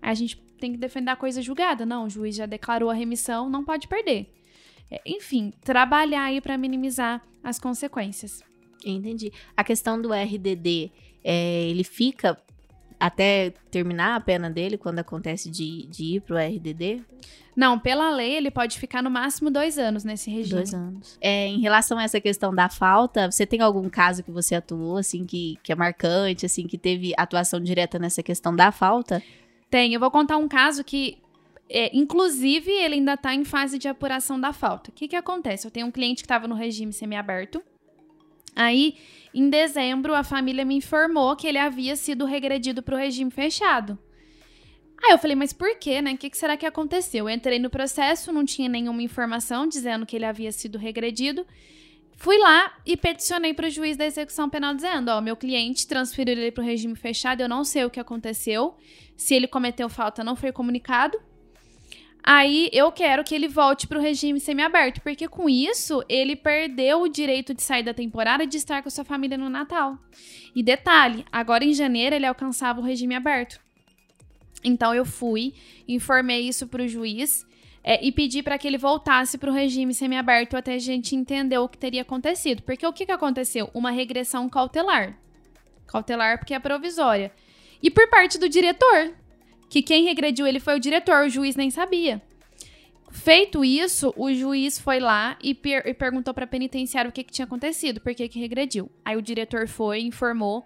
A 0.00 0.14
gente 0.14 0.40
tem 0.60 0.72
que 0.72 0.78
defender 0.78 1.10
a 1.10 1.16
coisa 1.16 1.40
julgada. 1.42 1.86
Não, 1.86 2.04
o 2.04 2.10
juiz 2.10 2.36
já 2.36 2.46
declarou 2.46 2.90
a 2.90 2.94
remissão, 2.94 3.48
não 3.48 3.64
pode 3.64 3.88
perder. 3.88 4.32
É, 4.90 5.00
enfim, 5.06 5.52
trabalhar 5.62 6.24
aí 6.24 6.40
para 6.40 6.58
minimizar 6.58 7.22
as 7.42 7.58
consequências. 7.58 8.42
Entendi. 8.84 9.32
A 9.56 9.64
questão 9.64 10.00
do 10.00 10.12
RDD, 10.12 10.90
é, 11.24 11.68
ele 11.68 11.84
fica 11.84 12.38
até 13.00 13.54
terminar 13.70 14.16
a 14.16 14.20
pena 14.20 14.50
dele 14.50 14.76
quando 14.76 14.98
acontece 14.98 15.50
de, 15.50 15.86
de 15.86 16.16
ir 16.16 16.20
pro 16.20 16.36
RDD? 16.36 17.02
Não, 17.56 17.78
pela 17.78 18.10
lei 18.10 18.36
ele 18.36 18.50
pode 18.50 18.78
ficar 18.78 19.02
no 19.02 19.10
máximo 19.10 19.50
dois 19.50 19.78
anos 19.78 20.04
nesse 20.04 20.30
regime. 20.30 20.56
Dois 20.56 20.74
anos. 20.74 21.18
É, 21.20 21.46
em 21.46 21.60
relação 21.60 21.98
a 21.98 22.04
essa 22.04 22.20
questão 22.20 22.54
da 22.54 22.68
falta, 22.68 23.30
você 23.30 23.46
tem 23.46 23.60
algum 23.60 23.88
caso 23.88 24.22
que 24.22 24.30
você 24.30 24.54
atuou, 24.54 24.98
assim, 24.98 25.24
que, 25.24 25.58
que 25.62 25.72
é 25.72 25.74
marcante, 25.74 26.44
assim, 26.44 26.66
que 26.66 26.78
teve 26.78 27.12
atuação 27.16 27.58
direta 27.58 27.98
nessa 27.98 28.22
questão 28.22 28.54
da 28.54 28.70
falta? 28.70 29.22
Tem. 29.70 29.94
Eu 29.94 30.00
vou 30.00 30.10
contar 30.10 30.36
um 30.36 30.48
caso 30.48 30.82
que, 30.82 31.18
é, 31.68 31.96
inclusive, 31.96 32.70
ele 32.70 32.96
ainda 32.96 33.14
está 33.14 33.34
em 33.34 33.44
fase 33.44 33.78
de 33.78 33.88
apuração 33.88 34.40
da 34.40 34.52
falta. 34.52 34.90
O 34.90 34.92
que, 34.92 35.08
que 35.08 35.16
acontece? 35.16 35.66
Eu 35.66 35.70
tenho 35.70 35.86
um 35.86 35.92
cliente 35.92 36.22
que 36.22 36.26
estava 36.26 36.48
no 36.48 36.54
regime 36.54 36.92
semiaberto. 36.92 37.62
Aí, 38.54 38.96
em 39.32 39.48
dezembro, 39.48 40.14
a 40.14 40.24
família 40.24 40.64
me 40.64 40.74
informou 40.74 41.36
que 41.36 41.46
ele 41.46 41.58
havia 41.58 41.94
sido 41.94 42.24
regredido 42.24 42.82
para 42.82 42.96
o 42.96 42.98
regime 42.98 43.30
fechado. 43.30 43.96
Aí 45.02 45.12
eu 45.12 45.18
falei, 45.18 45.34
mas 45.34 45.52
por 45.52 45.78
quê, 45.78 46.02
né? 46.02 46.12
O 46.12 46.18
que, 46.18 46.28
que 46.28 46.36
será 46.36 46.56
que 46.56 46.66
aconteceu? 46.66 47.28
Eu 47.28 47.34
entrei 47.34 47.58
no 47.58 47.70
processo, 47.70 48.32
não 48.32 48.44
tinha 48.44 48.68
nenhuma 48.68 49.02
informação 49.02 49.66
dizendo 49.66 50.04
que 50.04 50.14
ele 50.14 50.26
havia 50.26 50.52
sido 50.52 50.76
regredido. 50.76 51.46
Fui 52.16 52.36
lá 52.36 52.74
e 52.84 52.98
peticionei 52.98 53.54
para 53.54 53.66
o 53.66 53.70
juiz 53.70 53.96
da 53.96 54.04
execução 54.04 54.50
penal 54.50 54.74
dizendo: 54.74 55.08
ó, 55.08 55.22
meu 55.22 55.34
cliente 55.36 55.86
transferiu 55.86 56.34
ele 56.34 56.52
para 56.52 56.62
o 56.62 56.66
regime 56.66 56.94
fechado, 56.94 57.40
eu 57.40 57.48
não 57.48 57.64
sei 57.64 57.86
o 57.86 57.90
que 57.90 57.98
aconteceu. 57.98 58.76
Se 59.20 59.34
ele 59.34 59.46
cometeu 59.46 59.86
falta, 59.90 60.24
não 60.24 60.34
foi 60.34 60.50
comunicado. 60.50 61.20
Aí 62.24 62.70
eu 62.72 62.90
quero 62.90 63.22
que 63.22 63.34
ele 63.34 63.48
volte 63.48 63.86
para 63.86 63.98
o 63.98 64.00
regime 64.00 64.40
semiaberto, 64.40 65.02
porque 65.02 65.28
com 65.28 65.46
isso 65.46 66.02
ele 66.08 66.34
perdeu 66.34 67.02
o 67.02 67.08
direito 67.08 67.52
de 67.52 67.62
sair 67.62 67.82
da 67.82 67.92
temporada 67.92 68.44
e 68.44 68.46
de 68.46 68.56
estar 68.56 68.82
com 68.82 68.88
sua 68.88 69.04
família 69.04 69.36
no 69.36 69.50
Natal. 69.50 69.98
E 70.56 70.62
detalhe, 70.62 71.26
agora 71.30 71.62
em 71.62 71.74
janeiro 71.74 72.16
ele 72.16 72.24
alcançava 72.24 72.80
o 72.80 72.82
regime 72.82 73.14
aberto. 73.14 73.60
Então 74.64 74.94
eu 74.94 75.04
fui, 75.04 75.52
informei 75.86 76.48
isso 76.48 76.66
para 76.66 76.82
o 76.82 76.88
juiz 76.88 77.46
é, 77.84 78.02
e 78.02 78.10
pedi 78.10 78.42
para 78.42 78.56
que 78.56 78.66
ele 78.66 78.78
voltasse 78.78 79.36
para 79.36 79.50
o 79.50 79.54
regime 79.54 79.92
semiaberto 79.92 80.56
até 80.56 80.74
a 80.74 80.78
gente 80.78 81.14
entender 81.14 81.58
o 81.58 81.68
que 81.68 81.76
teria 81.76 82.00
acontecido. 82.00 82.62
Porque 82.62 82.86
o 82.86 82.92
que, 82.92 83.04
que 83.04 83.12
aconteceu? 83.12 83.70
Uma 83.74 83.90
regressão 83.90 84.48
cautelar. 84.48 85.14
Cautelar 85.86 86.38
porque 86.38 86.54
é 86.54 86.58
provisória. 86.58 87.30
E 87.82 87.90
por 87.90 88.08
parte 88.08 88.38
do 88.38 88.48
diretor, 88.48 89.14
que 89.68 89.82
quem 89.82 90.04
regrediu 90.04 90.46
ele 90.46 90.60
foi 90.60 90.76
o 90.76 90.80
diretor, 90.80 91.24
o 91.24 91.28
juiz 91.28 91.56
nem 91.56 91.70
sabia. 91.70 92.20
Feito 93.10 93.64
isso, 93.64 94.14
o 94.16 94.32
juiz 94.32 94.78
foi 94.78 95.00
lá 95.00 95.36
e, 95.42 95.52
per 95.54 95.86
e 95.86 95.92
perguntou 95.92 96.32
para 96.32 96.46
penitenciária 96.46 97.08
o 97.08 97.12
que, 97.12 97.24
que 97.24 97.32
tinha 97.32 97.44
acontecido, 97.44 98.00
por 98.00 98.14
que, 98.14 98.28
que 98.28 98.38
regrediu. 98.38 98.90
Aí 99.04 99.16
o 99.16 99.22
diretor 99.22 99.66
foi 99.66 100.00
e 100.00 100.06
informou 100.06 100.64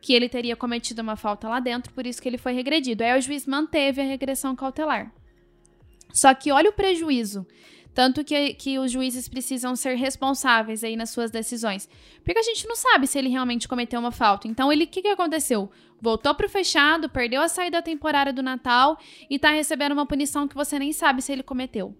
que 0.00 0.14
ele 0.14 0.28
teria 0.28 0.56
cometido 0.56 1.02
uma 1.02 1.16
falta 1.16 1.48
lá 1.48 1.60
dentro, 1.60 1.92
por 1.92 2.06
isso 2.06 2.20
que 2.20 2.28
ele 2.28 2.38
foi 2.38 2.52
regredido. 2.52 3.04
Aí 3.04 3.16
o 3.16 3.22
juiz 3.22 3.46
manteve 3.46 4.00
a 4.00 4.04
regressão 4.04 4.56
cautelar. 4.56 5.12
Só 6.12 6.34
que 6.34 6.50
olha 6.50 6.70
o 6.70 6.72
prejuízo. 6.72 7.46
Tanto 7.94 8.24
que, 8.24 8.54
que 8.54 8.78
os 8.78 8.90
juízes 8.90 9.28
precisam 9.28 9.76
ser 9.76 9.96
responsáveis 9.96 10.82
aí 10.82 10.96
nas 10.96 11.10
suas 11.10 11.30
decisões. 11.30 11.88
Porque 12.24 12.38
a 12.38 12.42
gente 12.42 12.66
não 12.66 12.74
sabe 12.74 13.06
se 13.06 13.18
ele 13.18 13.28
realmente 13.28 13.68
cometeu 13.68 14.00
uma 14.00 14.10
falta. 14.10 14.48
Então, 14.48 14.72
ele 14.72 14.84
o 14.84 14.86
que, 14.86 15.02
que 15.02 15.08
aconteceu? 15.08 15.70
Voltou 16.00 16.34
pro 16.34 16.48
fechado, 16.48 17.08
perdeu 17.08 17.42
a 17.42 17.48
saída 17.48 17.82
temporária 17.82 18.32
do 18.32 18.42
Natal 18.42 18.98
e 19.28 19.38
tá 19.38 19.50
recebendo 19.50 19.92
uma 19.92 20.06
punição 20.06 20.48
que 20.48 20.54
você 20.54 20.78
nem 20.78 20.92
sabe 20.92 21.20
se 21.20 21.32
ele 21.32 21.42
cometeu. 21.42 21.94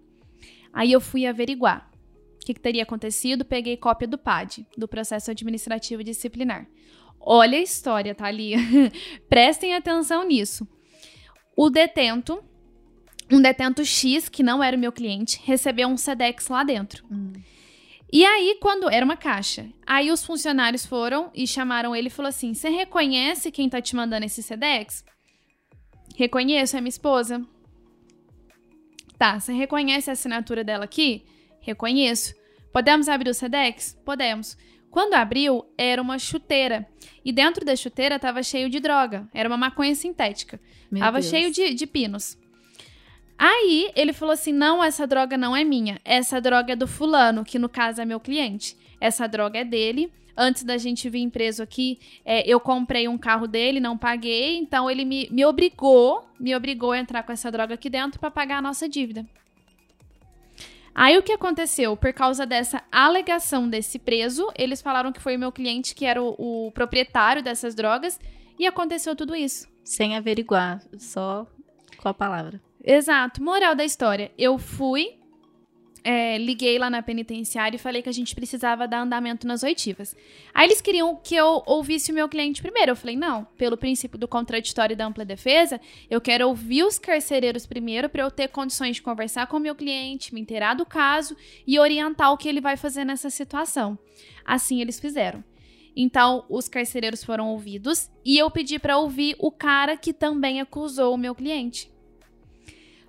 Aí 0.73 0.91
eu 0.91 0.99
fui 0.99 1.27
averiguar 1.27 1.89
o 2.35 2.45
que, 2.45 2.53
que 2.53 2.59
teria 2.59 2.83
acontecido, 2.83 3.45
peguei 3.45 3.77
cópia 3.77 4.07
do 4.07 4.17
PAD, 4.17 4.65
do 4.75 4.87
processo 4.87 5.31
administrativo 5.31 6.03
disciplinar. 6.03 6.67
Olha 7.19 7.57
a 7.57 7.61
história, 7.61 8.13
Thalia. 8.13 8.57
Prestem 9.29 9.75
atenção 9.75 10.27
nisso. 10.27 10.67
O 11.55 11.69
detento 11.69 12.43
um 13.33 13.41
detento 13.41 13.83
X, 13.83 14.29
que 14.29 14.43
não 14.43 14.63
era 14.63 14.77
o 14.77 14.79
meu 14.79 14.91
cliente, 14.91 15.41
recebeu 15.43 15.87
um 15.87 15.97
SEDEX 15.97 16.47
lá 16.47 16.63
dentro. 16.63 17.03
Hum. 17.11 17.33
E 18.11 18.23
aí, 18.23 18.57
quando. 18.61 18.87
Era 18.89 19.03
uma 19.03 19.17
caixa. 19.17 19.67
Aí 19.87 20.11
os 20.11 20.23
funcionários 20.23 20.85
foram 20.85 21.31
e 21.33 21.47
chamaram 21.47 21.95
ele 21.95 22.07
e 22.07 22.11
falou 22.11 22.29
assim: 22.29 22.53
Você 22.53 22.69
reconhece 22.69 23.51
quem 23.51 23.67
tá 23.67 23.81
te 23.81 23.95
mandando 23.95 24.25
esse 24.25 24.43
SEDEX? 24.43 25.03
Reconheço, 26.15 26.77
é 26.77 26.81
minha 26.81 26.89
esposa. 26.89 27.43
Tá, 29.17 29.39
você 29.39 29.51
reconhece 29.51 30.11
a 30.11 30.13
assinatura 30.13 30.63
dela 30.63 30.85
aqui? 30.85 31.25
Reconheço. 31.59 32.35
Podemos 32.71 33.09
abrir 33.09 33.31
o 33.31 33.33
SEDEX? 33.33 33.97
Podemos. 34.05 34.55
Quando 34.91 35.15
abriu, 35.15 35.65
era 35.75 35.99
uma 35.99 36.19
chuteira. 36.19 36.87
E 37.25 37.31
dentro 37.31 37.65
da 37.65 37.75
chuteira 37.75 38.19
tava 38.19 38.43
cheio 38.43 38.69
de 38.69 38.79
droga. 38.79 39.27
Era 39.33 39.49
uma 39.49 39.57
maconha 39.57 39.95
sintética. 39.95 40.59
Meu 40.91 41.01
tava 41.01 41.19
Deus. 41.19 41.31
cheio 41.31 41.51
de, 41.51 41.73
de 41.73 41.87
pinos. 41.87 42.37
Aí 43.37 43.91
ele 43.95 44.13
falou 44.13 44.33
assim: 44.33 44.53
não, 44.53 44.83
essa 44.83 45.05
droga 45.07 45.37
não 45.37 45.55
é 45.55 45.63
minha. 45.63 45.99
Essa 46.03 46.39
droga 46.39 46.73
é 46.73 46.75
do 46.75 46.87
fulano, 46.87 47.43
que 47.43 47.59
no 47.59 47.69
caso 47.69 48.01
é 48.01 48.05
meu 48.05 48.19
cliente. 48.19 48.77
Essa 48.99 49.27
droga 49.27 49.59
é 49.59 49.63
dele. 49.63 50.11
Antes 50.35 50.63
da 50.63 50.77
gente 50.77 51.09
vir 51.09 51.29
preso 51.29 51.61
aqui, 51.61 51.99
é, 52.25 52.47
eu 52.49 52.59
comprei 52.59 53.07
um 53.07 53.19
carro 53.19 53.47
dele, 53.47 53.79
não 53.79 53.95
paguei, 53.95 54.57
então 54.57 54.89
ele 54.89 55.05
me, 55.05 55.27
me 55.29 55.45
obrigou, 55.45 56.27
me 56.39 56.55
obrigou 56.55 56.91
a 56.91 56.97
entrar 56.97 57.21
com 57.21 57.31
essa 57.31 57.51
droga 57.51 57.75
aqui 57.75 57.87
dentro 57.87 58.19
para 58.19 58.31
pagar 58.31 58.57
a 58.57 58.61
nossa 58.61 58.89
dívida. 58.89 59.23
Aí 60.95 61.17
o 61.17 61.23
que 61.23 61.33
aconteceu? 61.33 61.95
Por 61.97 62.13
causa 62.13 62.45
dessa 62.45 62.83
alegação 62.91 63.67
desse 63.67 63.99
preso, 63.99 64.51
eles 64.55 64.81
falaram 64.81 65.11
que 65.11 65.21
foi 65.21 65.35
o 65.35 65.39
meu 65.39 65.51
cliente 65.51 65.93
que 65.93 66.05
era 66.05 66.21
o, 66.21 66.67
o 66.67 66.71
proprietário 66.71 67.43
dessas 67.43 67.75
drogas 67.75 68.19
e 68.57 68.65
aconteceu 68.65 69.15
tudo 69.15 69.35
isso. 69.35 69.67
Sem 69.83 70.15
averiguar, 70.15 70.81
só 70.97 71.47
com 71.97 72.09
a 72.09 72.13
palavra. 72.13 72.61
Exato. 72.83 73.41
Moral 73.41 73.75
da 73.75 73.85
história. 73.85 74.31
Eu 74.37 74.57
fui, 74.57 75.17
é, 76.03 76.37
liguei 76.37 76.77
lá 76.77 76.89
na 76.89 77.01
penitenciária 77.01 77.77
e 77.77 77.79
falei 77.79 78.01
que 78.01 78.09
a 78.09 78.13
gente 78.13 78.35
precisava 78.35 78.85
dar 78.85 79.01
andamento 79.01 79.47
nas 79.47 79.63
oitivas. 79.63 80.13
Aí 80.53 80.67
eles 80.67 80.81
queriam 80.81 81.15
que 81.15 81.33
eu 81.33 81.63
ouvisse 81.65 82.11
o 82.11 82.15
meu 82.15 82.27
cliente 82.27 82.61
primeiro. 82.61 82.91
Eu 82.91 82.95
falei, 82.95 83.15
não, 83.15 83.45
pelo 83.57 83.77
princípio 83.77 84.19
do 84.19 84.27
contraditório 84.27 84.93
e 84.93 84.97
da 84.97 85.05
ampla 85.05 85.23
defesa, 85.23 85.79
eu 86.09 86.19
quero 86.19 86.47
ouvir 86.49 86.83
os 86.83 86.99
carcereiros 86.99 87.65
primeiro 87.65 88.09
para 88.09 88.23
eu 88.23 88.29
ter 88.29 88.49
condições 88.49 88.97
de 88.97 89.01
conversar 89.01 89.47
com 89.47 89.55
o 89.55 89.61
meu 89.61 89.75
cliente, 89.75 90.33
me 90.33 90.41
inteirar 90.41 90.73
do 90.73 90.85
caso 90.85 91.37
e 91.65 91.79
orientar 91.79 92.33
o 92.33 92.37
que 92.37 92.49
ele 92.49 92.59
vai 92.59 92.75
fazer 92.75 93.05
nessa 93.05 93.29
situação. 93.29 93.97
Assim 94.43 94.81
eles 94.81 94.99
fizeram. 94.99 95.41
Então, 95.95 96.43
os 96.49 96.67
carcereiros 96.67 97.23
foram 97.23 97.49
ouvidos 97.49 98.09
e 98.25 98.37
eu 98.37 98.49
pedi 98.49 98.79
para 98.79 98.97
ouvir 98.97 99.35
o 99.39 99.51
cara 99.51 99.95
que 99.95 100.11
também 100.11 100.59
acusou 100.59 101.13
o 101.13 101.17
meu 101.17 101.35
cliente. 101.35 101.92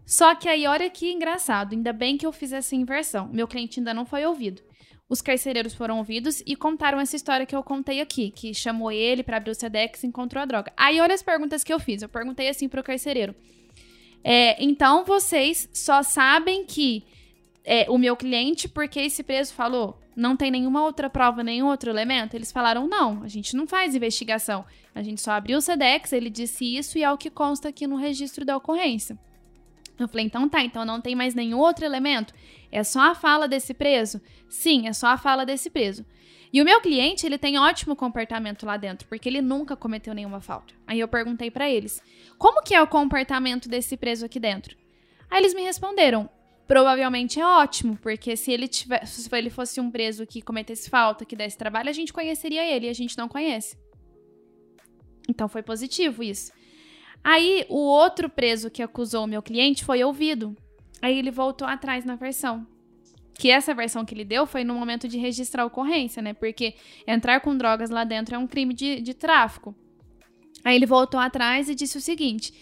Só 0.07 0.34
que 0.34 0.48
aí, 0.48 0.66
olha 0.66 0.90
que 0.90 1.11
engraçado, 1.11 1.72
ainda 1.72 1.92
bem 1.92 2.16
que 2.16 2.26
eu 2.26 2.32
fiz 2.32 2.52
essa 2.52 2.76
inversão. 2.76 3.28
Meu 3.32 3.48
cliente 3.48 3.80
ainda 3.80 3.94
não 3.94 4.05
foi 4.05 4.24
ouvido. 4.26 4.62
Os 5.09 5.20
carcereiros 5.20 5.74
foram 5.74 5.98
ouvidos 5.98 6.42
e 6.46 6.57
contaram 6.57 6.98
essa 6.98 7.16
história 7.16 7.46
que 7.46 7.55
eu 7.55 7.62
contei 7.62 8.00
aqui, 8.00 8.30
que 8.30 8.55
chamou 8.55 8.90
ele 8.90 9.22
para 9.22 9.36
abrir 9.36 9.50
o 9.50 9.55
Sedex 9.55 10.02
e 10.02 10.07
encontrou 10.07 10.42
a 10.42 10.46
droga. 10.46 10.72
Aí, 10.76 11.00
olha 11.00 11.14
as 11.14 11.22
perguntas 11.22 11.62
que 11.62 11.72
eu 11.72 11.78
fiz. 11.78 12.02
Eu 12.02 12.09
perguntei 12.09 12.48
assim 12.48 12.68
pro 12.68 12.82
carcereiro. 12.82 13.34
É, 14.22 14.62
então, 14.62 15.05
vocês 15.05 15.68
só 15.72 16.02
sabem 16.02 16.64
que 16.64 17.05
é, 17.64 17.86
o 17.90 17.98
meu 17.98 18.16
cliente, 18.16 18.68
porque 18.68 19.00
esse 19.00 19.22
preso 19.22 19.52
falou, 19.52 20.00
não 20.16 20.36
tem 20.36 20.50
nenhuma 20.50 20.82
outra 20.82 21.11
prova, 21.11 21.42
nenhum 21.42 21.66
outro 21.66 21.90
elemento? 21.90 22.34
Eles 22.34 22.50
falaram, 22.50 22.86
não, 22.86 23.22
a 23.22 23.28
gente 23.28 23.55
não 23.55 23.66
faz 23.66 23.94
investigação. 23.94 24.64
A 24.94 25.02
gente 25.02 25.20
só 25.20 25.32
abriu 25.32 25.59
o 25.59 25.61
SEDEX, 25.61 26.12
ele 26.12 26.30
disse 26.30 26.76
isso 26.76 26.96
e 26.98 27.02
é 27.02 27.12
o 27.12 27.18
que 27.18 27.30
consta 27.30 27.68
aqui 27.68 27.86
no 27.86 27.96
registro 27.96 28.44
da 28.44 28.57
ocorrência. 28.57 29.18
Eu 29.99 30.09
falei, 30.09 30.26
então 30.26 30.49
tá, 30.49 30.62
então 30.62 30.84
não 30.84 31.01
tem 31.01 31.14
mais 31.14 31.34
nenhum 31.34 31.59
outro 31.59 31.84
elemento? 31.84 32.34
É 32.70 32.82
só 32.82 33.11
a 33.11 33.14
fala 33.14 33.47
desse 33.47 33.72
preso? 33.72 34.20
Sim, 34.49 34.88
é 34.88 34.92
só 34.92 35.09
a 35.09 35.16
fala 35.16 35.47
desse 35.47 35.70
preso. 35.70 36.05
E 36.53 36.62
o 36.62 36.64
meu 36.64 36.80
cliente, 36.80 37.26
ele 37.26 37.36
tem 37.36 37.59
ótimo 37.59 37.97
comportamento 37.97 38.64
lá 38.64 38.76
dentro, 38.76 39.09
porque 39.09 39.28
ele 39.28 39.42
nunca 39.42 39.76
cometeu 39.76 40.14
nenhuma 40.14 40.40
falta. 40.40 40.74
Aí 40.86 41.01
eu 41.01 41.09
perguntei 41.09 41.51
para 41.51 41.68
eles, 41.68 42.01
como 42.38 42.62
que 42.62 42.74
é 42.74 42.80
o 42.80 42.86
comportamento 42.86 43.68
desse 43.68 43.97
preso 43.97 44.24
aqui 44.24 44.38
dentro? 44.38 44.76
Aí 45.30 45.40
eles 45.40 45.53
me 45.53 45.62
responderam, 45.62 46.30
provavelmente 46.66 47.40
é 47.40 47.47
ótimo, 47.47 47.97
porque 47.97 48.36
se 48.36 48.53
ele 48.53 48.68
tivesse, 48.68 49.22
se 49.22 49.36
ele 49.36 49.51
fosse 49.51 49.80
um 49.80 49.90
preso 49.90 50.26
que 50.26 50.40
cometesse 50.40 50.88
falta, 50.88 51.24
que 51.24 51.34
desse 51.34 51.59
trabalho, 51.59 51.88
a 51.88 51.92
gente 51.92 52.12
conheceria 52.12 52.64
ele 52.64 52.86
e 52.86 52.90
a 52.90 52.95
gente 52.95 53.18
não 53.18 53.28
conhece. 53.28 53.76
Então 55.28 55.49
foi 55.49 55.62
positivo 55.62 56.22
isso. 56.22 56.53
Aí 57.25 57.64
o 57.70 57.79
outro 57.79 58.29
preso 58.29 58.70
que 58.70 58.83
acusou 58.83 59.25
o 59.25 59.27
meu 59.27 59.43
cliente 59.43 59.83
foi 59.83 60.05
ouvido. 60.05 60.55
Aí 61.01 61.18
ele 61.18 61.31
voltou 61.31 61.66
atrás 61.66 62.05
na 62.05 62.16
versão. 62.16 62.66
Que 63.33 63.51
essa 63.51 63.75
versão 63.75 64.05
que 64.05 64.14
ele 64.14 64.25
deu 64.25 64.47
foi 64.47 64.62
no 64.62 64.75
momento 64.75 65.09
de 65.09 65.18
registrar 65.18 65.62
a 65.62 65.66
ocorrência, 65.66 66.22
né? 66.22 66.35
Porque 66.35 66.75
entrar 67.07 67.41
com 67.41 67.57
drogas 67.57 67.89
lá 67.89 68.05
dentro 68.05 68.35
é 68.35 68.39
um 68.39 68.47
crime 68.47 68.75
de, 68.75 69.01
de 69.01 69.14
tráfico. 69.14 69.75
Aí 70.62 70.77
ele 70.77 70.87
voltou 70.87 71.18
atrás 71.18 71.68
e 71.68 71.75
disse 71.75 71.97
o 71.99 72.01
seguinte: 72.01 72.53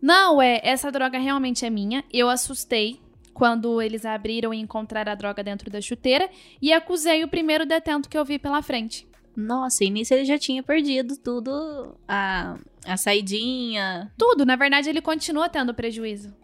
Não, 0.00 0.40
é, 0.40 0.60
essa 0.64 0.90
droga 0.90 1.18
realmente 1.18 1.64
é 1.64 1.70
minha. 1.70 2.02
Eu 2.12 2.28
assustei 2.28 3.00
quando 3.32 3.82
eles 3.82 4.06
abriram 4.06 4.52
e 4.52 4.58
encontraram 4.58 5.12
a 5.12 5.14
droga 5.14 5.44
dentro 5.44 5.70
da 5.70 5.80
chuteira 5.80 6.28
e 6.60 6.72
acusei 6.72 7.22
o 7.22 7.28
primeiro 7.28 7.66
detento 7.66 8.08
que 8.08 8.16
eu 8.16 8.24
vi 8.24 8.38
pela 8.38 8.62
frente. 8.62 9.06
Nossa, 9.36 9.84
e 9.84 9.90
nisso 9.90 10.14
ele 10.14 10.24
já 10.24 10.38
tinha 10.38 10.62
perdido 10.62 11.18
tudo, 11.18 11.94
a, 12.08 12.56
a 12.86 12.96
saidinha. 12.96 14.12
Tudo, 14.16 14.46
na 14.46 14.56
verdade 14.56 14.88
ele 14.88 15.00
continua 15.00 15.48
tendo 15.48 15.74
prejuízo. 15.74 16.34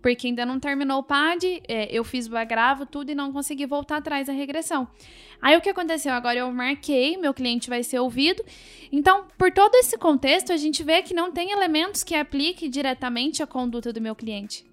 Porque 0.00 0.28
ainda 0.28 0.46
não 0.46 0.60
terminou 0.60 1.00
o 1.00 1.02
PAD, 1.02 1.62
é, 1.66 1.88
eu 1.90 2.04
fiz 2.04 2.28
o 2.28 2.36
agravo, 2.36 2.86
tudo 2.86 3.10
e 3.10 3.14
não 3.14 3.32
consegui 3.32 3.66
voltar 3.66 3.96
atrás 3.96 4.28
da 4.28 4.32
regressão. 4.32 4.86
Aí 5.42 5.56
o 5.56 5.60
que 5.60 5.68
aconteceu? 5.68 6.12
Agora 6.12 6.38
eu 6.38 6.52
marquei, 6.52 7.16
meu 7.16 7.34
cliente 7.34 7.68
vai 7.68 7.82
ser 7.82 7.98
ouvido. 7.98 8.44
Então, 8.92 9.26
por 9.36 9.50
todo 9.50 9.74
esse 9.74 9.98
contexto, 9.98 10.52
a 10.52 10.56
gente 10.56 10.84
vê 10.84 11.02
que 11.02 11.14
não 11.14 11.32
tem 11.32 11.50
elementos 11.50 12.04
que 12.04 12.14
aplique 12.14 12.68
diretamente 12.68 13.42
a 13.42 13.46
conduta 13.46 13.92
do 13.92 14.00
meu 14.00 14.14
cliente. 14.14 14.64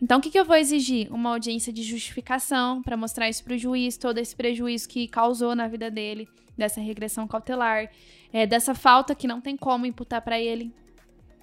Então, 0.00 0.18
o 0.18 0.20
que, 0.20 0.30
que 0.30 0.38
eu 0.38 0.44
vou 0.44 0.56
exigir? 0.56 1.12
Uma 1.12 1.30
audiência 1.30 1.72
de 1.72 1.82
justificação 1.82 2.82
para 2.82 2.96
mostrar 2.96 3.28
isso 3.28 3.44
para 3.44 3.54
o 3.54 3.58
juiz, 3.58 3.96
todo 3.96 4.18
esse 4.18 4.34
prejuízo 4.34 4.88
que 4.88 5.08
causou 5.08 5.54
na 5.54 5.66
vida 5.68 5.90
dele, 5.90 6.28
dessa 6.56 6.80
regressão 6.80 7.26
cautelar, 7.26 7.90
é, 8.32 8.46
dessa 8.46 8.74
falta 8.74 9.14
que 9.14 9.26
não 9.26 9.40
tem 9.40 9.56
como 9.56 9.86
imputar 9.86 10.22
para 10.22 10.40
ele. 10.40 10.72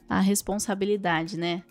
A 0.07 0.19
responsabilidade, 0.19 1.37
né? 1.37 1.63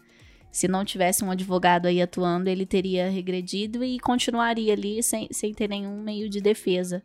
Se 0.50 0.66
não 0.66 0.84
tivesse 0.84 1.24
um 1.24 1.30
advogado 1.30 1.86
aí 1.86 2.00
atuando, 2.00 2.48
ele 2.48 2.64
teria 2.64 3.10
regredido 3.10 3.84
e 3.84 3.98
continuaria 3.98 4.72
ali 4.72 5.02
sem, 5.02 5.28
sem 5.30 5.52
ter 5.52 5.68
nenhum 5.68 6.02
meio 6.02 6.28
de 6.28 6.40
defesa. 6.40 7.02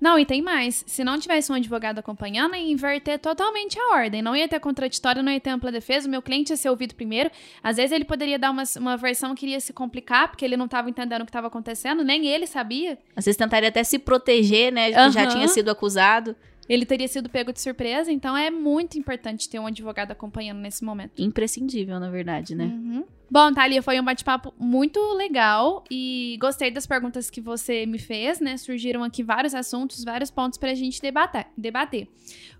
Não, 0.00 0.18
e 0.18 0.24
tem 0.24 0.42
mais. 0.42 0.84
Se 0.86 1.04
não 1.04 1.18
tivesse 1.18 1.50
um 1.50 1.54
advogado 1.54 1.98
acompanhando, 1.98 2.54
ia 2.54 2.70
inverter 2.70 3.18
totalmente 3.18 3.78
a 3.78 3.94
ordem. 3.94 4.22
Não 4.22 4.34
ia 4.34 4.48
ter 4.48 4.60
contraditório, 4.60 5.22
não 5.22 5.32
ia 5.32 5.40
ter 5.40 5.50
ampla 5.50 5.70
defesa. 5.70 6.08
O 6.08 6.10
meu 6.10 6.22
cliente 6.22 6.52
ia 6.52 6.56
ser 6.56 6.70
ouvido 6.70 6.94
primeiro. 6.94 7.30
Às 7.62 7.76
vezes 7.76 7.92
ele 7.92 8.04
poderia 8.04 8.38
dar 8.38 8.50
uma, 8.50 8.64
uma 8.78 8.96
versão 8.96 9.34
que 9.34 9.46
iria 9.46 9.60
se 9.60 9.72
complicar, 9.72 10.28
porque 10.28 10.44
ele 10.44 10.56
não 10.56 10.66
estava 10.66 10.88
entendendo 10.88 11.22
o 11.22 11.24
que 11.24 11.30
estava 11.30 11.46
acontecendo, 11.48 12.04
nem 12.04 12.26
ele 12.26 12.46
sabia. 12.46 12.98
Às 13.14 13.24
vezes 13.24 13.36
tentaria 13.36 13.68
até 13.68 13.84
se 13.84 13.98
proteger, 13.98 14.72
né? 14.72 14.90
Uhum. 14.90 15.12
já 15.12 15.26
tinha 15.26 15.48
sido 15.48 15.70
acusado 15.70 16.34
ele 16.70 16.86
teria 16.86 17.08
sido 17.08 17.28
pego 17.28 17.52
de 17.52 17.60
surpresa, 17.60 18.12
então 18.12 18.36
é 18.36 18.48
muito 18.48 18.96
importante 18.96 19.48
ter 19.48 19.58
um 19.58 19.66
advogado 19.66 20.12
acompanhando 20.12 20.58
nesse 20.58 20.84
momento. 20.84 21.20
Imprescindível, 21.20 21.98
na 21.98 22.08
verdade, 22.08 22.54
né? 22.54 22.66
Uhum. 22.66 23.04
Bom, 23.32 23.52
Thalia, 23.52 23.80
foi 23.80 24.00
um 24.00 24.04
bate-papo 24.04 24.52
muito 24.58 24.98
legal 25.12 25.84
e 25.88 26.36
gostei 26.40 26.68
das 26.68 26.84
perguntas 26.84 27.30
que 27.30 27.40
você 27.40 27.86
me 27.86 27.96
fez, 27.96 28.40
né? 28.40 28.56
Surgiram 28.56 29.04
aqui 29.04 29.22
vários 29.22 29.54
assuntos, 29.54 30.02
vários 30.02 30.32
pontos 30.32 30.58
pra 30.58 30.74
gente 30.74 31.00
debater. 31.00 31.46
debater. 31.56 32.08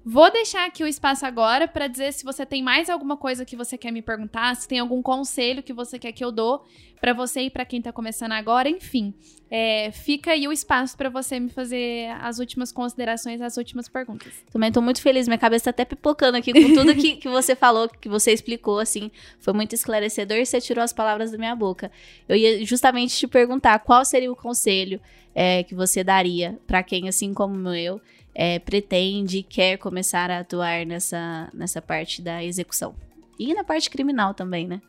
Vou 0.04 0.30
deixar 0.30 0.66
aqui 0.66 0.82
o 0.82 0.86
espaço 0.86 1.26
agora 1.26 1.68
para 1.68 1.86
dizer 1.86 2.12
se 2.12 2.24
você 2.24 2.46
tem 2.46 2.62
mais 2.62 2.88
alguma 2.88 3.16
coisa 3.16 3.44
que 3.44 3.54
você 3.54 3.76
quer 3.76 3.90
me 3.90 4.00
perguntar, 4.00 4.54
se 4.56 4.66
tem 4.66 4.78
algum 4.78 5.02
conselho 5.02 5.62
que 5.62 5.72
você 5.72 5.98
quer 5.98 6.12
que 6.12 6.24
eu 6.24 6.32
dou 6.32 6.64
para 7.00 7.12
você 7.12 7.42
e 7.42 7.50
para 7.50 7.64
quem 7.64 7.82
tá 7.82 7.92
começando 7.92 8.32
agora, 8.32 8.68
enfim. 8.68 9.12
É, 9.50 9.90
fica 9.90 10.30
aí 10.32 10.46
o 10.46 10.52
espaço 10.52 10.96
para 10.96 11.10
você 11.10 11.40
me 11.40 11.48
fazer 11.48 12.10
as 12.20 12.38
últimas 12.38 12.70
considerações, 12.70 13.40
as 13.40 13.56
últimas 13.56 13.88
perguntas. 13.88 14.32
Também 14.52 14.70
tô 14.70 14.80
muito 14.80 15.02
feliz, 15.02 15.26
minha 15.26 15.38
cabeça 15.38 15.64
tá 15.64 15.70
até 15.70 15.84
pipocando 15.84 16.36
aqui 16.36 16.52
com 16.52 16.74
tudo 16.74 16.94
que, 16.94 17.16
que 17.16 17.28
você 17.28 17.56
falou, 17.56 17.88
que 17.88 18.08
você 18.08 18.32
explicou, 18.32 18.78
assim, 18.78 19.10
foi 19.38 19.52
muito 19.52 19.74
esclarecedor 19.74 20.36
e 20.36 20.46
tirou 20.60 20.82
as 20.82 20.92
palavras 20.92 21.30
da 21.30 21.38
minha 21.38 21.54
boca. 21.54 21.90
Eu 22.28 22.36
ia 22.36 22.64
justamente 22.64 23.16
te 23.16 23.26
perguntar 23.26 23.78
qual 23.80 24.04
seria 24.04 24.30
o 24.30 24.36
conselho 24.36 25.00
é, 25.34 25.62
que 25.62 25.74
você 25.74 26.02
daria 26.04 26.58
para 26.66 26.82
quem, 26.82 27.08
assim 27.08 27.32
como 27.32 27.68
eu, 27.70 28.00
é, 28.34 28.58
pretende, 28.58 29.42
quer 29.42 29.76
começar 29.78 30.30
a 30.30 30.40
atuar 30.40 30.86
nessa, 30.86 31.48
nessa 31.52 31.80
parte 31.80 32.22
da 32.22 32.44
execução. 32.44 32.94
E 33.38 33.54
na 33.54 33.64
parte 33.64 33.88
criminal 33.88 34.34
também, 34.34 34.66
né? 34.66 34.80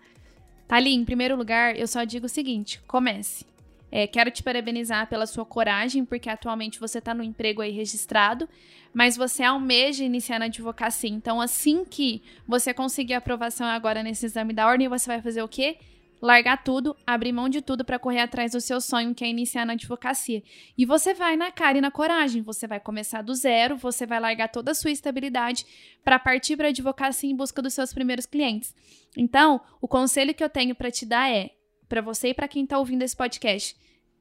Ali, 0.67 0.93
em 0.93 1.03
primeiro 1.03 1.35
lugar, 1.35 1.75
eu 1.77 1.87
só 1.87 2.03
digo 2.03 2.25
o 2.25 2.29
seguinte: 2.29 2.81
comece. 2.87 3.45
É, 3.91 4.07
quero 4.07 4.31
te 4.31 4.41
parabenizar 4.41 5.07
pela 5.07 5.25
sua 5.25 5.45
coragem, 5.45 6.05
porque 6.05 6.29
atualmente 6.29 6.79
você 6.79 6.99
está 6.99 7.13
no 7.13 7.23
emprego 7.23 7.61
aí 7.61 7.71
registrado, 7.71 8.47
mas 8.93 9.17
você 9.17 9.43
almeja 9.43 10.03
iniciar 10.03 10.39
na 10.39 10.45
advocacia. 10.45 11.09
Então, 11.09 11.41
assim 11.41 11.83
que 11.83 12.23
você 12.47 12.73
conseguir 12.73 13.15
a 13.15 13.17
aprovação 13.17 13.67
agora 13.67 14.01
nesse 14.01 14.25
exame 14.25 14.53
da 14.53 14.65
ordem, 14.65 14.87
você 14.87 15.07
vai 15.07 15.21
fazer 15.21 15.41
o 15.41 15.47
quê? 15.47 15.77
largar 16.21 16.63
tudo, 16.63 16.95
abrir 17.05 17.31
mão 17.31 17.49
de 17.49 17.61
tudo 17.61 17.83
para 17.83 17.97
correr 17.97 18.19
atrás 18.19 18.51
do 18.51 18.61
seu 18.61 18.79
sonho, 18.79 19.15
que 19.15 19.23
é 19.23 19.27
iniciar 19.27 19.65
na 19.65 19.73
advocacia. 19.73 20.43
E 20.77 20.85
você 20.85 21.13
vai 21.13 21.35
na 21.35 21.51
cara 21.51 21.79
e 21.79 21.81
na 21.81 21.89
coragem, 21.89 22.43
você 22.43 22.67
vai 22.67 22.79
começar 22.79 23.23
do 23.23 23.33
zero, 23.33 23.75
você 23.75 24.05
vai 24.05 24.19
largar 24.19 24.49
toda 24.49 24.71
a 24.71 24.75
sua 24.75 24.91
estabilidade 24.91 25.65
para 26.03 26.19
partir 26.19 26.55
para 26.55 26.67
a 26.67 26.69
advocacia 26.69 27.29
em 27.29 27.35
busca 27.35 27.61
dos 27.61 27.73
seus 27.73 27.91
primeiros 27.91 28.25
clientes. 28.25 28.75
Então, 29.17 29.59
o 29.81 29.87
conselho 29.87 30.33
que 30.33 30.43
eu 30.43 30.49
tenho 30.49 30.75
para 30.75 30.91
te 30.91 31.05
dar 31.05 31.29
é, 31.29 31.49
para 31.91 32.01
você 32.01 32.29
e 32.29 32.33
para 32.33 32.47
quem 32.47 32.63
está 32.63 32.79
ouvindo 32.79 33.01
esse 33.01 33.15
podcast, 33.15 33.75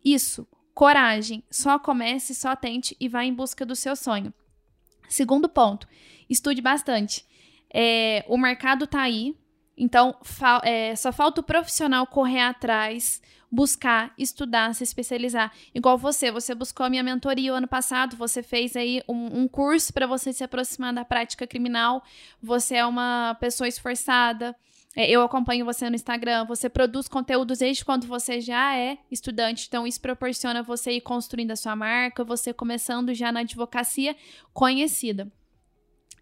isso, 0.05 0.45
coragem, 0.75 1.45
só 1.49 1.79
comece, 1.79 2.35
só 2.35 2.57
tente 2.57 2.97
e 2.99 3.09
vá 3.09 3.25
em 3.25 3.33
busca 3.33 3.65
do 3.65 3.77
seu 3.77 3.95
sonho. 3.95 4.35
Segundo 5.09 5.49
ponto, 5.49 5.87
estude 6.29 6.61
bastante. 6.61 7.25
É, 7.73 8.25
o 8.27 8.37
mercado 8.37 8.87
está 8.87 9.03
aí, 9.03 9.37
então, 9.77 10.17
fa 10.21 10.61
é, 10.65 10.97
só 10.97 11.13
falta 11.13 11.41
o 11.41 11.45
profissional 11.45 12.05
correr 12.09 12.41
atrás, 12.41 13.23
buscar, 13.49 14.13
estudar, 14.19 14.75
se 14.75 14.83
especializar. 14.83 15.53
Igual 15.73 15.97
você, 15.97 16.33
você 16.33 16.57
buscou 16.57 16.85
a 16.85 16.91
minha 16.91 17.05
mentoria 17.05 17.53
o 17.53 17.57
ano 17.57 17.69
passado, 17.69 18.17
você 18.17 18.43
fez 18.43 18.75
aí 18.75 19.01
um, 19.09 19.43
um 19.43 19.49
curso 19.49 19.93
para 19.93 20.09
você 20.09 20.33
se 20.33 20.43
aproximar 20.43 20.93
da 20.93 21.05
prática 21.05 21.47
criminal, 21.47 22.03
você 22.43 22.75
é 22.75 22.85
uma 22.85 23.37
pessoa 23.41 23.69
esforçada. 23.69 24.57
É, 24.97 25.09
eu 25.09 25.23
acompanho 25.23 25.65
você 25.65 25.89
no 25.89 25.95
Instagram, 25.95 26.45
você 26.45 26.69
produz 26.69 27.07
conteúdos 27.07 27.59
desde 27.59 27.85
quando 27.85 28.07
você 28.09 28.41
já 28.41 28.77
é 28.77 28.99
estudante, 29.11 29.67
então 29.69 29.87
isso 29.87 30.01
proporciona 30.01 30.63
você 30.63 30.93
ir 30.93 31.01
construindo 31.01 31.53
a 31.53 31.57
sua 31.57 31.77
marca, 31.77 32.25
você 32.25 32.53
começando 32.53 33.15
já 33.15 33.31
na 33.31 33.41
advocacia 33.41 34.17
conhecida. 34.53 35.31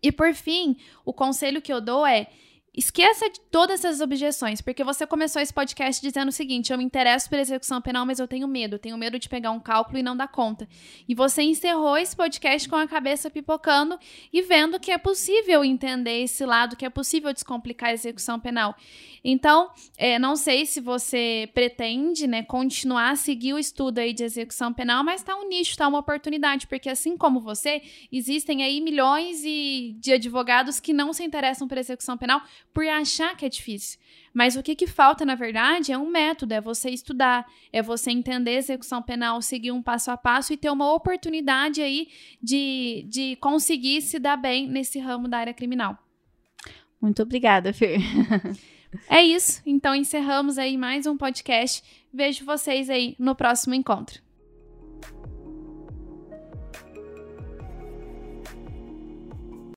E 0.02 0.12
por 0.12 0.34
fim, 0.34 0.76
o 1.04 1.12
conselho 1.12 1.62
que 1.62 1.72
eu 1.72 1.80
dou 1.80 2.06
é 2.06 2.28
Esqueça 2.74 3.28
de 3.28 3.40
todas 3.50 3.84
essas 3.84 4.00
objeções, 4.00 4.60
porque 4.60 4.84
você 4.84 5.06
começou 5.06 5.42
esse 5.42 5.52
podcast 5.52 6.00
dizendo 6.00 6.28
o 6.28 6.32
seguinte: 6.32 6.72
eu 6.72 6.78
me 6.78 6.84
interesso 6.84 7.28
por 7.28 7.38
execução 7.38 7.80
penal, 7.80 8.06
mas 8.06 8.18
eu 8.18 8.28
tenho 8.28 8.46
medo. 8.46 8.76
Eu 8.76 8.78
tenho 8.78 8.96
medo 8.96 9.18
de 9.18 9.28
pegar 9.28 9.50
um 9.50 9.58
cálculo 9.58 9.98
e 9.98 10.02
não 10.02 10.16
dar 10.16 10.28
conta. 10.28 10.68
E 11.08 11.14
você 11.14 11.42
encerrou 11.42 11.96
esse 11.96 12.14
podcast 12.14 12.68
com 12.68 12.76
a 12.76 12.86
cabeça 12.86 13.30
pipocando 13.30 13.98
e 14.32 14.42
vendo 14.42 14.78
que 14.78 14.92
é 14.92 14.98
possível 14.98 15.64
entender 15.64 16.22
esse 16.22 16.44
lado, 16.44 16.76
que 16.76 16.84
é 16.84 16.90
possível 16.90 17.32
descomplicar 17.32 17.90
a 17.90 17.94
execução 17.94 18.38
penal. 18.38 18.76
Então, 19.24 19.70
é, 19.96 20.18
não 20.18 20.36
sei 20.36 20.64
se 20.64 20.80
você 20.80 21.50
pretende 21.52 22.26
né, 22.26 22.42
continuar 22.42 23.10
a 23.10 23.16
seguir 23.16 23.52
o 23.52 23.58
estudo 23.58 23.98
aí 23.98 24.12
de 24.12 24.22
execução 24.24 24.72
penal, 24.72 25.02
mas 25.02 25.20
está 25.20 25.36
um 25.36 25.48
nicho, 25.48 25.72
está 25.72 25.88
uma 25.88 25.98
oportunidade, 25.98 26.66
porque 26.66 26.88
assim 26.88 27.16
como 27.16 27.40
você, 27.40 27.82
existem 28.12 28.62
aí 28.62 28.80
milhões 28.80 29.42
de 29.42 30.12
advogados 30.12 30.80
que 30.80 30.92
não 30.92 31.12
se 31.12 31.24
interessam 31.24 31.66
por 31.66 31.76
execução 31.76 32.16
penal 32.16 32.40
por 32.78 32.86
achar 32.86 33.36
que 33.36 33.44
é 33.44 33.48
difícil. 33.48 33.98
Mas 34.32 34.54
o 34.54 34.62
que, 34.62 34.76
que 34.76 34.86
falta, 34.86 35.24
na 35.24 35.34
verdade, 35.34 35.90
é 35.90 35.98
um 35.98 36.08
método, 36.08 36.54
é 36.54 36.60
você 36.60 36.90
estudar, 36.90 37.44
é 37.72 37.82
você 37.82 38.12
entender 38.12 38.52
execução 38.52 39.02
penal, 39.02 39.42
seguir 39.42 39.72
um 39.72 39.82
passo 39.82 40.12
a 40.12 40.16
passo 40.16 40.52
e 40.52 40.56
ter 40.56 40.70
uma 40.70 40.94
oportunidade 40.94 41.82
aí 41.82 42.06
de, 42.40 43.04
de 43.08 43.34
conseguir 43.40 44.00
se 44.02 44.20
dar 44.20 44.36
bem 44.36 44.68
nesse 44.68 45.00
ramo 45.00 45.26
da 45.26 45.38
área 45.38 45.52
criminal. 45.52 45.98
Muito 47.00 47.20
obrigada, 47.20 47.72
Fer. 47.72 47.98
é 49.10 49.24
isso. 49.24 49.60
Então 49.66 49.92
encerramos 49.92 50.56
aí 50.56 50.78
mais 50.78 51.04
um 51.04 51.16
podcast. 51.16 51.82
Vejo 52.14 52.44
vocês 52.44 52.88
aí 52.88 53.16
no 53.18 53.34
próximo 53.34 53.74
encontro. 53.74 54.22